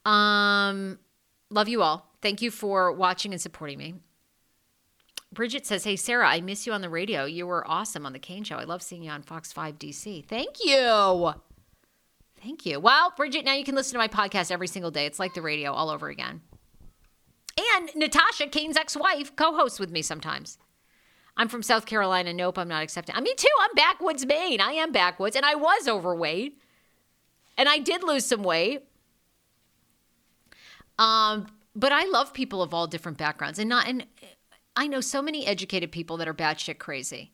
Um, 0.05 0.99
love 1.49 1.67
you 1.67 1.81
all. 1.81 2.05
Thank 2.21 2.41
you 2.43 2.51
for 2.51 2.91
watching 2.91 3.31
and 3.33 3.41
supporting 3.41 3.79
me. 3.79 3.95
Bridget 5.31 5.65
says, 5.65 5.83
Hey, 5.83 5.95
Sarah, 5.95 6.27
I 6.27 6.41
miss 6.41 6.67
you 6.67 6.73
on 6.73 6.81
the 6.81 6.89
radio. 6.89 7.25
You 7.25 7.47
were 7.47 7.69
awesome 7.69 8.05
on 8.05 8.13
The 8.13 8.19
Kane 8.19 8.43
Show. 8.43 8.57
I 8.57 8.63
love 8.63 8.81
seeing 8.81 9.03
you 9.03 9.11
on 9.11 9.21
Fox 9.23 9.51
5 9.51 9.79
DC. 9.79 10.25
Thank 10.25 10.63
you. 10.63 11.33
Thank 12.41 12.65
you. 12.65 12.79
Well, 12.79 13.13
Bridget, 13.17 13.43
now 13.43 13.53
you 13.53 13.63
can 13.63 13.75
listen 13.75 13.93
to 13.93 13.97
my 13.97 14.07
podcast 14.07 14.51
every 14.51 14.67
single 14.67 14.91
day. 14.91 15.05
It's 15.05 15.19
like 15.19 15.33
the 15.33 15.41
radio 15.41 15.71
all 15.71 15.89
over 15.89 16.09
again. 16.09 16.41
And 17.57 17.89
Natasha, 17.95 18.47
Kane's 18.47 18.77
ex 18.77 18.95
wife, 18.95 19.35
co 19.35 19.55
hosts 19.55 19.79
with 19.79 19.91
me 19.91 20.01
sometimes. 20.01 20.57
I'm 21.37 21.47
from 21.47 21.63
South 21.63 21.85
Carolina. 21.85 22.33
Nope, 22.33 22.57
I'm 22.57 22.67
not 22.67 22.83
accepting. 22.83 23.15
I 23.15 23.21
mean, 23.21 23.35
too, 23.37 23.47
I'm 23.61 23.73
backwoods 23.75 24.25
Maine. 24.25 24.59
I 24.59 24.73
am 24.73 24.91
backwoods, 24.91 25.35
and 25.35 25.45
I 25.45 25.55
was 25.55 25.87
overweight, 25.87 26.61
and 27.57 27.69
I 27.69 27.79
did 27.79 28.03
lose 28.03 28.25
some 28.25 28.43
weight. 28.43 28.83
Um, 30.97 31.47
but 31.75 31.93
I 31.93 32.05
love 32.05 32.33
people 32.33 32.61
of 32.61 32.73
all 32.73 32.87
different 32.87 33.17
backgrounds, 33.17 33.57
and 33.57 33.69
not. 33.69 33.87
And 33.87 34.05
I 34.75 34.87
know 34.87 35.01
so 35.01 35.21
many 35.21 35.45
educated 35.45 35.91
people 35.91 36.17
that 36.17 36.27
are 36.27 36.33
batshit 36.33 36.77
crazy. 36.77 37.31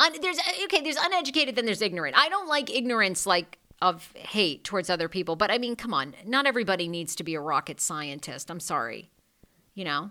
Un, 0.00 0.12
there's 0.20 0.38
okay. 0.64 0.80
There's 0.80 0.96
uneducated, 0.96 1.54
then 1.54 1.66
there's 1.66 1.82
ignorant. 1.82 2.16
I 2.18 2.28
don't 2.28 2.48
like 2.48 2.68
ignorance, 2.68 3.26
like 3.26 3.58
of 3.80 4.12
hate 4.14 4.64
towards 4.64 4.90
other 4.90 5.08
people. 5.08 5.36
But 5.36 5.50
I 5.50 5.58
mean, 5.58 5.76
come 5.76 5.94
on, 5.94 6.14
not 6.26 6.46
everybody 6.46 6.88
needs 6.88 7.14
to 7.16 7.24
be 7.24 7.34
a 7.34 7.40
rocket 7.40 7.80
scientist. 7.80 8.50
I'm 8.50 8.60
sorry, 8.60 9.10
you 9.74 9.84
know 9.84 10.10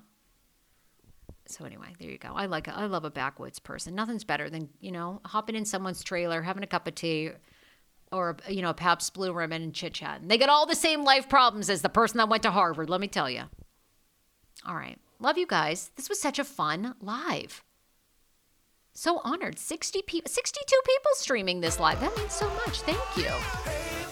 so 1.46 1.66
anyway, 1.66 1.94
there 2.00 2.10
you 2.10 2.18
go. 2.18 2.32
I 2.34 2.46
like 2.46 2.68
I 2.68 2.86
love 2.86 3.04
a 3.04 3.12
backwoods 3.12 3.60
person. 3.60 3.96
Nothing's 3.96 4.24
better 4.24 4.50
than 4.50 4.70
you 4.80 4.92
know 4.92 5.22
hopping 5.26 5.56
in 5.56 5.66
someone's 5.66 6.04
trailer, 6.04 6.42
having 6.42 6.64
a 6.64 6.68
cup 6.68 6.88
of 6.88 6.96
tea, 6.96 7.32
or 8.12 8.38
you 8.48 8.62
know 8.62 8.70
a 8.70 8.74
Pabst 8.74 9.14
Blue 9.14 9.34
Ribbon 9.34 9.62
and 9.62 9.74
chit 9.74 9.94
chatting. 9.94 10.28
They 10.28 10.38
got 10.38 10.50
all 10.50 10.66
the 10.66 10.76
same 10.76 11.04
life 11.04 11.28
problems 11.28 11.70
as 11.70 11.82
the 11.82 11.90
person 11.90 12.18
that 12.18 12.30
went 12.30 12.44
to 12.44 12.52
Harvard. 12.52 12.90
Let 12.90 13.02
me 13.02 13.08
tell 13.08 13.30
you. 13.30 13.44
All 14.66 14.76
right, 14.76 14.98
love 15.20 15.38
you 15.38 15.48
guys. 15.48 15.92
This 15.96 16.10
was 16.10 16.22
such 16.22 16.40
a 16.40 16.44
fun 16.44 16.96
live. 17.02 17.64
So 18.94 19.22
honored. 19.24 19.58
60 19.58 20.04
people, 20.04 20.30
62 20.30 20.76
people 20.86 21.12
streaming 21.16 21.62
this 21.62 21.80
live. 21.80 22.00
That 22.00 22.16
means 22.16 22.34
so 22.34 22.48
much. 22.50 22.82
Thank 22.82 23.18
you. 23.18 24.03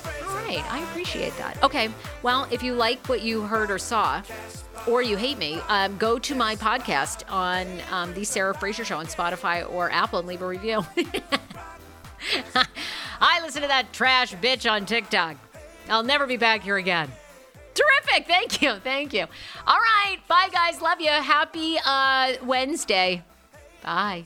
Right, 0.57 0.71
I 0.71 0.79
appreciate 0.79 1.35
that. 1.37 1.61
Okay, 1.63 1.89
well, 2.23 2.47
if 2.51 2.63
you 2.63 2.73
like 2.73 3.05
what 3.07 3.21
you 3.21 3.41
heard 3.43 3.71
or 3.71 3.77
saw, 3.77 4.21
or 4.87 5.01
you 5.01 5.17
hate 5.17 5.37
me, 5.37 5.59
um, 5.67 5.97
go 5.97 6.17
to 6.19 6.35
my 6.35 6.55
podcast 6.55 7.23
on 7.31 7.67
um, 7.91 8.13
the 8.13 8.23
Sarah 8.23 8.53
Fraser 8.53 8.83
Show 8.83 8.97
on 8.97 9.05
Spotify 9.05 9.69
or 9.71 9.91
Apple 9.91 10.19
and 10.19 10.27
leave 10.27 10.41
a 10.41 10.47
review. 10.47 10.85
I 13.21 13.41
listen 13.41 13.61
to 13.61 13.67
that 13.67 13.93
trash 13.93 14.33
bitch 14.35 14.69
on 14.69 14.85
TikTok. 14.85 15.37
I'll 15.89 16.03
never 16.03 16.27
be 16.27 16.37
back 16.37 16.61
here 16.61 16.77
again. 16.77 17.11
Terrific. 17.73 18.27
Thank 18.27 18.61
you. 18.61 18.75
Thank 18.75 19.13
you. 19.13 19.25
All 19.65 19.79
right. 19.79 20.17
Bye, 20.27 20.49
guys. 20.51 20.81
Love 20.81 20.99
you. 20.99 21.09
Happy 21.09 21.77
uh, 21.83 22.33
Wednesday. 22.43 23.23
Bye. 23.83 24.25